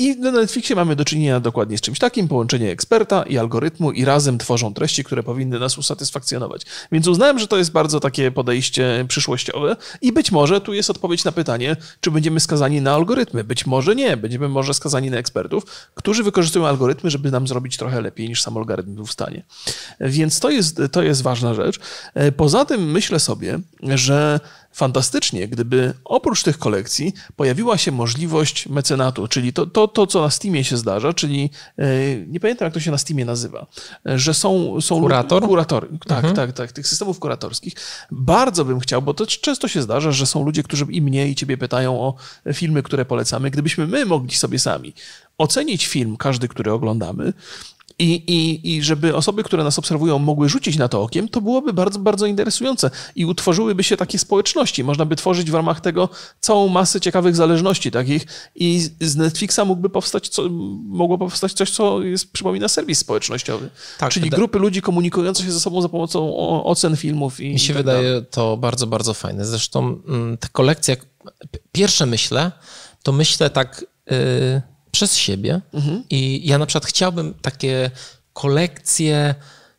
I 0.00 0.16
na 0.16 0.30
Netflixie 0.30 0.76
mamy 0.76 0.96
do 0.96 1.04
czynienia 1.04 1.40
dokładnie 1.40 1.78
z 1.78 1.80
czymś 1.80 1.98
takim, 1.98 2.28
połączenie 2.28 2.70
eksperta 2.70 3.22
i 3.22 3.38
algorytmu 3.38 3.92
i 3.92 4.04
razem 4.04 4.38
tworzą 4.38 4.74
treści, 4.74 5.04
które 5.04 5.22
powinny 5.22 5.58
nas 5.58 5.78
usatysfakcjonować. 5.78 6.62
Więc 6.92 7.06
uznałem, 7.06 7.38
że 7.38 7.46
to 7.46 7.56
jest 7.56 7.72
bardzo 7.72 8.00
takie 8.00 8.30
podejście 8.30 9.04
przyszłościowe 9.08 9.76
i 10.02 10.12
być 10.12 10.32
może 10.32 10.60
tu 10.60 10.74
jest 10.74 10.90
odpowiedź 10.90 11.24
na 11.24 11.32
pytanie, 11.32 11.76
czy 12.00 12.10
będziemy 12.10 12.40
skazani 12.40 12.80
na 12.80 12.92
algorytmy. 12.94 13.44
Być 13.44 13.66
może 13.66 13.94
nie, 13.94 14.16
będziemy 14.16 14.48
może 14.48 14.74
skazani 14.74 15.10
na 15.10 15.16
ekspertów, 15.16 15.64
którzy 15.94 16.22
wykorzystują 16.22 16.66
algorytmy, 16.66 17.10
żeby 17.10 17.30
nam 17.30 17.48
zrobić 17.48 17.76
trochę 17.76 18.00
lepiej 18.00 18.28
niż 18.28 18.42
sam 18.42 18.56
algorytm 18.56 18.94
był 18.94 19.06
w 19.06 19.12
stanie. 19.12 19.42
Więc 20.00 20.40
to 20.40 20.50
jest, 20.50 20.80
to 20.92 21.02
jest 21.02 21.22
ważna 21.22 21.54
rzecz. 21.54 21.80
Poza 22.36 22.64
tym 22.64 22.90
myślę 22.90 23.20
sobie, 23.20 23.58
że 23.82 24.40
fantastycznie, 24.72 25.48
gdyby 25.48 25.94
oprócz 26.04 26.42
tych 26.42 26.58
kolekcji 26.58 27.12
pojawiła 27.36 27.78
się 27.78 27.92
możliwość 27.92 28.68
mecenatu, 28.68 29.28
czyli 29.28 29.52
to, 29.52 29.66
to, 29.66 29.88
to 29.88 30.06
co 30.06 30.20
na 30.20 30.30
Steamie 30.30 30.64
się 30.64 30.76
zdarza, 30.76 31.12
czyli 31.12 31.50
e, 31.78 31.86
nie 32.26 32.40
pamiętam, 32.40 32.66
jak 32.66 32.74
to 32.74 32.80
się 32.80 32.90
na 32.90 32.98
Steamie 32.98 33.24
nazywa, 33.24 33.66
e, 34.06 34.18
że 34.18 34.34
są... 34.34 34.80
są 34.80 35.00
Kurator? 35.00 35.42
Kuratory, 35.42 35.88
tak, 36.06 36.18
mhm. 36.18 36.34
tak, 36.34 36.52
tak, 36.52 36.72
tych 36.72 36.86
systemów 36.86 37.18
kuratorskich. 37.18 37.74
Bardzo 38.10 38.64
bym 38.64 38.80
chciał, 38.80 39.02
bo 39.02 39.14
to 39.14 39.26
często 39.26 39.68
się 39.68 39.82
zdarza, 39.82 40.12
że 40.12 40.26
są 40.26 40.44
ludzie, 40.44 40.62
którzy 40.62 40.86
i 40.90 41.02
mnie, 41.02 41.28
i 41.28 41.34
ciebie 41.34 41.58
pytają 41.58 42.00
o 42.00 42.14
filmy, 42.52 42.82
które 42.82 43.04
polecamy. 43.04 43.50
Gdybyśmy 43.50 43.86
my 43.86 44.06
mogli 44.06 44.34
sobie 44.34 44.58
sami 44.58 44.94
ocenić 45.38 45.86
film, 45.86 46.16
każdy, 46.16 46.48
który 46.48 46.72
oglądamy, 46.72 47.32
i, 48.00 48.14
i, 48.26 48.76
I 48.76 48.82
żeby 48.82 49.16
osoby, 49.16 49.42
które 49.42 49.64
nas 49.64 49.78
obserwują, 49.78 50.18
mogły 50.18 50.48
rzucić 50.48 50.76
na 50.76 50.88
to 50.88 51.02
okiem, 51.02 51.28
to 51.28 51.40
byłoby 51.40 51.72
bardzo, 51.72 51.98
bardzo 51.98 52.26
interesujące 52.26 52.90
i 53.16 53.26
utworzyłyby 53.26 53.84
się 53.84 53.96
takie 53.96 54.18
społeczności. 54.18 54.84
Można 54.84 55.04
by 55.04 55.16
tworzyć 55.16 55.50
w 55.50 55.54
ramach 55.54 55.80
tego 55.80 56.08
całą 56.40 56.68
masę 56.68 57.00
ciekawych 57.00 57.36
zależności 57.36 57.90
takich 57.90 58.26
i 58.54 58.90
z 59.00 59.16
Netflixa 59.16 59.60
mógłby 59.66 59.90
powstać, 59.90 60.28
co, 60.28 60.48
mogło 60.84 61.18
powstać 61.18 61.52
coś, 61.52 61.70
co 61.70 62.02
jest, 62.02 62.32
przypomina 62.32 62.68
serwis 62.68 62.98
społecznościowy. 62.98 63.70
Tak, 63.98 64.12
Czyli 64.12 64.30
grupy 64.30 64.58
ludzi 64.58 64.82
komunikujące 64.82 65.42
się 65.42 65.52
ze 65.52 65.60
sobą 65.60 65.82
za 65.82 65.88
pomocą 65.88 66.36
ocen 66.64 66.96
filmów. 66.96 67.40
I, 67.40 67.52
Mi 67.52 67.58
się 67.58 67.74
tak 67.74 67.82
wydaje 67.82 68.08
dalej. 68.08 68.26
to 68.30 68.56
bardzo, 68.56 68.86
bardzo 68.86 69.14
fajne. 69.14 69.46
Zresztą 69.46 70.00
mm, 70.08 70.38
ta 70.38 70.48
kolekcja, 70.52 70.96
pierwsze 71.72 72.06
myślę, 72.06 72.52
to 73.02 73.12
myślę 73.12 73.50
tak... 73.50 73.84
Yy 74.10 74.70
przez 74.92 75.16
siebie. 75.16 75.60
Mhm. 75.72 76.04
I 76.10 76.40
ja 76.44 76.58
na 76.58 76.66
przykład 76.66 76.86
chciałbym 76.86 77.34
takie 77.34 77.90
kolekcje 78.32 79.34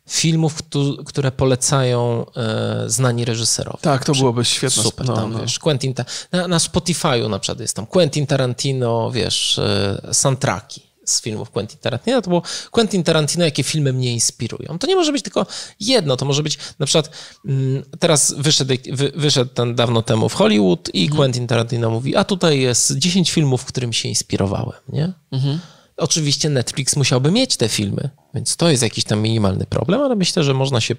filmów, 0.08 0.58
które 1.06 1.32
polecają 1.32 2.26
e, 2.36 2.84
znani 2.86 3.24
reżyserowie. 3.24 3.78
Tak, 3.80 4.04
to 4.04 4.12
byłoby 4.12 4.44
świetne. 4.44 4.82
Super, 4.82 5.06
no, 5.06 5.16
tam, 5.16 5.32
no. 5.32 5.38
wiesz, 5.38 5.58
Quentin, 5.58 5.94
na, 6.32 6.48
na 6.48 6.58
Spotify'u 6.58 7.30
na 7.30 7.38
przykład 7.38 7.60
jest 7.60 7.76
tam 7.76 7.86
Quentin 7.86 8.26
Tarantino, 8.26 9.10
wiesz, 9.10 9.58
e, 9.58 10.00
soundtracki 10.12 10.91
z 11.04 11.22
filmów 11.22 11.50
Quentin 11.50 11.78
Tarantino, 11.78 12.22
to 12.22 12.28
było 12.28 12.42
Quentin 12.70 13.04
Tarantino, 13.04 13.44
jakie 13.44 13.62
filmy 13.62 13.92
mnie 13.92 14.12
inspirują. 14.12 14.78
To 14.78 14.86
nie 14.86 14.96
może 14.96 15.12
być 15.12 15.22
tylko 15.22 15.46
jedno, 15.80 16.16
to 16.16 16.24
może 16.24 16.42
być 16.42 16.58
na 16.78 16.86
przykład 16.86 17.10
mm, 17.46 17.82
teraz 17.98 18.34
wyszedł, 18.38 18.74
wyszedł 19.14 19.50
ten 19.54 19.74
dawno 19.74 20.02
temu 20.02 20.28
w 20.28 20.34
Hollywood 20.34 20.90
i 20.94 21.02
mhm. 21.02 21.16
Quentin 21.16 21.46
Tarantino 21.46 21.90
mówi, 21.90 22.16
a 22.16 22.24
tutaj 22.24 22.60
jest 22.60 22.98
10 22.98 23.30
filmów, 23.30 23.64
którym 23.64 23.92
się 23.92 24.08
inspirowałem, 24.08 24.80
nie? 24.88 25.12
Mhm. 25.32 25.58
Oczywiście 25.96 26.48
Netflix 26.48 26.96
musiałby 26.96 27.30
mieć 27.30 27.56
te 27.56 27.68
filmy, 27.68 28.10
więc 28.34 28.56
to 28.56 28.70
jest 28.70 28.82
jakiś 28.82 29.04
tam 29.04 29.20
minimalny 29.20 29.66
problem, 29.66 30.00
ale 30.00 30.16
myślę, 30.16 30.44
że 30.44 30.54
można 30.54 30.80
się 30.80 30.94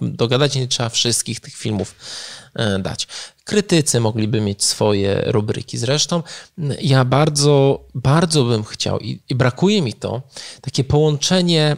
dogadać, 0.00 0.54
nie 0.54 0.68
trzeba 0.68 0.88
wszystkich 0.88 1.40
tych 1.40 1.54
filmów 1.54 1.94
e, 2.54 2.78
dać. 2.78 3.08
Krytycy 3.44 4.00
mogliby 4.00 4.40
mieć 4.40 4.64
swoje 4.64 5.22
rubryki. 5.26 5.78
Zresztą 5.78 6.22
ja 6.80 7.04
bardzo, 7.04 7.84
bardzo 7.94 8.44
bym 8.44 8.64
chciał 8.64 8.98
i, 8.98 9.22
i 9.28 9.34
brakuje 9.34 9.82
mi 9.82 9.92
to, 9.92 10.22
takie 10.60 10.84
połączenie 10.84 11.76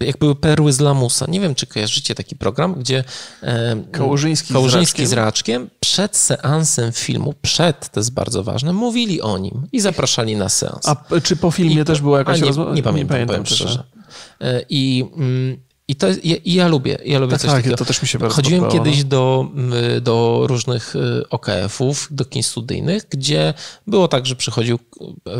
jak 0.00 0.18
były 0.18 0.36
perły 0.36 0.72
z 0.72 0.80
lamusa. 0.80 1.26
Nie 1.28 1.40
wiem, 1.40 1.54
czy 1.54 1.66
kojarzycie 1.66 2.14
taki 2.14 2.36
program, 2.36 2.74
gdzie 2.74 3.04
e, 3.42 3.76
Kałużyński, 3.92 4.52
Kałużyński 4.52 5.06
z, 5.06 5.12
raczkiem. 5.12 5.62
z 5.62 5.62
Raczkiem 5.66 5.70
przed 5.80 6.16
seansem 6.16 6.92
filmu, 6.92 7.34
przed, 7.42 7.88
to 7.88 8.00
jest 8.00 8.12
bardzo 8.12 8.42
ważne, 8.42 8.72
mówili 8.72 9.20
o 9.20 9.38
nim 9.38 9.66
i 9.72 9.80
zapraszali 9.80 10.36
na 10.36 10.48
seans. 10.48 10.88
A 10.88 11.20
czy 11.20 11.36
po 11.36 11.50
filmie 11.50 11.82
I, 11.82 11.84
też 11.84 12.00
była 12.00 12.18
jakaś 12.18 12.40
rozmowa? 12.40 12.70
Nie, 12.70 12.76
nie 12.76 12.82
pamiętam, 12.82 13.20
nie 13.20 13.26
pamiętam 13.26 13.46
szczerze. 13.46 13.84
E, 14.40 14.62
I 14.68 15.04
mm, 15.16 15.56
i 15.88 15.96
to 15.96 16.06
ja, 16.24 16.36
ja 16.44 16.68
lubię, 16.68 16.98
ja 17.04 17.18
lubię 17.18 17.30
tak, 17.30 17.40
coś 17.40 17.50
tak, 17.50 17.58
takiego. 17.58 17.76
to 17.76 17.84
też 17.84 18.02
mi 18.02 18.08
się 18.08 18.18
bardzo 18.18 18.36
Chodziłem 18.36 18.60
podobało, 18.60 18.84
kiedyś 18.84 19.02
no. 19.02 19.08
do, 19.08 19.50
do 20.00 20.46
różnych 20.46 20.96
y, 20.96 21.28
OKF-ów, 21.30 22.08
do 22.10 22.24
kin 22.24 22.42
studyjnych, 22.42 23.06
gdzie 23.10 23.54
było 23.86 24.08
tak, 24.08 24.26
że 24.26 24.36
przychodził 24.36 24.78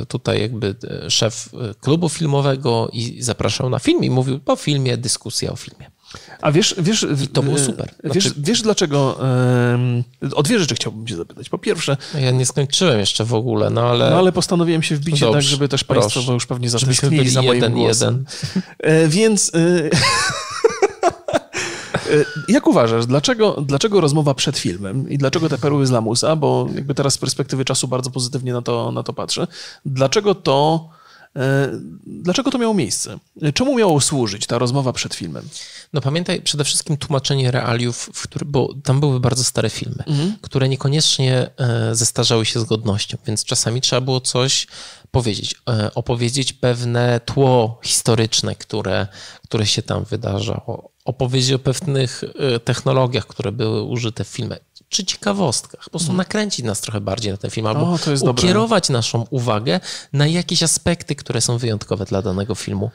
y, 0.03 0.07
tutaj 0.07 0.41
jakby 0.41 0.75
y, 1.07 1.11
szef 1.11 1.49
klubu 1.81 2.09
filmowego 2.09 2.89
i 2.93 3.23
zapraszał 3.23 3.71
na 3.71 3.79
film 3.79 4.05
i 4.05 4.11
mówił 4.11 4.41
po 4.41 4.57
filmie, 4.57 4.97
dyskusja 4.97 5.53
o 5.53 5.57
filmie. 5.57 5.94
A 6.41 6.53
wiesz, 6.53 6.75
wiesz 6.79 7.07
I 7.25 7.29
to 7.29 7.43
było 7.43 7.59
super. 7.59 7.95
Znaczy... 8.05 8.21
Wiesz, 8.21 8.33
wiesz 8.37 8.63
dlaczego? 8.63 9.19
O 10.35 10.43
dwie 10.43 10.59
rzeczy 10.59 10.75
chciałbym 10.75 11.07
cię 11.07 11.17
zapytać. 11.17 11.49
Po 11.49 11.59
pierwsze... 11.59 11.97
No 12.15 12.21
ja 12.21 12.31
nie 12.31 12.47
skończyłem 12.47 12.99
jeszcze 13.01 13.25
w 13.25 13.35
ogóle, 13.35 13.71
no 13.71 13.83
ale... 13.83 14.11
No 14.11 14.19
ale 14.19 14.33
postanowiłem 14.33 14.83
się 14.83 14.97
wbić 14.97 15.21
tak, 15.21 15.43
żeby 15.43 15.69
też 15.69 15.85
Państwo, 15.85 16.23
bo 16.23 16.33
już 16.33 16.47
pewnie 16.47 16.71
zatęsknili 16.71 17.31
za 17.31 17.43
moim 17.43 17.55
jeden, 17.55 17.73
głosem. 17.73 18.25
Jeden. 18.55 19.05
E, 19.05 19.09
więc... 19.09 19.53
E, 19.55 19.59
e, 22.15 22.25
jak 22.49 22.67
uważasz, 22.67 23.07
dlaczego, 23.07 23.65
dlaczego 23.67 24.01
rozmowa 24.01 24.35
przed 24.35 24.59
filmem 24.59 25.11
i 25.11 25.19
dlaczego 25.19 25.49
te 25.49 25.59
perły 25.59 25.87
z 25.87 25.91
lamusa, 25.91 26.37
bo 26.37 26.69
jakby 26.75 26.95
teraz 26.95 27.15
z 27.15 27.19
perspektywy 27.19 27.65
czasu 27.65 27.89
bardzo 27.89 28.11
pozytywnie 28.11 28.53
na 28.53 28.63
to, 28.63 28.93
na 28.93 29.03
to 29.03 29.13
patrzę, 29.13 29.47
dlaczego 29.87 30.35
to 30.35 30.89
dlaczego 32.07 32.51
to 32.51 32.59
miało 32.59 32.75
miejsce? 32.75 33.19
Czemu 33.55 33.77
miało 33.77 34.01
służyć 34.01 34.47
ta 34.47 34.59
rozmowa 34.59 34.93
przed 34.93 35.15
filmem? 35.15 35.49
No 35.93 36.01
pamiętaj 36.01 36.43
przede 36.43 36.65
wszystkim 36.65 36.97
tłumaczenie 36.97 37.51
realiów, 37.51 38.11
który, 38.23 38.45
bo 38.45 38.75
tam 38.85 39.01
były 39.01 39.21
bardzo 39.21 39.45
stare 39.45 39.71
filmy, 39.71 40.05
mhm. 40.07 40.37
które 40.41 40.69
niekoniecznie 40.69 41.51
e, 41.57 41.95
zestarzały 41.95 42.47
się 42.47 42.61
z 42.61 42.65
godnością, 42.65 43.19
więc 43.27 43.45
czasami 43.45 43.81
trzeba 43.81 44.01
było 44.01 44.21
coś 44.21 44.67
powiedzieć, 45.11 45.55
e, 45.71 45.95
opowiedzieć 45.95 46.53
pewne 46.53 47.21
tło 47.21 47.81
historyczne, 47.83 48.55
które, 48.55 49.07
które 49.43 49.67
się 49.67 49.83
tam 49.83 50.05
wydarzało, 50.05 50.91
opowiedzieć 51.05 51.53
o 51.53 51.59
pewnych 51.59 52.25
technologiach, 52.65 53.27
które 53.27 53.53
były 53.53 53.83
użyte 53.83 54.25
w 54.25 54.29
filmie 54.29 54.57
czy 54.95 55.05
ciekawostkach. 55.05 55.85
Po 55.85 55.91
prostu 55.91 56.11
mhm. 56.11 56.17
nakręcić 56.17 56.65
nas 56.65 56.81
trochę 56.81 57.01
bardziej 57.01 57.33
na 57.33 57.39
ten 57.39 57.51
film, 57.51 57.67
albo 57.67 57.81
o, 57.81 58.31
ukierować 58.31 58.89
dobre. 58.89 58.99
naszą 58.99 59.27
uwagę 59.31 59.81
na 60.13 60.27
jakieś 60.27 60.63
aspekty, 60.63 61.15
które 61.15 61.41
są 61.41 61.59
wyjątkowe 61.59 62.05
dla 62.05 62.23
danego 62.23 62.55
filmu. 62.55 62.91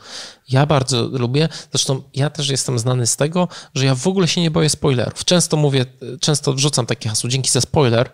Ja 0.50 0.66
bardzo 0.66 1.02
lubię, 1.02 1.50
zresztą 1.72 2.02
ja 2.14 2.30
też 2.30 2.50
jestem 2.50 2.80
znany 2.80 3.08
z 3.08 3.16
tego, 3.16 3.48
że 3.76 3.86
ja 3.86 3.96
w 3.96 4.08
ogóle 4.08 4.28
się 4.28 4.42
nie 4.42 4.52
boję 4.52 4.70
spoilerów. 4.70 5.26
Często 5.26 5.58
mówię, 5.58 5.86
często 6.20 6.54
wrzucam 6.54 6.86
takie 6.86 7.10
hasło, 7.10 7.30
dzięki 7.30 7.50
za 7.50 7.62
spoiler, 7.62 8.12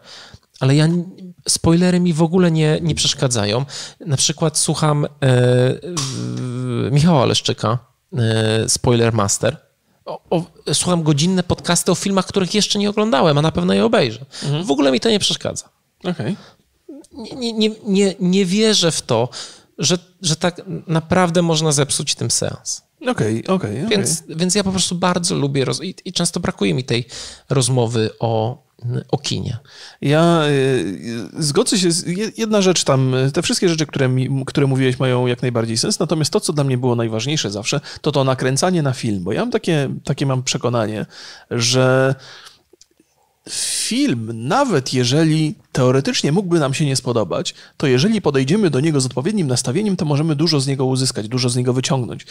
ale 0.60 0.76
ja 0.76 0.88
spoilery 1.48 2.00
mi 2.00 2.14
w 2.14 2.22
ogóle 2.22 2.52
nie, 2.52 2.80
nie 2.82 2.96
przeszkadzają. 2.96 3.66
Na 4.06 4.18
przykład 4.18 4.58
słucham 4.58 5.06
e, 5.06 5.10
e, 5.28 5.80
Michała 6.92 7.26
Leszczyka, 7.26 7.78
e, 8.18 8.70
Spoiler 8.70 9.14
Master 9.14 9.65
o, 10.06 10.22
o, 10.30 10.46
słucham 10.74 11.04
godzinne 11.04 11.44
podcasty 11.44 11.92
o 11.92 11.96
filmach, 11.96 12.26
których 12.26 12.54
jeszcze 12.54 12.80
nie 12.80 12.90
oglądałem, 12.90 13.38
a 13.38 13.42
na 13.42 13.52
pewno 13.52 13.74
je 13.74 13.86
obejrzę. 13.86 14.26
Mhm. 14.44 14.64
W 14.64 14.72
ogóle 14.72 14.92
mi 14.92 15.00
to 15.00 15.10
nie 15.10 15.20
przeszkadza. 15.20 15.70
Okay. 16.04 16.36
Nie, 17.12 17.54
nie, 17.54 17.70
nie, 17.86 18.16
nie 18.20 18.46
wierzę 18.46 18.92
w 18.92 19.02
to, 19.02 19.30
że, 19.78 19.98
że 20.22 20.36
tak 20.36 20.62
naprawdę 20.88 21.42
można 21.42 21.72
zepsuć 21.72 22.16
tym 22.16 22.32
seans. 22.32 22.82
Okej, 23.02 23.44
okay, 23.44 23.56
okej. 23.56 23.78
Okay, 23.78 23.90
więc, 23.90 24.24
więc 24.28 24.56
ja 24.56 24.64
po 24.64 24.72
prostu 24.72 24.96
bardzo 24.96 25.36
lubię 25.36 25.66
roz... 25.66 25.84
I, 25.84 25.96
i 26.06 26.14
często 26.14 26.40
brakuje 26.40 26.74
mi 26.74 26.84
tej 26.84 27.08
rozmowy 27.50 28.10
o 28.20 28.65
o 29.12 29.18
kinie. 29.18 29.58
Ja 30.02 30.44
y, 30.48 31.30
zgodzę 31.44 31.78
się, 31.78 31.90
jedna 32.38 32.62
rzecz 32.62 32.84
tam, 32.84 33.16
te 33.34 33.42
wszystkie 33.42 33.70
rzeczy, 33.70 33.86
które, 33.86 34.08
mi, 34.10 34.46
które 34.46 34.68
mówiłeś 34.68 35.00
mają 35.00 35.28
jak 35.28 35.42
najbardziej 35.42 35.78
sens, 35.78 36.00
natomiast 36.00 36.32
to, 36.32 36.40
co 36.40 36.54
dla 36.54 36.64
mnie 36.64 36.78
było 36.78 36.96
najważniejsze 36.96 37.52
zawsze, 37.52 37.82
to 38.02 38.12
to 38.12 38.24
nakręcanie 38.24 38.84
na 38.84 38.94
film, 38.94 39.24
bo 39.24 39.32
ja 39.32 39.40
mam 39.40 39.52
takie, 39.52 39.90
takie 40.04 40.26
mam 40.26 40.44
przekonanie, 40.44 41.06
że 41.52 42.16
film, 43.50 44.48
nawet 44.48 44.94
jeżeli 44.94 45.56
teoretycznie 45.76 46.32
mógłby 46.32 46.60
nam 46.60 46.74
się 46.74 46.86
nie 46.86 46.96
spodobać, 46.96 47.54
to 47.78 47.88
jeżeli 47.88 48.22
podejdziemy 48.22 48.70
do 48.70 48.80
niego 48.80 49.02
z 49.02 49.06
odpowiednim 49.06 49.48
nastawieniem, 49.48 49.96
to 49.96 50.06
możemy 50.06 50.36
dużo 50.36 50.60
z 50.60 50.68
niego 50.68 50.86
uzyskać, 50.86 51.28
dużo 51.28 51.50
z 51.50 51.56
niego 51.56 51.74
wyciągnąć. 51.74 52.26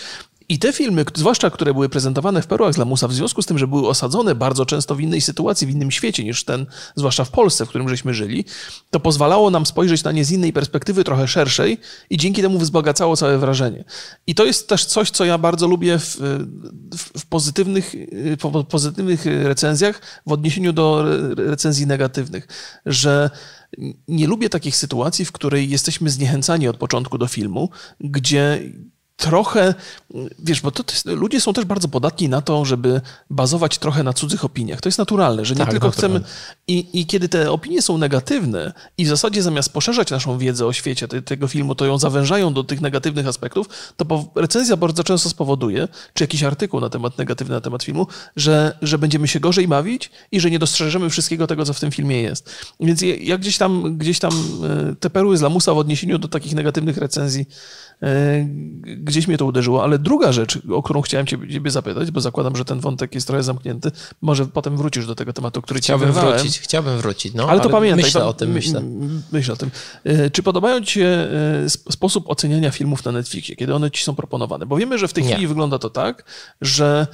I 0.48 0.58
te 0.58 0.72
filmy, 0.72 1.04
zwłaszcza 1.14 1.50
które 1.50 1.74
były 1.74 1.88
prezentowane 1.88 2.42
w 2.42 2.46
Perłach 2.46 2.74
z 2.74 2.76
Lamusa, 2.76 3.08
w 3.08 3.12
związku 3.12 3.42
z 3.42 3.46
tym, 3.46 3.58
że 3.58 3.66
były 3.66 3.88
osadzone 3.88 4.34
bardzo 4.34 4.66
często 4.66 4.94
w 4.94 5.00
innej 5.00 5.20
sytuacji, 5.20 5.66
w 5.66 5.70
innym 5.70 5.90
świecie 5.90 6.24
niż 6.24 6.44
ten, 6.44 6.66
zwłaszcza 6.96 7.24
w 7.24 7.30
Polsce, 7.30 7.66
w 7.66 7.68
którym 7.68 7.88
żeśmy 7.88 8.14
żyli, 8.14 8.44
to 8.90 9.00
pozwalało 9.00 9.50
nam 9.50 9.66
spojrzeć 9.66 10.04
na 10.04 10.12
nie 10.12 10.24
z 10.24 10.30
innej 10.30 10.52
perspektywy, 10.52 11.04
trochę 11.04 11.28
szerszej 11.28 11.78
i 12.10 12.16
dzięki 12.16 12.42
temu 12.42 12.58
wzbogacało 12.58 13.16
całe 13.16 13.38
wrażenie. 13.38 13.84
I 14.26 14.34
to 14.34 14.44
jest 14.44 14.68
też 14.68 14.84
coś, 14.84 15.10
co 15.10 15.24
ja 15.24 15.38
bardzo 15.38 15.66
lubię 15.66 15.98
w, 15.98 16.16
w, 16.96 17.20
w 17.20 17.26
pozytywnych, 17.26 17.94
w 18.40 18.64
pozytywnych 18.64 19.24
recenzjach 19.26 20.00
w 20.26 20.32
odniesieniu 20.32 20.72
do 20.72 21.04
recenzji 21.36 21.86
negatywnych, 21.86 22.48
że 22.86 23.30
nie 24.08 24.26
lubię 24.26 24.48
takich 24.48 24.76
sytuacji, 24.76 25.24
w 25.24 25.32
której 25.32 25.70
jesteśmy 25.70 26.10
zniechęcani 26.10 26.68
od 26.68 26.76
początku 26.76 27.18
do 27.18 27.26
filmu, 27.26 27.70
gdzie 28.00 28.60
trochę, 29.16 29.74
wiesz, 30.38 30.60
bo 30.60 30.70
to, 30.70 30.84
to 30.84 30.92
jest, 30.92 31.06
ludzie 31.06 31.40
są 31.40 31.52
też 31.52 31.64
bardzo 31.64 31.88
podatni 31.88 32.28
na 32.28 32.42
to, 32.42 32.64
żeby 32.64 33.00
bazować 33.30 33.78
trochę 33.78 34.02
na 34.02 34.12
cudzych 34.12 34.44
opiniach. 34.44 34.80
To 34.80 34.88
jest 34.88 34.98
naturalne, 34.98 35.44
że 35.44 35.54
nie 35.54 35.58
tak, 35.58 35.70
tylko 35.70 35.90
chcemy. 35.90 36.20
I, 36.68 36.86
I 36.92 37.06
kiedy 37.06 37.28
te 37.28 37.50
opinie 37.50 37.82
są 37.82 37.98
negatywne 37.98 38.72
i 38.98 39.04
w 39.04 39.08
zasadzie 39.08 39.42
zamiast 39.42 39.72
poszerzać 39.72 40.10
naszą 40.10 40.38
wiedzę 40.38 40.66
o 40.66 40.72
świecie 40.72 41.08
te, 41.08 41.22
tego 41.22 41.48
filmu, 41.48 41.74
to 41.74 41.86
ją 41.86 41.98
zawężają 41.98 42.54
do 42.54 42.64
tych 42.64 42.80
negatywnych 42.80 43.26
aspektów, 43.26 43.68
to 43.96 44.04
po, 44.04 44.24
recenzja 44.34 44.76
bardzo 44.76 45.04
często 45.04 45.28
spowoduje, 45.28 45.88
czy 46.14 46.24
jakiś 46.24 46.42
artykuł 46.42 46.80
na 46.80 46.90
temat 46.90 47.18
negatywny 47.18 47.54
na 47.54 47.60
temat 47.60 47.82
filmu, 47.82 48.06
że, 48.36 48.78
że 48.82 48.98
będziemy 48.98 49.28
się 49.28 49.40
gorzej 49.40 49.68
bawić 49.68 50.10
i 50.32 50.40
że 50.40 50.50
nie 50.50 50.58
dostrzeżemy 50.58 51.10
wszystkiego 51.10 51.46
tego, 51.46 51.64
co 51.64 51.72
w 51.72 51.80
tym 51.80 51.90
filmie 51.90 52.22
jest. 52.22 52.50
Więc 52.80 53.02
ja 53.20 53.38
gdzieś 53.38 53.58
tam, 53.58 53.98
gdzieś 53.98 54.18
tam 54.18 54.32
e, 54.32 54.94
te 54.94 55.10
perły 55.10 55.36
z 55.36 55.40
lamusa 55.40 55.74
w 55.74 55.78
odniesieniu 55.78 56.18
do 56.18 56.28
takich 56.28 56.54
negatywnych 56.54 56.96
recenzji 56.96 57.46
gdzieś 58.84 59.28
mnie 59.28 59.38
to 59.38 59.46
uderzyło, 59.46 59.82
ale 59.82 59.98
druga 59.98 60.32
rzecz, 60.32 60.58
o 60.72 60.82
którą 60.82 61.02
chciałem 61.02 61.26
ciebie 61.26 61.70
zapytać, 61.70 62.10
bo 62.10 62.20
zakładam, 62.20 62.56
że 62.56 62.64
ten 62.64 62.80
wątek 62.80 63.14
jest 63.14 63.26
trochę 63.26 63.42
zamknięty, 63.42 63.90
może 64.22 64.46
potem 64.46 64.76
wrócisz 64.76 65.06
do 65.06 65.14
tego 65.14 65.32
tematu, 65.32 65.62
który 65.62 65.80
chciałbym 65.80 66.14
ci 66.14 66.20
wrócić, 66.20 66.60
Chciałbym 66.60 66.98
wrócić, 66.98 67.34
no, 67.34 67.48
ale 67.48 67.58
to 67.58 67.64
ale 67.64 67.72
pamiętaj. 67.72 68.04
Myślę 68.04 68.24
o 68.24 68.32
tym, 68.32 68.50
myślę. 68.50 68.82
Myślę 69.32 69.54
o 69.54 69.56
tym. 69.56 69.70
E, 70.04 70.30
czy 70.30 70.42
podobają 70.42 70.80
ci 70.80 70.92
się 70.92 71.06
e, 71.06 71.68
sposób 71.68 72.30
oceniania 72.30 72.70
filmów 72.70 73.04
na 73.04 73.12
Netflixie, 73.12 73.56
kiedy 73.56 73.74
one 73.74 73.90
ci 73.90 74.04
są 74.04 74.14
proponowane? 74.14 74.66
Bo 74.66 74.76
wiemy, 74.76 74.98
że 74.98 75.08
w 75.08 75.12
tej 75.12 75.24
Nie. 75.24 75.30
chwili 75.30 75.46
wygląda 75.46 75.78
to 75.78 75.90
tak, 75.90 76.24
że 76.60 77.06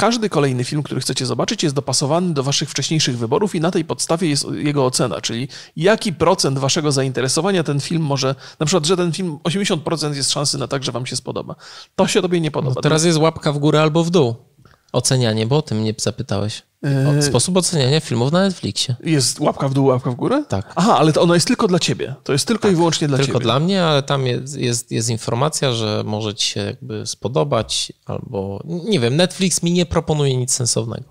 każdy 0.00 0.28
kolejny 0.28 0.64
film, 0.64 0.82
który 0.82 1.00
chcecie 1.00 1.26
zobaczyć, 1.26 1.62
jest 1.62 1.74
dopasowany 1.74 2.34
do 2.34 2.42
waszych 2.42 2.70
wcześniejszych 2.70 3.18
wyborów 3.18 3.54
i 3.54 3.60
na 3.60 3.70
tej 3.70 3.84
podstawie 3.84 4.28
jest 4.28 4.46
jego 4.52 4.86
ocena, 4.86 5.20
czyli 5.20 5.48
jaki 5.76 6.12
procent 6.12 6.58
waszego 6.58 6.92
zainteresowania 6.92 7.62
ten 7.62 7.80
film 7.80 8.02
może, 8.02 8.34
na 8.60 8.66
przykład, 8.66 8.86
że 8.86 8.96
ten 8.96 9.12
film 9.12 9.38
80% 9.44 10.14
jest 10.14 10.30
szansy 10.30 10.58
na 10.58 10.68
tak, 10.68 10.84
że 10.84 10.92
wam 10.92 11.06
się 11.06 11.16
spodoba. 11.16 11.54
To 11.96 12.06
się 12.06 12.22
tobie 12.22 12.40
nie 12.40 12.50
podoba. 12.50 12.74
No 12.76 12.82
teraz 12.82 13.04
jest 13.04 13.18
łapka 13.18 13.52
w 13.52 13.58
górę 13.58 13.82
albo 13.82 14.04
w 14.04 14.10
dół. 14.10 14.49
Ocenianie, 14.92 15.46
bo 15.46 15.56
o 15.56 15.62
tym 15.62 15.78
mnie 15.78 15.94
zapytałeś. 15.96 16.62
O, 17.08 17.12
yy, 17.12 17.22
sposób 17.22 17.56
oceniania 17.56 18.00
filmów 18.00 18.32
na 18.32 18.40
Netflixie. 18.42 18.96
Jest 19.04 19.40
łapka 19.40 19.68
w 19.68 19.74
dół, 19.74 19.86
łapka 19.86 20.10
w 20.10 20.14
górę? 20.14 20.44
Tak. 20.48 20.72
Aha, 20.76 20.96
ale 20.98 21.12
to 21.12 21.22
ono 21.22 21.34
jest 21.34 21.46
tylko 21.46 21.68
dla 21.68 21.78
ciebie. 21.78 22.14
To 22.24 22.32
jest 22.32 22.46
tylko 22.46 22.62
tak, 22.62 22.72
i 22.72 22.76
wyłącznie 22.76 23.08
dla 23.08 23.16
tylko 23.16 23.26
ciebie. 23.26 23.38
Tylko 23.38 23.44
dla 23.44 23.60
mnie, 23.60 23.84
ale 23.84 24.02
tam 24.02 24.26
jest, 24.26 24.56
jest, 24.56 24.92
jest, 24.92 25.08
informacja, 25.08 25.72
że 25.72 26.02
może 26.06 26.34
ci 26.34 26.46
się 26.46 26.60
jakby 26.60 27.06
spodobać, 27.06 27.92
albo 28.06 28.62
nie 28.64 29.00
wiem, 29.00 29.16
Netflix 29.16 29.62
mi 29.62 29.72
nie 29.72 29.86
proponuje 29.86 30.36
nic 30.36 30.52
sensownego. 30.52 31.04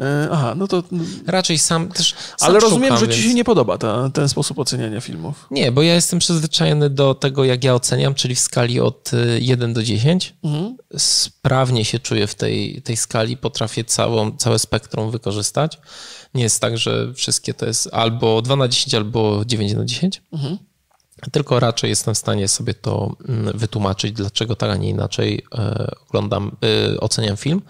E, 0.00 0.28
aha, 0.30 0.54
no 0.56 0.68
to. 0.68 0.82
Raczej 1.26 1.58
sam 1.58 1.88
też. 1.88 2.14
Sam 2.36 2.50
Ale 2.50 2.60
rozumiem, 2.60 2.96
szukam, 2.96 2.98
że 2.98 3.14
ci 3.14 3.22
się 3.22 3.34
nie 3.34 3.44
podoba 3.44 3.78
ta, 3.78 4.10
ten 4.10 4.28
sposób 4.28 4.58
oceniania 4.58 5.00
filmów. 5.00 5.46
Nie, 5.50 5.72
bo 5.72 5.82
ja 5.82 5.94
jestem 5.94 6.18
przyzwyczajony 6.18 6.90
do 6.90 7.14
tego, 7.14 7.44
jak 7.44 7.64
ja 7.64 7.74
oceniam, 7.74 8.14
czyli 8.14 8.34
w 8.34 8.38
skali 8.38 8.80
od 8.80 9.10
1 9.40 9.70
y, 9.70 9.74
do 9.74 9.82
10. 9.82 10.34
Mhm. 10.44 10.76
Sprawnie 10.96 11.84
się 11.84 11.98
czuję 11.98 12.26
w 12.26 12.34
tej, 12.34 12.82
tej 12.82 12.96
skali, 12.96 13.36
potrafię 13.36 13.84
całą, 13.84 14.36
całe 14.36 14.58
spektrum 14.58 15.10
wykorzystać. 15.10 15.78
Nie 16.34 16.42
jest 16.42 16.60
tak, 16.60 16.78
że 16.78 17.14
wszystkie 17.14 17.54
to 17.54 17.66
jest 17.66 17.88
albo 17.92 18.42
2 18.42 18.56
na 18.56 18.68
10, 18.68 18.94
albo 18.94 19.44
9 19.46 19.74
na 19.74 19.84
10. 19.84 20.22
Mhm. 20.32 20.58
tylko 21.32 21.60
raczej 21.60 21.90
jestem 21.90 22.14
w 22.14 22.18
stanie 22.18 22.48
sobie 22.48 22.74
to 22.74 23.16
mm, 23.28 23.58
wytłumaczyć, 23.58 24.12
dlaczego 24.12 24.56
tak, 24.56 24.70
a 24.70 24.76
nie 24.76 24.88
inaczej 24.88 25.44
e, 25.54 25.90
oglądam, 26.08 26.56
e, 26.94 27.00
oceniam 27.00 27.36
film. 27.36 27.62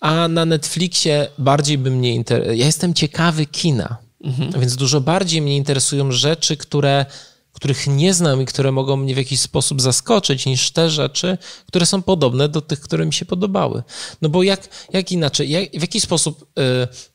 A 0.00 0.28
na 0.28 0.44
Netflixie 0.44 1.28
bardziej 1.38 1.78
by 1.78 1.90
mnie 1.90 2.14
interesowało. 2.14 2.58
Ja 2.58 2.66
jestem 2.66 2.94
ciekawy 2.94 3.46
kina, 3.46 3.96
mhm. 4.24 4.60
więc 4.60 4.76
dużo 4.76 5.00
bardziej 5.00 5.42
mnie 5.42 5.56
interesują 5.56 6.12
rzeczy, 6.12 6.56
które 6.56 7.06
których 7.54 7.86
nie 7.86 8.14
znam 8.14 8.42
i 8.42 8.46
które 8.46 8.72
mogą 8.72 8.96
mnie 8.96 9.14
w 9.14 9.18
jakiś 9.18 9.40
sposób 9.40 9.80
zaskoczyć, 9.80 10.46
niż 10.46 10.70
te 10.70 10.90
rzeczy, 10.90 11.38
które 11.66 11.86
są 11.86 12.02
podobne 12.02 12.48
do 12.48 12.60
tych, 12.60 12.80
które 12.80 13.06
mi 13.06 13.12
się 13.12 13.24
podobały. 13.24 13.82
No 14.22 14.28
bo 14.28 14.42
jak, 14.42 14.68
jak 14.92 15.12
inaczej, 15.12 15.50
jak, 15.50 15.70
w 15.70 15.80
jaki 15.80 16.00
sposób 16.00 16.42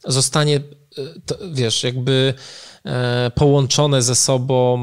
y, 0.07 0.11
zostanie, 0.11 0.55
y, 0.55 1.21
to, 1.25 1.35
wiesz, 1.51 1.83
jakby 1.83 2.33
y, 2.85 2.89
połączone 3.31 4.01
ze 4.01 4.15
sobą, 4.15 4.77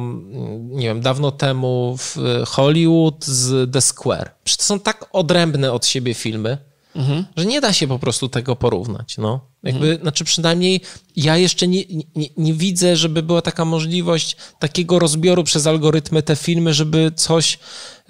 nie 0.70 0.86
wiem, 0.86 1.00
dawno 1.00 1.30
temu 1.30 1.96
w 1.98 2.16
Hollywood 2.46 3.24
z 3.24 3.72
The 3.72 3.80
Square. 3.80 4.30
Przecież 4.44 4.56
to 4.56 4.64
są 4.64 4.80
tak 4.80 5.06
odrębne 5.12 5.72
od 5.72 5.86
siebie 5.86 6.14
filmy, 6.14 6.58
mhm. 6.96 7.24
że 7.36 7.46
nie 7.46 7.60
da 7.60 7.72
się 7.72 7.88
po 7.88 7.98
prostu 7.98 8.28
tego 8.28 8.56
porównać. 8.56 9.18
No. 9.18 9.40
Jakby, 9.62 9.86
mhm. 9.86 10.00
Znaczy 10.00 10.24
przynajmniej 10.24 10.80
ja 11.16 11.36
jeszcze 11.36 11.68
nie, 11.68 11.84
nie, 12.16 12.28
nie, 12.36 12.54
widzę, 12.54 12.96
żeby 12.96 13.22
była 13.22 13.42
taka 13.42 13.64
możliwość 13.64 14.36
takiego 14.58 14.98
rozbioru 14.98 15.44
przez 15.44 15.66
algorytmy 15.66 16.22
te 16.22 16.36
filmy, 16.36 16.74
żeby 16.74 17.12
coś, 17.16 17.58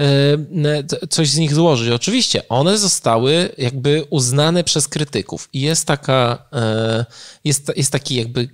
e, 0.01 1.07
coś 1.11 1.29
z 1.29 1.37
nich 1.37 1.55
złożyć. 1.55 1.91
Oczywiście 1.91 2.49
one 2.49 2.79
zostały 2.79 3.55
jakby 3.59 4.05
uznane 4.11 4.65
przez 4.65 4.89
krytyków 4.89 5.49
i 5.53 5.61
jest 5.61 5.87
taka, 5.87 6.49
e, 6.53 7.05
jest, 7.45 7.73
jest 7.77 7.93
taki 7.93 8.15
jakby 8.15 8.49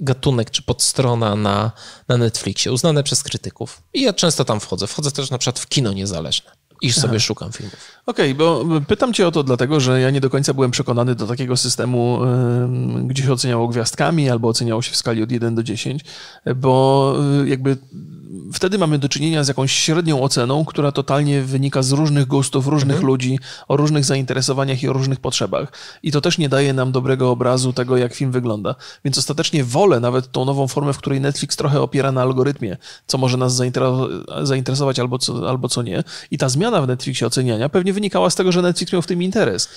gatunek 0.00 0.50
czy 0.50 0.62
podstrona 0.62 1.36
na, 1.36 1.72
na 2.08 2.16
Netflixie, 2.16 2.72
uznane 2.72 3.02
przez 3.02 3.22
krytyków. 3.22 3.82
I 3.94 4.02
ja 4.02 4.12
często 4.12 4.44
tam 4.44 4.60
wchodzę. 4.60 4.86
Wchodzę 4.86 5.10
też 5.10 5.30
na 5.30 5.38
przykład 5.38 5.58
w 5.58 5.68
kino 5.68 5.92
niezależne 5.92 6.50
i 6.82 6.92
sobie 6.92 7.16
Aha. 7.16 7.20
szukam 7.20 7.52
filmów. 7.52 7.95
Okej, 8.06 8.32
okay, 8.32 8.34
bo 8.34 8.64
pytam 8.88 9.12
cię 9.12 9.28
o 9.28 9.30
to 9.30 9.42
dlatego, 9.42 9.80
że 9.80 10.00
ja 10.00 10.10
nie 10.10 10.20
do 10.20 10.30
końca 10.30 10.54
byłem 10.54 10.70
przekonany 10.70 11.14
do 11.14 11.26
takiego 11.26 11.56
systemu, 11.56 12.18
gdzie 13.04 13.22
się 13.22 13.32
oceniało 13.32 13.68
gwiazdkami 13.68 14.30
albo 14.30 14.48
oceniało 14.48 14.82
się 14.82 14.92
w 14.92 14.96
skali 14.96 15.22
od 15.22 15.32
1 15.32 15.54
do 15.54 15.62
10, 15.62 16.04
bo 16.56 17.14
y, 17.42 17.48
jakby 17.48 17.76
wtedy 18.52 18.78
mamy 18.78 18.98
do 18.98 19.08
czynienia 19.08 19.44
z 19.44 19.48
jakąś 19.48 19.72
średnią 19.72 20.22
oceną, 20.22 20.64
która 20.64 20.92
totalnie 20.92 21.42
wynika 21.42 21.82
z 21.82 21.92
różnych 21.92 22.26
gustów, 22.26 22.66
różnych 22.66 22.96
mhm. 22.96 23.06
ludzi, 23.06 23.38
o 23.68 23.76
różnych 23.76 24.04
zainteresowaniach 24.04 24.82
i 24.82 24.88
o 24.88 24.92
różnych 24.92 25.20
potrzebach. 25.20 25.72
I 26.02 26.12
to 26.12 26.20
też 26.20 26.38
nie 26.38 26.48
daje 26.48 26.72
nam 26.72 26.92
dobrego 26.92 27.30
obrazu 27.30 27.72
tego, 27.72 27.96
jak 27.96 28.14
film 28.14 28.32
wygląda. 28.32 28.74
Więc 29.04 29.18
ostatecznie 29.18 29.64
wolę 29.64 30.00
nawet 30.00 30.32
tą 30.32 30.44
nową 30.44 30.68
formę, 30.68 30.92
w 30.92 30.98
której 30.98 31.20
Netflix 31.20 31.56
trochę 31.56 31.80
opiera 31.80 32.12
na 32.12 32.22
algorytmie, 32.22 32.76
co 33.06 33.18
może 33.18 33.36
nas 33.36 33.62
zainteresować 34.42 34.98
albo 34.98 35.18
co, 35.18 35.50
albo 35.50 35.68
co 35.68 35.82
nie. 35.82 36.04
I 36.30 36.38
ta 36.38 36.48
zmiana 36.48 36.82
w 36.82 36.86
Netflixie 36.86 37.26
oceniania 37.26 37.68
pewnie 37.68 37.92
wynikała 37.96 38.30
z 38.30 38.34
tego, 38.34 38.52
że 38.52 38.62
Netflix 38.62 38.92
miał 38.92 39.02
w 39.02 39.06
tym 39.06 39.22
interes. 39.22 39.68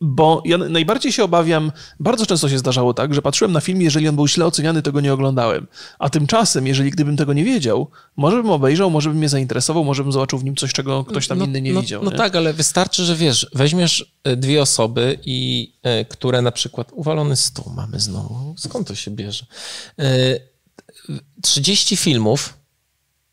Bo 0.00 0.42
ja 0.44 0.58
najbardziej 0.58 1.12
się 1.12 1.24
obawiam, 1.24 1.72
bardzo 2.00 2.26
często 2.26 2.48
się 2.48 2.58
zdarzało 2.58 2.94
tak, 2.94 3.14
że 3.14 3.22
patrzyłem 3.22 3.52
na 3.52 3.60
film, 3.60 3.82
jeżeli 3.82 4.08
on 4.08 4.16
był 4.16 4.28
źle 4.28 4.46
oceniany, 4.46 4.82
to 4.82 4.92
go 4.92 5.00
nie 5.00 5.12
oglądałem. 5.12 5.66
A 5.98 6.10
tymczasem, 6.10 6.66
jeżeli 6.66 6.90
gdybym 6.90 7.16
tego 7.16 7.32
nie 7.32 7.44
wiedział, 7.44 7.90
może 8.16 8.36
bym 8.36 8.50
obejrzał, 8.50 8.90
może 8.90 9.08
bym 9.08 9.18
mnie 9.18 9.28
zainteresował, 9.28 9.84
może 9.84 10.02
bym 10.02 10.12
zobaczył 10.12 10.38
w 10.38 10.44
nim 10.44 10.56
coś, 10.56 10.72
czego 10.72 11.04
ktoś 11.04 11.28
tam 11.28 11.38
no, 11.38 11.44
inny 11.44 11.62
nie 11.62 11.72
no, 11.72 11.80
widział. 11.80 12.04
No 12.04 12.10
nie? 12.10 12.16
tak, 12.16 12.36
ale 12.36 12.52
wystarczy, 12.52 13.04
że 13.04 13.16
wiesz, 13.16 13.46
weźmiesz 13.54 14.14
e, 14.24 14.36
dwie 14.36 14.62
osoby 14.62 15.18
i 15.24 15.72
e, 15.82 16.04
które 16.04 16.42
na 16.42 16.52
przykład 16.52 16.88
uwalony 16.92 17.36
stół 17.36 17.72
mamy 17.76 18.00
znowu. 18.00 18.54
Skąd 18.58 18.88
to 18.88 18.94
się 18.94 19.10
bierze? 19.10 19.46
30 21.42 21.94
e, 21.94 21.98
filmów 21.98 22.59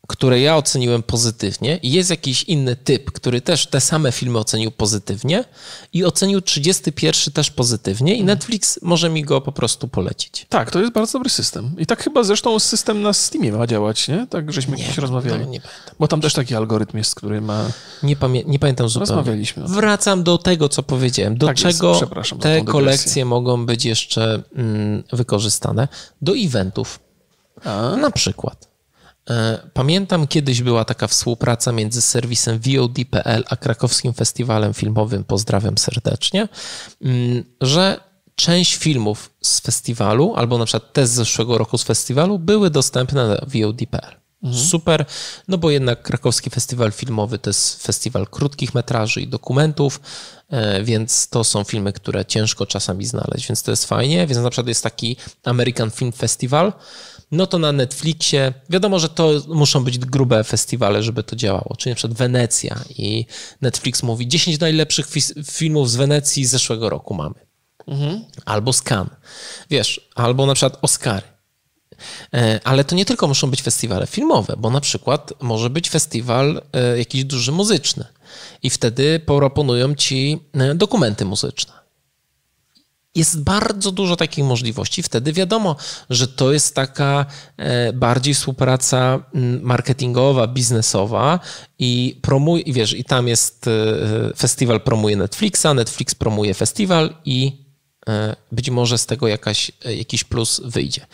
które 0.08 0.40
ja 0.40 0.56
oceniłem 0.56 1.02
pozytywnie 1.02 1.78
i 1.82 1.92
jest 1.92 2.10
jakiś 2.10 2.42
inny 2.42 2.76
typ, 2.76 3.12
który 3.12 3.40
też 3.40 3.66
te 3.66 3.80
same 3.80 4.12
filmy 4.12 4.38
ocenił 4.38 4.70
pozytywnie 4.70 5.44
i 5.92 6.04
ocenił 6.04 6.40
31 6.40 7.32
też 7.32 7.50
pozytywnie 7.50 8.14
i 8.14 8.24
Netflix 8.24 8.78
może 8.82 9.10
mi 9.10 9.22
go 9.22 9.40
po 9.40 9.52
prostu 9.52 9.88
polecić. 9.88 10.46
Tak, 10.48 10.70
to 10.70 10.80
jest 10.80 10.92
bardzo 10.92 11.12
dobry 11.12 11.30
system. 11.30 11.74
I 11.78 11.86
tak 11.86 12.02
chyba 12.02 12.22
zresztą 12.22 12.58
system 12.58 13.02
na 13.02 13.12
Steamie 13.12 13.52
ma 13.52 13.66
działać, 13.66 14.08
nie? 14.08 14.26
Tak, 14.30 14.52
żeśmy 14.52 14.76
nie, 14.76 14.82
kiedyś 14.82 14.98
rozmawiali. 14.98 15.44
No, 15.44 15.50
nie 15.50 15.60
pamiętam. 15.60 15.94
Bo 15.98 16.08
tam 16.08 16.20
też 16.20 16.32
taki 16.32 16.54
algorytm 16.54 16.98
jest, 16.98 17.14
który 17.14 17.40
ma... 17.40 17.64
Nie, 18.02 18.16
pamię 18.16 18.42
nie 18.46 18.58
pamiętam 18.58 18.88
zupełnie. 18.88 19.14
Rozmawialiśmy. 19.14 19.64
Wracam 19.66 20.22
do 20.22 20.38
tego, 20.38 20.68
co 20.68 20.82
powiedziałem. 20.82 21.38
Do 21.38 21.46
tak 21.46 21.56
czego 21.56 22.00
te 22.40 22.64
kolekcje 22.64 23.24
mogą 23.24 23.66
być 23.66 23.84
jeszcze 23.84 24.42
mm, 24.54 25.02
wykorzystane? 25.12 25.88
Do 26.22 26.32
eventów. 26.36 27.00
A? 27.64 27.96
Na 27.96 28.10
przykład 28.10 28.68
pamiętam, 29.72 30.26
kiedyś 30.26 30.62
była 30.62 30.84
taka 30.84 31.06
współpraca 31.06 31.72
między 31.72 32.02
serwisem 32.02 32.58
VOD.pl 32.58 33.44
a 33.48 33.56
krakowskim 33.56 34.14
festiwalem 34.14 34.74
filmowym, 34.74 35.24
pozdrawiam 35.24 35.78
serdecznie, 35.78 36.48
mm, 37.02 37.44
że 37.60 38.00
część 38.34 38.76
filmów 38.76 39.30
z 39.42 39.60
festiwalu, 39.60 40.34
albo 40.36 40.58
na 40.58 40.64
przykład 40.64 40.92
te 40.92 41.06
z 41.06 41.10
zeszłego 41.10 41.58
roku 41.58 41.78
z 41.78 41.82
festiwalu, 41.82 42.38
były 42.38 42.70
dostępne 42.70 43.28
na 43.28 43.34
VOD.pl. 43.34 44.18
Mhm. 44.42 44.64
Super, 44.66 45.04
no 45.48 45.58
bo 45.58 45.70
jednak 45.70 46.02
krakowski 46.02 46.50
festiwal 46.50 46.92
filmowy 46.92 47.38
to 47.38 47.50
jest 47.50 47.82
festiwal 47.82 48.26
krótkich 48.26 48.74
metraży 48.74 49.20
i 49.20 49.28
dokumentów, 49.28 50.00
e, 50.50 50.82
więc 50.82 51.28
to 51.28 51.44
są 51.44 51.64
filmy, 51.64 51.92
które 51.92 52.24
ciężko 52.24 52.66
czasami 52.66 53.06
znaleźć, 53.06 53.48
więc 53.48 53.62
to 53.62 53.70
jest 53.70 53.84
fajnie. 53.84 54.26
Więc 54.26 54.42
na 54.42 54.50
przykład 54.50 54.68
jest 54.68 54.82
taki 54.82 55.16
American 55.44 55.90
Film 55.90 56.12
Festival, 56.12 56.72
no 57.30 57.46
to 57.46 57.58
na 57.58 57.72
Netflixie, 57.72 58.52
wiadomo, 58.70 58.98
że 58.98 59.08
to 59.08 59.30
muszą 59.48 59.84
być 59.84 59.98
grube 59.98 60.44
festiwale, 60.44 61.02
żeby 61.02 61.22
to 61.22 61.36
działało, 61.36 61.74
czyli 61.78 61.90
na 61.90 61.96
przykład 61.96 62.18
Wenecja 62.18 62.80
i 62.90 63.26
Netflix 63.60 64.02
mówi 64.02 64.28
10 64.28 64.60
najlepszych 64.60 65.08
filmów 65.50 65.90
z 65.90 65.96
Wenecji 65.96 66.44
z 66.44 66.50
zeszłego 66.50 66.90
roku 66.90 67.14
mamy. 67.14 67.34
Mhm. 67.86 68.24
Albo 68.44 68.72
Scan, 68.72 69.08
wiesz, 69.70 70.08
albo 70.14 70.46
na 70.46 70.54
przykład 70.54 70.78
Oscary. 70.82 71.26
E, 72.34 72.60
ale 72.64 72.84
to 72.84 72.94
nie 72.94 73.04
tylko 73.04 73.28
muszą 73.28 73.50
być 73.50 73.62
festiwale 73.62 74.06
filmowe, 74.06 74.54
bo 74.58 74.70
na 74.70 74.80
przykład 74.80 75.32
może 75.40 75.70
być 75.70 75.90
festiwal 75.90 76.62
e, 76.72 76.98
jakiś 76.98 77.24
duży 77.24 77.52
muzyczny 77.52 78.04
i 78.62 78.70
wtedy 78.70 79.20
proponują 79.20 79.94
ci 79.94 80.40
e, 80.54 80.74
dokumenty 80.74 81.24
muzyczne. 81.24 81.77
Jest 83.18 83.42
bardzo 83.42 83.92
dużo 83.92 84.16
takich 84.16 84.44
możliwości. 84.44 85.02
Wtedy 85.02 85.32
wiadomo, 85.32 85.76
że 86.10 86.28
to 86.28 86.52
jest 86.52 86.74
taka 86.74 87.26
e, 87.56 87.92
bardziej 87.92 88.34
współpraca 88.34 89.20
mm, 89.34 89.62
marketingowa, 89.62 90.46
biznesowa 90.46 91.40
i 91.78 92.18
promuje, 92.22 92.62
i 92.62 92.72
wiesz, 92.72 92.92
i 92.92 93.04
tam 93.04 93.28
jest 93.28 93.66
e, 93.68 94.34
festiwal 94.36 94.80
promuje 94.80 95.16
Netflixa, 95.16 95.66
Netflix 95.74 96.14
promuje 96.14 96.54
festiwal 96.54 97.14
i 97.24 97.52
e, 98.08 98.36
być 98.52 98.70
może 98.70 98.98
z 98.98 99.06
tego 99.06 99.28
jakaś, 99.28 99.72
jakiś 99.96 100.24
plus 100.24 100.60
wyjdzie. 100.64 101.06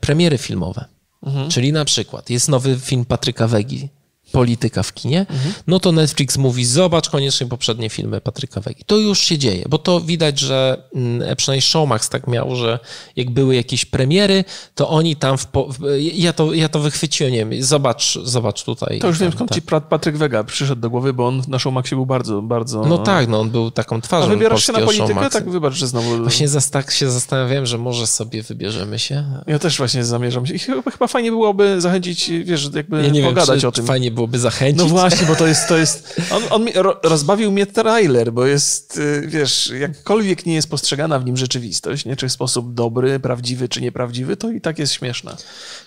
Premiery 0.00 0.38
filmowe. 0.38 0.84
Mhm. 1.22 1.50
Czyli 1.50 1.72
na 1.72 1.84
przykład 1.84 2.30
jest 2.30 2.48
nowy 2.48 2.78
film 2.80 3.04
Patryka 3.04 3.48
Wegi 3.48 3.88
polityka 4.32 4.82
w 4.82 4.94
kinie, 4.94 5.20
mhm. 5.20 5.54
no 5.66 5.80
to 5.80 5.92
Netflix 5.92 6.36
mówi, 6.36 6.64
zobacz 6.64 7.10
koniecznie 7.10 7.46
poprzednie 7.46 7.90
filmy 7.90 8.20
Patryka 8.20 8.60
Wegi. 8.60 8.84
To 8.86 8.96
już 8.96 9.18
się 9.18 9.38
dzieje, 9.38 9.64
bo 9.68 9.78
to 9.78 10.00
widać, 10.00 10.38
że 10.38 10.82
mm, 10.94 11.36
przynajmniej 11.36 11.62
Showmax 11.62 12.08
tak 12.08 12.26
miał, 12.26 12.56
że 12.56 12.78
jak 13.16 13.30
były 13.30 13.54
jakieś 13.54 13.84
premiery, 13.84 14.44
to 14.74 14.88
oni 14.88 15.16
tam, 15.16 15.38
w 15.38 15.46
po... 15.46 15.68
ja, 15.98 16.32
to, 16.32 16.54
ja 16.54 16.68
to 16.68 16.80
wychwyciłem, 16.80 17.32
nie 17.32 17.46
wiem, 17.46 17.62
zobacz, 17.62 18.18
zobacz 18.24 18.64
tutaj. 18.64 18.98
To 18.98 19.06
już 19.06 19.18
wiem, 19.18 19.32
skąd 19.32 19.50
tak. 19.50 19.58
ci 19.58 19.62
Patryk 19.88 20.16
Wega 20.16 20.44
przyszedł 20.44 20.80
do 20.80 20.90
głowy, 20.90 21.12
bo 21.12 21.26
on 21.26 21.42
na 21.48 21.58
Showmaxie 21.58 21.96
był 21.96 22.06
bardzo, 22.06 22.42
bardzo... 22.42 22.84
No 22.84 22.98
tak, 22.98 23.28
no 23.28 23.40
on 23.40 23.50
był 23.50 23.70
taką 23.70 24.00
twarzą 24.00 24.26
A 24.26 24.28
wybierasz 24.28 24.66
się 24.66 24.72
na 24.72 24.80
politykę? 24.80 25.30
Tak, 25.30 25.50
wybacz, 25.50 25.74
że 25.74 25.86
znowu... 25.86 26.16
Właśnie 26.16 26.48
za, 26.48 26.60
tak 26.60 26.90
się 26.90 27.10
zastanawiałem, 27.10 27.66
że 27.66 27.78
może 27.78 28.06
sobie 28.06 28.42
wybierzemy 28.42 28.98
się. 28.98 29.24
Ja 29.46 29.58
też 29.58 29.78
właśnie 29.78 30.04
zamierzam 30.04 30.46
się 30.46 30.58
chyba, 30.58 30.90
chyba 30.90 31.06
fajnie 31.06 31.30
byłoby 31.30 31.80
zachęcić, 31.80 32.30
wiesz, 32.44 32.70
jakby 32.74 33.02
ja 33.02 33.08
nie 33.08 33.22
pogadać 33.22 33.60
wiem, 33.60 33.68
o 33.68 33.72
tym. 33.72 33.86
fajnie 33.86 34.10
byłoby 34.16 34.38
zachęcić. 34.38 34.82
No 34.82 34.88
właśnie, 34.88 35.26
bo 35.26 35.36
to 35.36 35.46
jest, 35.46 35.68
to 35.68 35.76
jest 35.76 36.14
on, 36.36 36.42
on 36.50 36.68
rozbawił 37.02 37.52
mnie 37.52 37.66
trailer, 37.66 38.32
bo 38.32 38.46
jest, 38.46 38.98
y, 38.98 39.22
wiesz, 39.26 39.72
jakkolwiek 39.80 40.46
nie 40.46 40.54
jest 40.54 40.70
postrzegana 40.70 41.18
w 41.18 41.24
nim 41.24 41.36
rzeczywistość, 41.36 42.04
nie, 42.04 42.16
czy 42.16 42.28
w 42.28 42.32
sposób 42.32 42.74
dobry, 42.74 43.20
prawdziwy, 43.20 43.68
czy 43.68 43.80
nieprawdziwy, 43.80 44.36
to 44.36 44.50
i 44.50 44.60
tak 44.60 44.78
jest 44.78 44.92
śmieszna. 44.92 45.36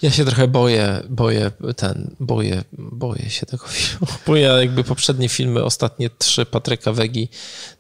Ja 0.02 0.12
się 0.12 0.26
trochę 0.26 0.48
boję, 0.48 1.04
boję 1.10 1.52
ten, 1.76 2.16
boję, 2.20 2.64
boję 2.78 3.30
się 3.30 3.46
tego 3.46 3.66
filmu, 3.78 4.08
bo 4.28 4.36
ja 4.36 4.62
jakby 4.62 4.84
poprzednie 4.84 5.30
filmy, 5.30 5.64
ostatnie 5.64 6.10
trzy 6.10 6.46
Patryka 6.46 6.94
Wegi, 6.94 7.30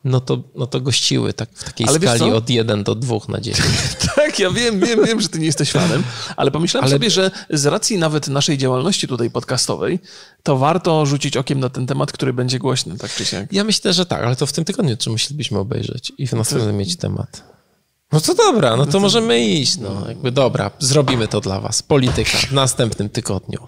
no 0.03 0.19
to, 0.19 0.43
no 0.55 0.67
to 0.67 0.81
gościły 0.81 1.33
tak 1.33 1.49
w 1.53 1.63
takiej 1.63 1.87
ale 1.87 1.99
skali 1.99 2.31
od 2.31 2.49
1 2.49 2.83
do 2.83 2.95
2 2.95 3.17
na 3.27 3.41
10. 3.41 3.67
tak, 4.15 4.39
ja 4.39 4.51
wiem, 4.51 4.79
wiem, 4.79 5.05
wiem, 5.05 5.21
że 5.21 5.29
ty 5.29 5.39
nie 5.39 5.45
jesteś 5.45 5.71
fanem, 5.71 6.03
ale 6.37 6.51
pomyślałem 6.51 6.83
ale... 6.83 6.95
sobie, 6.95 7.09
że 7.09 7.31
z 7.49 7.65
racji 7.65 7.97
nawet 7.97 8.27
naszej 8.27 8.57
działalności 8.57 9.07
tutaj 9.07 9.31
podcastowej, 9.31 9.99
to 10.43 10.57
warto 10.57 11.05
rzucić 11.05 11.37
okiem 11.37 11.59
na 11.59 11.69
ten 11.69 11.87
temat, 11.87 12.11
który 12.11 12.33
będzie 12.33 12.59
głośny, 12.59 12.97
tak 12.97 13.13
czy 13.13 13.25
siak. 13.25 13.53
Ja 13.53 13.63
myślę, 13.63 13.93
że 13.93 14.05
tak, 14.05 14.23
ale 14.23 14.35
to 14.35 14.45
w 14.45 14.53
tym 14.53 14.65
tygodniu 14.65 14.97
czy 14.97 15.09
musielibyśmy 15.09 15.59
obejrzeć 15.59 16.11
i 16.17 16.27
w 16.27 16.33
następnym 16.33 16.77
mieć 16.77 16.95
temat. 16.95 17.49
No 18.11 18.21
to 18.21 18.35
dobra, 18.35 18.75
no 18.75 18.85
to 18.85 18.99
możemy 18.99 19.45
iść. 19.45 19.77
No, 19.77 20.07
jakby 20.07 20.31
dobra, 20.31 20.71
zrobimy 20.79 21.27
to 21.27 21.41
dla 21.41 21.59
was. 21.59 21.83
Polityka 21.83 22.37
w 22.37 22.51
następnym 22.51 23.09
tygodniu. 23.09 23.59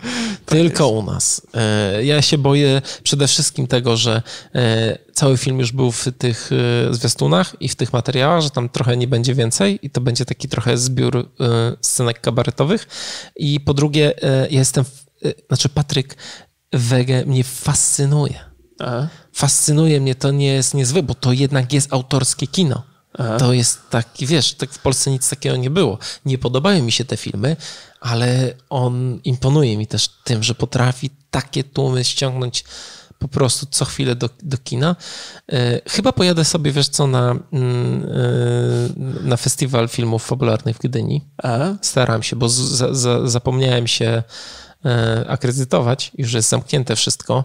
Tylko 0.46 0.88
u 0.88 1.04
nas. 1.04 1.42
E, 1.54 2.06
Ja 2.06 2.22
się 2.22 2.38
boję 2.38 2.82
przede 3.04 3.28
wszystkim 3.28 3.68
tego, 3.68 3.98
że 3.98 4.22
e, 4.56 4.98
cały 5.14 5.38
film 5.38 5.60
już 5.60 5.72
był 5.72 5.92
w 5.92 6.08
tych 6.18 6.50
e, 6.90 6.94
zwiastunach 6.94 7.56
i 7.60 7.70
w 7.70 7.76
tych 7.76 7.94
materiałach, 7.94 8.42
że 8.42 8.50
tam 8.50 8.70
trochę 8.70 8.98
nie 8.98 9.08
będzie 9.08 9.36
więcej 9.36 9.80
i 9.82 9.90
to 9.90 10.02
będzie 10.02 10.26
taki 10.26 10.48
trochę 10.48 10.78
zbiór 10.78 11.30
scenek 11.82 12.22
kabaretowych. 12.22 12.88
I 13.36 13.60
po 13.60 13.74
drugie, 13.74 14.14
ja 14.50 14.60
jestem, 14.60 14.86
znaczy 15.48 15.70
Patryk 15.70 16.18
Wege 16.74 17.26
mnie 17.26 17.44
fascynuje. 17.44 18.40
Aha. 18.80 19.08
Fascynuje 19.34 20.02
mnie, 20.02 20.16
to 20.16 20.32
nie 20.32 20.54
jest 20.54 20.74
niezwykłe, 20.74 21.04
bo 21.04 21.16
to 21.16 21.34
jednak 21.34 21.74
jest 21.74 21.94
autorskie 21.94 22.48
kino. 22.48 22.84
Aha. 23.20 23.38
To 23.38 23.54
jest 23.54 23.90
taki, 23.90 24.26
wiesz, 24.26 24.54
tak 24.54 24.72
w 24.72 24.80
Polsce 24.80 25.12
nic 25.12 25.30
takiego 25.30 25.56
nie 25.56 25.70
było. 25.70 25.98
Nie 26.26 26.38
podobają 26.38 26.84
mi 26.84 26.92
się 26.92 27.06
te 27.06 27.18
filmy, 27.18 27.56
ale 28.00 28.54
on 28.70 29.20
imponuje 29.24 29.78
mi 29.78 29.88
też 29.88 30.10
tym, 30.24 30.44
że 30.44 30.56
potrafi 30.56 31.10
takie 31.32 31.64
tłumy 31.64 32.04
ściągnąć 32.04 32.64
po 33.20 33.28
prostu 33.28 33.66
co 33.66 33.86
chwilę 33.86 34.16
do, 34.16 34.30
do 34.44 34.58
kina. 34.58 34.96
E, 35.52 35.82
chyba 35.90 36.12
pojadę 36.12 36.46
sobie, 36.46 36.72
wiesz 36.72 36.90
co, 36.90 37.08
na, 37.08 37.36
mm, 37.54 38.04
e, 38.04 39.28
na 39.28 39.38
festiwal 39.38 39.90
filmów 39.90 40.26
fabularnych 40.26 40.76
w 40.76 40.80
Gdyni. 40.80 41.28
A? 41.44 41.60
Staram 41.82 42.24
się, 42.24 42.36
bo 42.36 42.50
z, 42.50 42.56
za, 42.56 42.94
za, 42.94 43.28
zapomniałem 43.28 43.88
się 43.88 44.24
akredytować, 45.28 46.12
już 46.18 46.34
jest 46.34 46.50
zamknięte 46.50 46.96
wszystko, 46.96 47.44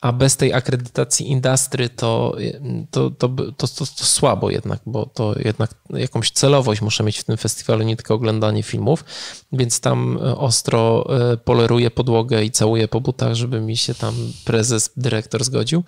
a 0.00 0.12
bez 0.12 0.36
tej 0.36 0.52
akredytacji 0.52 1.30
industry 1.30 1.88
to, 1.88 2.36
to, 2.90 3.10
to, 3.10 3.28
to, 3.28 3.66
to, 3.66 3.86
słabo 3.86 4.50
jednak, 4.50 4.80
bo 4.86 5.06
to 5.06 5.34
jednak 5.44 5.74
jakąś 5.90 6.30
celowość 6.30 6.80
muszę 6.80 7.04
mieć 7.04 7.18
w 7.18 7.24
tym 7.24 7.36
festiwalu, 7.36 7.82
nie 7.82 7.96
tylko 7.96 8.14
oglądanie 8.14 8.62
filmów, 8.62 9.04
więc 9.52 9.80
tam 9.80 10.18
e, 10.22 10.36
ostro 10.36 11.06
e, 11.32 11.36
poleruję 11.36 11.90
podłogę 11.90 12.44
i 12.44 12.50
całuję 12.50 12.88
po 12.88 13.00
butach, 13.00 13.34
żeby 13.34 13.60
mi 13.60 13.76
się 13.76 13.94
tam 13.94 14.14
prezes, 14.44 14.90
dyrektor 14.96 15.44
zgodził, 15.44 15.84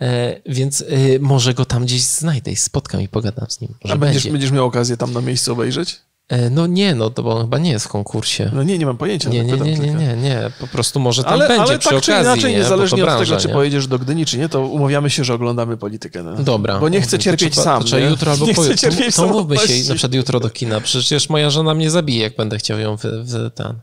E, 0.00 0.40
więc 0.46 0.82
e, 0.82 1.18
może 1.18 1.54
go 1.54 1.64
tam 1.64 1.84
gdzieś 1.84 2.02
znajdę 2.02 2.52
i 2.52 2.56
spotkam 2.56 3.00
i 3.00 3.08
pogadam 3.08 3.50
z 3.50 3.60
nim. 3.60 3.74
A 3.84 3.88
będziesz, 3.88 3.98
będzie. 3.98 4.30
będziesz 4.30 4.50
miał 4.50 4.66
okazję 4.66 4.96
tam 4.96 5.12
na 5.12 5.20
miejscu 5.20 5.52
obejrzeć? 5.52 6.00
E, 6.28 6.50
No 6.50 6.66
nie, 6.66 6.94
no 6.94 7.10
to 7.10 7.22
bo 7.22 7.32
on 7.36 7.42
chyba 7.42 7.58
nie 7.58 7.70
jest 7.70 7.84
w 7.84 7.88
konkursie. 7.88 8.50
No 8.54 8.62
nie, 8.62 8.78
nie 8.78 8.86
mam 8.86 8.96
pojęcia. 8.96 9.28
Nie, 9.30 9.44
tak 9.44 9.60
nie, 9.60 9.72
nie, 9.72 9.78
nie, 9.78 9.94
nie, 9.94 10.16
nie. 10.16 10.50
Po 10.60 10.66
prostu 10.66 11.00
może 11.00 11.24
tam 11.24 11.32
Ale, 11.32 11.48
będzie 11.48 11.62
ale 11.62 11.78
przy 11.78 11.88
tak 11.88 11.98
okazji, 11.98 12.14
czy 12.14 12.20
inaczej, 12.20 12.52
nie? 12.52 12.58
Niezależnie 12.58 12.98
to 12.98 13.04
od 13.04 13.08
tego, 13.10 13.16
branża, 13.26 13.36
czy 13.36 13.48
nie? 13.48 13.54
pojedziesz 13.54 13.86
do 13.86 13.98
Gdyni, 13.98 14.26
czy 14.26 14.38
nie, 14.38 14.48
to 14.48 14.60
umawiamy 14.60 15.10
się, 15.10 15.24
że 15.24 15.34
oglądamy 15.34 15.76
politykę. 15.76 16.22
No. 16.22 16.34
Dobra. 16.42 16.78
Bo 16.78 16.88
nie 16.88 17.00
chcę 17.00 17.18
To 17.18 17.22
cierpieć 17.22 17.52
trzeba- 17.52 17.64
sam. 17.64 17.84
To 17.84 17.98
nie? 17.98 18.06
jutro 18.06 18.32
albo 18.32 18.46
nie 18.48 18.54
chcę 18.54 18.76
cierpieć 18.78 19.16
To, 19.16 19.22
to 19.22 19.28
mówmy 19.28 19.56
się 19.58 19.88
na 19.88 19.94
przykład 19.94 20.14
jutro 20.14 20.40
do 20.40 20.50
kina. 20.50 20.80
Przecież 20.80 21.28
moja 21.28 21.50
żona 21.50 21.74
mnie 21.74 21.90
zabije, 21.90 22.22
jak 22.22 22.36
będę 22.36 22.58
chciał 22.58 22.78
ją 22.78 22.96
w, 22.96 23.02
w 23.04 23.50
ten... 23.54 23.74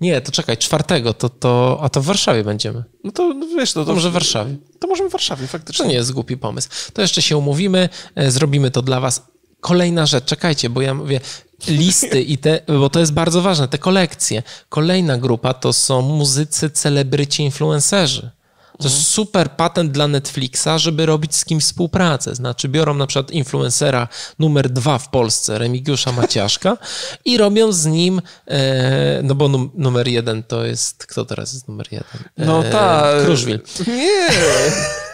Nie, 0.00 0.20
to 0.20 0.32
czekaj, 0.32 0.56
czwartego, 0.56 1.14
to, 1.14 1.28
to, 1.28 1.78
a 1.82 1.88
to 1.88 2.00
w 2.00 2.04
Warszawie 2.04 2.44
będziemy. 2.44 2.84
No 3.04 3.12
to 3.12 3.34
no 3.34 3.46
wiesz, 3.56 3.72
to, 3.72 3.80
To 3.80 3.86
to, 3.86 3.94
może 3.94 4.10
w 4.10 4.12
Warszawie. 4.12 4.56
to 4.80 4.88
możemy 4.88 5.08
w 5.08 5.12
Warszawie, 5.12 5.42
To 5.42 5.48
faktycznie. 5.52 5.86
nie 5.86 5.94
jest 5.94 6.12
głupi 6.12 6.36
pomysł. 6.36 6.68
To 6.92 7.02
jeszcze 7.02 7.22
się 7.22 7.36
umówimy, 7.36 7.88
e, 8.14 8.30
zrobimy 8.30 8.70
to 8.70 8.82
dla 8.82 9.00
was. 9.00 9.22
Kolejna 9.60 10.06
rzecz, 10.06 10.24
czekajcie, 10.24 10.70
bo 10.70 10.80
ja 10.82 10.94
mówię 10.94 11.20
listy 11.68 12.22
i 12.22 12.38
te, 12.38 12.60
bo 12.66 12.90
to 12.90 13.00
jest 13.00 13.12
bardzo 13.12 13.42
ważne, 13.42 13.68
te 13.68 13.78
kolekcje. 13.78 14.42
Kolejna 14.68 15.18
grupa 15.18 15.54
to 15.54 15.72
są 15.72 16.02
muzycy, 16.02 16.70
celebryci, 16.70 17.42
influencerzy. 17.42 18.30
To 18.78 18.84
jest 18.84 19.06
super 19.06 19.50
patent 19.50 19.92
dla 19.92 20.08
Netflixa, 20.08 20.68
żeby 20.76 21.06
robić 21.06 21.36
z 21.36 21.44
kim 21.44 21.60
współpracę. 21.60 22.34
Znaczy 22.34 22.68
biorą 22.68 22.94
na 22.94 23.06
przykład 23.06 23.30
influencera 23.30 24.08
numer 24.38 24.70
dwa 24.70 24.98
w 24.98 25.08
Polsce, 25.10 25.58
Remigiusza 25.58 26.12
Maciaszka 26.12 26.76
i 27.24 27.38
robią 27.38 27.72
z 27.72 27.86
nim, 27.86 28.22
e, 28.46 29.20
no 29.22 29.34
bo 29.34 29.48
num, 29.48 29.70
numer 29.74 30.08
jeden 30.08 30.42
to 30.42 30.64
jest, 30.64 31.06
kto 31.06 31.24
teraz 31.24 31.52
jest 31.52 31.68
numer 31.68 31.86
jeden? 31.90 32.24
No 32.36 32.64
E, 32.64 32.70
ta... 32.70 33.12
Kruszwil. 33.24 33.60
Nie! 33.86 34.28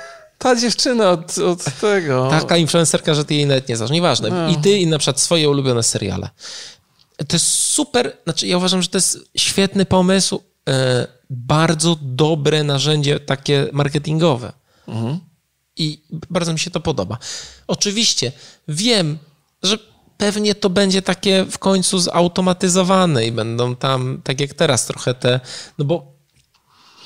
Ta 0.44 0.56
dziewczyna 0.56 1.10
od, 1.10 1.38
od 1.38 1.64
tego... 1.80 2.28
Taka 2.30 2.56
influencerka, 2.56 3.14
że 3.14 3.24
ty 3.24 3.34
jej 3.34 3.46
nawet 3.46 3.68
nie 3.68 3.76
znasz. 3.76 3.90
Nieważne. 3.90 4.30
No. 4.30 4.48
I 4.48 4.56
ty 4.56 4.78
i 4.78 4.86
na 4.86 4.98
przykład 4.98 5.20
swoje 5.20 5.50
ulubione 5.50 5.82
seriale. 5.82 6.30
To 7.16 7.36
jest 7.36 7.46
super, 7.46 8.16
znaczy 8.24 8.46
ja 8.46 8.56
uważam, 8.56 8.82
że 8.82 8.88
to 8.88 8.98
jest 8.98 9.18
świetny 9.36 9.84
pomysł, 9.84 10.42
e, 10.68 11.06
bardzo 11.30 11.96
dobre 12.02 12.64
narzędzie 12.64 13.20
takie 13.20 13.68
marketingowe. 13.72 14.52
I 15.76 16.02
bardzo 16.30 16.52
mi 16.52 16.58
się 16.58 16.70
to 16.70 16.80
podoba. 16.80 17.18
Oczywiście 17.66 18.32
wiem, 18.68 19.18
że 19.62 19.78
pewnie 20.18 20.54
to 20.54 20.70
będzie 20.70 21.02
takie 21.02 21.44
w 21.50 21.58
końcu 21.58 21.98
zautomatyzowane 21.98 23.26
i 23.26 23.32
będą 23.32 23.76
tam, 23.76 24.20
tak 24.24 24.40
jak 24.40 24.54
teraz, 24.54 24.86
trochę 24.86 25.14
te, 25.14 25.40
no 25.78 25.84
bo 25.84 26.12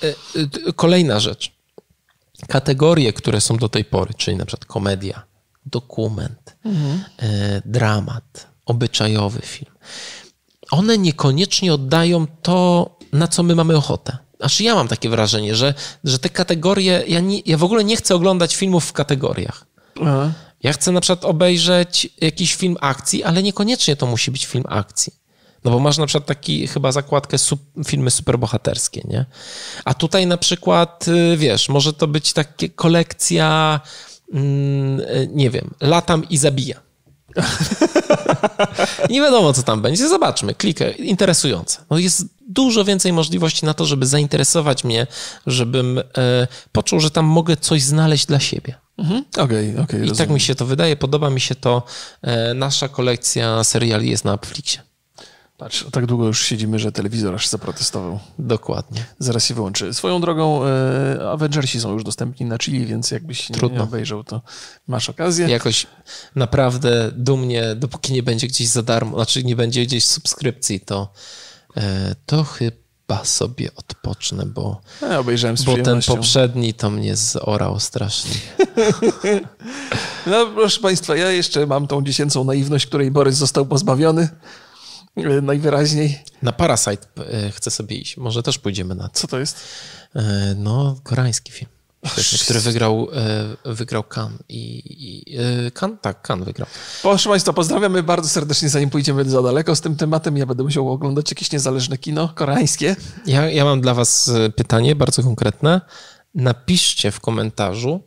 e, 0.03 0.09
e, 0.09 0.73
kolejna 0.73 1.21
rzecz 1.21 1.58
kategorie, 2.47 3.13
które 3.13 3.41
są 3.41 3.57
do 3.57 3.69
tej 3.69 3.85
pory, 3.85 4.15
czyli 4.15 4.37
na 4.37 4.47
przykład 4.47 4.65
komedia, 4.65 5.23
dokument, 5.67 6.57
e, 7.19 7.63
dramat, 7.65 8.47
obyczajowy 8.67 9.41
film, 9.41 9.73
one 10.71 10.99
niekoniecznie 10.99 11.75
oddają 11.75 12.27
to, 12.43 12.91
na 13.13 13.29
co 13.29 13.43
my 13.43 13.55
mamy 13.55 13.77
ochotę. 13.77 14.19
Znaczy 14.41 14.65
ja 14.65 14.75
mam 14.75 14.89
takie 14.89 15.09
wrażenie, 15.09 15.55
że, 15.55 15.75
że 16.05 16.19
te 16.19 16.29
kategorie, 16.29 17.05
ja, 17.07 17.21
nie, 17.21 17.41
ja 17.47 17.57
w 17.57 17.65
ogóle 17.65 17.85
nie 17.85 17.97
chcę 17.97 18.15
oglądać 18.15 18.57
filmów 18.57 18.85
w 18.85 18.93
kategoriach. 18.93 19.67
Aha. 20.01 20.33
Ja 20.63 20.73
chcę 20.73 20.93
na 20.93 21.01
przykład 21.01 21.25
obejrzeć 21.25 22.09
jakiś 22.21 22.55
film 22.55 22.77
akcji, 22.81 23.25
ale 23.25 23.43
niekoniecznie 23.43 23.97
to 23.97 24.07
musi 24.07 24.31
być 24.31 24.47
film 24.47 24.65
akcji. 24.69 25.13
No 25.65 25.71
bo 25.71 25.79
masz 25.79 25.99
na 25.99 26.07
przykład 26.07 26.27
taki 26.27 26.67
chyba 26.67 26.93
zakładkę 26.93 27.39
sup, 27.39 27.61
filmy 27.87 28.11
superbohaterskie, 28.11 29.03
nie? 29.05 29.25
A 29.85 29.95
tutaj 29.95 30.27
na 30.27 30.37
przykład, 30.37 31.09
y, 31.09 31.37
wiesz, 31.37 31.69
może 31.69 31.93
to 31.93 32.07
być 32.07 32.33
takie 32.33 32.69
kolekcja, 32.69 33.81
mm, 34.33 35.01
y, 35.01 35.29
nie 35.33 35.51
wiem, 35.51 35.75
latam 35.81 36.29
i 36.29 36.37
zabija. 36.37 36.81
nie 39.11 39.21
wiadomo, 39.21 39.53
co 39.53 39.63
tam 39.63 39.83
będzie. 39.83 40.09
Zobaczmy, 40.09 40.55
klikę. 40.55 40.91
Interesujące. 40.91 41.79
No 41.91 41.99
jest 41.99 42.25
dużo 42.49 42.85
więcej 42.85 43.13
możliwości 43.13 43.67
na 43.67 43.75
to, 43.75 43.87
żeby 43.87 44.07
zainteresować 44.07 44.85
mnie, 44.85 45.07
żebym 45.47 45.99
e, 45.99 46.03
poczuł, 46.73 47.01
że 47.01 47.11
tam 47.11 47.25
mogę 47.25 47.57
coś 47.57 47.83
znaleźć 47.83 48.27
dla 48.27 48.41
siebie. 48.41 48.75
Mhm. 48.99 49.25
Okej, 49.37 49.79
okej, 49.79 49.99
I 49.99 50.03
rozumiem. 50.03 50.17
tak 50.17 50.31
mi 50.31 50.41
się 50.41 50.55
to 50.55 50.67
wydaje, 50.67 50.97
podoba 50.97 51.31
mi 51.31 51.41
się 51.41 51.55
to. 51.55 51.83
Nasza 52.55 52.89
kolekcja 52.89 53.65
seriali 53.65 54.11
jest 54.11 54.25
na 54.25 54.33
Netflixie. 54.33 54.88
Patrz, 55.59 55.85
tak 55.93 56.07
długo 56.07 56.27
już 56.27 56.43
siedzimy, 56.43 56.79
że 56.79 56.93
telewizor 56.93 57.35
aż 57.35 57.49
zaprotestował. 57.49 58.19
Dokładnie. 58.39 59.05
Zaraz 59.19 59.45
się 59.45 59.55
wyłączy. 59.55 59.95
Swoją 59.95 60.21
drogą 60.21 60.65
e, 60.65 61.31
Avengersi 61.31 61.81
są 61.81 61.93
już 61.93 62.05
dostępni 62.05 62.47
na 62.47 62.59
Chili, 62.59 62.87
więc 62.87 63.11
jakbyś 63.11 63.49
nie, 63.49 63.55
nie 63.55 63.59
Trudno. 63.59 63.85
obejrzał, 63.85 64.25
to 64.25 64.43
masz 64.89 65.09
okazję. 65.11 65.49
Jakoś 65.49 65.87
naprawdę 66.35 67.11
dumnie, 67.13 67.75
dopóki 67.75 68.13
nie 68.13 68.23
będzie 68.23 68.47
gdzieś 68.47 68.69
za 68.69 68.83
darmo, 68.83 69.17
znaczy 69.17 69.45
nie 69.45 69.57
będzie 69.57 69.87
gdzieś 69.87 70.05
subskrypcji, 70.05 70.81
to, 70.81 71.13
e, 71.77 72.15
to 72.27 72.45
chyba 72.45 73.25
sobie 73.25 73.75
odpocznę, 73.75 74.47
bo, 74.47 74.81
Ja 75.03 75.19
obejrzałem 75.19 75.57
z 75.57 75.65
bo 75.65 75.79
ten 75.79 76.01
poprzedni 76.03 76.75
to 76.75 76.91
mnie 76.91 77.17
zorał 77.17 77.81
strasznie. 77.81 78.35
No 80.27 80.47
proszę 80.47 80.81
Państwa, 80.81 81.17
ja 81.17 81.31
jeszcze 81.31 81.67
mam 81.67 81.87
tą 81.87 82.05
dziecięcą 82.05 82.45
naiwność, 82.45 82.87
której 82.87 83.11
Borys 83.11 83.37
został 83.37 83.67
pozbawiony. 83.67 84.29
E, 85.25 85.41
Najwyraźniej. 85.41 86.23
Na 86.43 86.53
Parasite 86.53 87.07
e, 87.17 87.51
chcę 87.51 87.71
sobie 87.71 87.97
iść. 87.97 88.17
Może 88.17 88.43
też 88.43 88.59
pójdziemy 88.59 88.95
na 88.95 89.09
to. 89.09 89.15
Co 89.15 89.27
to 89.27 89.39
jest? 89.39 89.57
E, 90.17 90.55
no, 90.57 91.01
koreański 91.03 91.53
film. 91.53 91.71
Świetny, 92.07 92.39
który 92.39 92.61
wygrał, 92.61 93.09
wygrał 93.65 94.05
Cannes 94.17 94.41
i, 94.49 94.83
i 94.87 95.25
Cannes? 95.81 95.99
Tak, 96.03 96.29
Cannes 96.29 96.47
wygrał. 96.47 96.69
Proszę 97.03 97.29
Państwa, 97.29 97.53
pozdrawiamy 97.53 98.03
bardzo 98.03 98.29
serdecznie, 98.29 98.69
zanim 98.69 98.91
pójdziemy 98.91 99.25
za 99.25 99.43
daleko 99.43 99.77
z 99.77 99.81
tym 99.81 99.97
tematem. 99.97 100.37
Ja 100.37 100.47
będę 100.47 100.63
musiał 100.63 100.93
oglądać 100.93 101.31
jakieś 101.31 101.53
niezależne 101.53 101.99
kino 101.99 102.29
koreańskie. 102.29 102.97
Ja, 103.27 103.51
ja 103.51 103.65
mam 103.65 103.81
dla 103.81 103.95
Was 103.95 104.31
pytanie 104.57 104.97
bardzo 104.97 105.23
konkretne. 105.23 105.81
Napiszcie 106.35 107.11
w 107.11 107.21
komentarzu, 107.21 108.03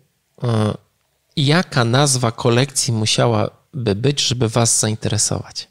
jaka 1.36 1.86
nazwa 1.86 2.32
kolekcji 2.32 2.93
musiałaby 2.93 3.95
być, 3.95 4.22
żeby 4.22 4.49
Was 4.49 4.80
zainteresować. 4.80 5.68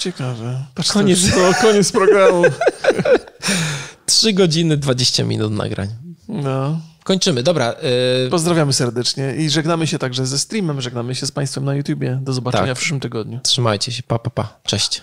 Ciekawe. 0.00 0.64
Patrz, 0.74 0.92
Koniec. 0.92 1.30
To, 1.34 1.52
koniec 1.60 1.92
programu. 2.00 2.42
3 4.06 4.32
godziny 4.32 4.76
20 4.76 5.24
minut 5.24 5.52
nagrań. 5.52 5.88
No. 6.28 6.80
Kończymy. 7.04 7.42
Dobra. 7.42 7.72
e, 8.26 8.30
Pozdrawiamy 8.30 8.72
serdecznie 8.72 9.34
i 9.36 9.50
żegnamy 9.50 9.86
się 9.86 9.98
także 9.98 10.26
ze 10.26 10.38
streamem, 10.38 10.80
żegnamy 10.80 11.14
się 11.14 11.26
z 11.26 11.32
Państwem 11.32 11.64
na 11.64 11.74
YouTubie. 11.74 12.18
Do 12.22 12.32
zobaczenia 12.32 12.66
Tak. 12.66 12.76
w 12.76 12.78
przyszłym 12.78 13.00
tygodniu. 13.00 13.40
trzymajcie 13.42 13.92
się. 13.92 14.02
Pa, 14.02 14.18
pa, 14.18 14.30
pa. 14.30 14.60
Cześć. 14.64 15.02